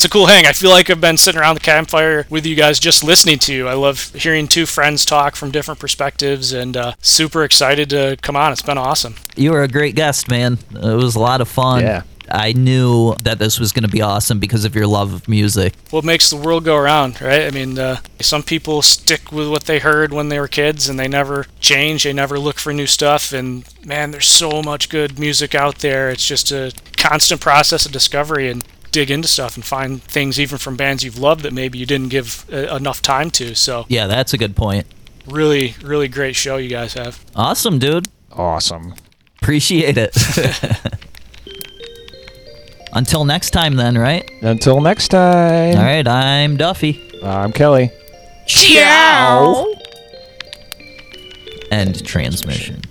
It's 0.02 0.08
a 0.08 0.10
cool 0.10 0.26
hang. 0.26 0.48
I 0.48 0.54
feel 0.54 0.72
like 0.72 0.90
I've 0.90 1.00
been 1.00 1.16
sitting 1.16 1.40
around 1.40 1.54
the 1.54 1.62
campfire 1.62 2.26
with 2.28 2.44
you 2.44 2.56
guys 2.56 2.80
just 2.80 3.04
listening 3.04 3.38
to 3.38 3.54
you. 3.54 3.68
I 3.68 3.74
love 3.74 4.12
hearing 4.16 4.48
two 4.48 4.66
friends 4.66 5.06
talk 5.06 5.36
from 5.36 5.52
different 5.52 5.80
perspectives 5.80 6.54
and 6.54 6.76
uh, 6.76 6.94
super 7.02 7.44
excited 7.44 7.92
to 7.92 8.18
come 8.20 8.36
on. 8.36 8.52
It's 8.52 8.64
been 8.64 8.80
awesome. 8.80 9.14
You 9.36 9.52
were 9.52 9.62
a 9.62 9.68
great 9.68 9.94
guest, 9.94 10.28
man. 10.28 10.58
It 10.72 10.96
was 10.96 11.16
a 11.16 11.20
lot 11.20 11.40
of 11.40 11.48
fun. 11.48 11.84
Yeah. 11.84 12.02
I 12.28 12.54
knew 12.54 13.14
that 13.22 13.38
this 13.38 13.60
was 13.60 13.72
going 13.72 13.84
to 13.84 13.92
be 13.92 14.02
awesome 14.02 14.40
because 14.40 14.66
of 14.66 14.74
your 14.74 14.88
love 14.88 15.14
of 15.14 15.28
music. 15.28 15.76
What 15.92 16.04
makes 16.04 16.32
the 16.32 16.36
world 16.36 16.66
go 16.66 16.78
around, 16.78 17.22
right? 17.22 17.44
I 17.44 17.52
mean, 17.52 17.78
uh, 17.78 17.98
some 18.22 18.42
people 18.42 18.82
stick 18.82 19.32
with 19.32 19.50
what 19.50 19.66
they 19.66 19.78
heard 19.78 20.14
when 20.14 20.30
they 20.30 20.40
were 20.40 20.48
kids 20.48 20.90
and 20.90 20.98
they 20.98 21.08
never 21.08 21.46
change. 21.60 22.06
They 22.06 22.14
never 22.14 22.40
look 22.40 22.58
for 22.58 22.74
new 22.74 22.88
stuff. 22.88 23.34
And 23.34 23.72
man, 23.86 24.10
there's 24.10 24.28
so 24.28 24.64
much 24.64 24.90
good 24.90 25.20
music 25.20 25.54
out 25.54 25.78
there. 25.78 26.10
It's 26.10 26.26
just 26.26 26.52
a 26.52 26.74
constant 26.98 27.40
process 27.40 27.86
of 27.86 27.92
discovery 27.92 28.50
and 28.50 28.66
dig 28.92 29.10
into 29.10 29.28
stuff 29.28 29.56
and 29.56 29.66
find 29.66 30.02
things 30.04 30.40
even 30.40 30.58
from 30.58 30.76
bands 30.76 31.04
you've 31.04 31.18
loved 31.18 31.42
that 31.44 31.54
maybe 31.54 31.78
you 31.80 31.86
didn't 31.86 32.10
give 32.10 32.46
uh, 32.52 32.76
enough 32.76 33.02
time 33.02 33.32
to. 33.32 33.56
So, 33.56 33.86
Yeah, 33.90 34.08
that's 34.08 34.34
a 34.34 34.38
good 34.38 34.56
point. 34.56 34.86
really, 35.28 35.76
really 35.84 36.08
great 36.08 36.36
show 36.36 36.58
you 36.58 36.70
guys 36.70 36.94
have. 36.94 37.24
Awesome, 37.36 37.80
dude. 37.80 38.08
Awesome. 38.32 38.96
Appreciate 39.42 39.98
it. 39.98 40.16
Until 42.94 43.24
next 43.24 43.52
time, 43.52 43.76
then, 43.76 43.98
right? 43.98 44.30
Until 44.42 44.82
next 44.82 45.08
time. 45.10 45.78
All 45.78 45.84
right, 45.84 46.06
I'm 46.08 46.58
Duffie. 46.58 47.00
I'm 47.24 47.52
Kelley. 47.54 47.90
Ciao. 48.46 49.66
End 51.72 52.06
transmission. 52.06 52.82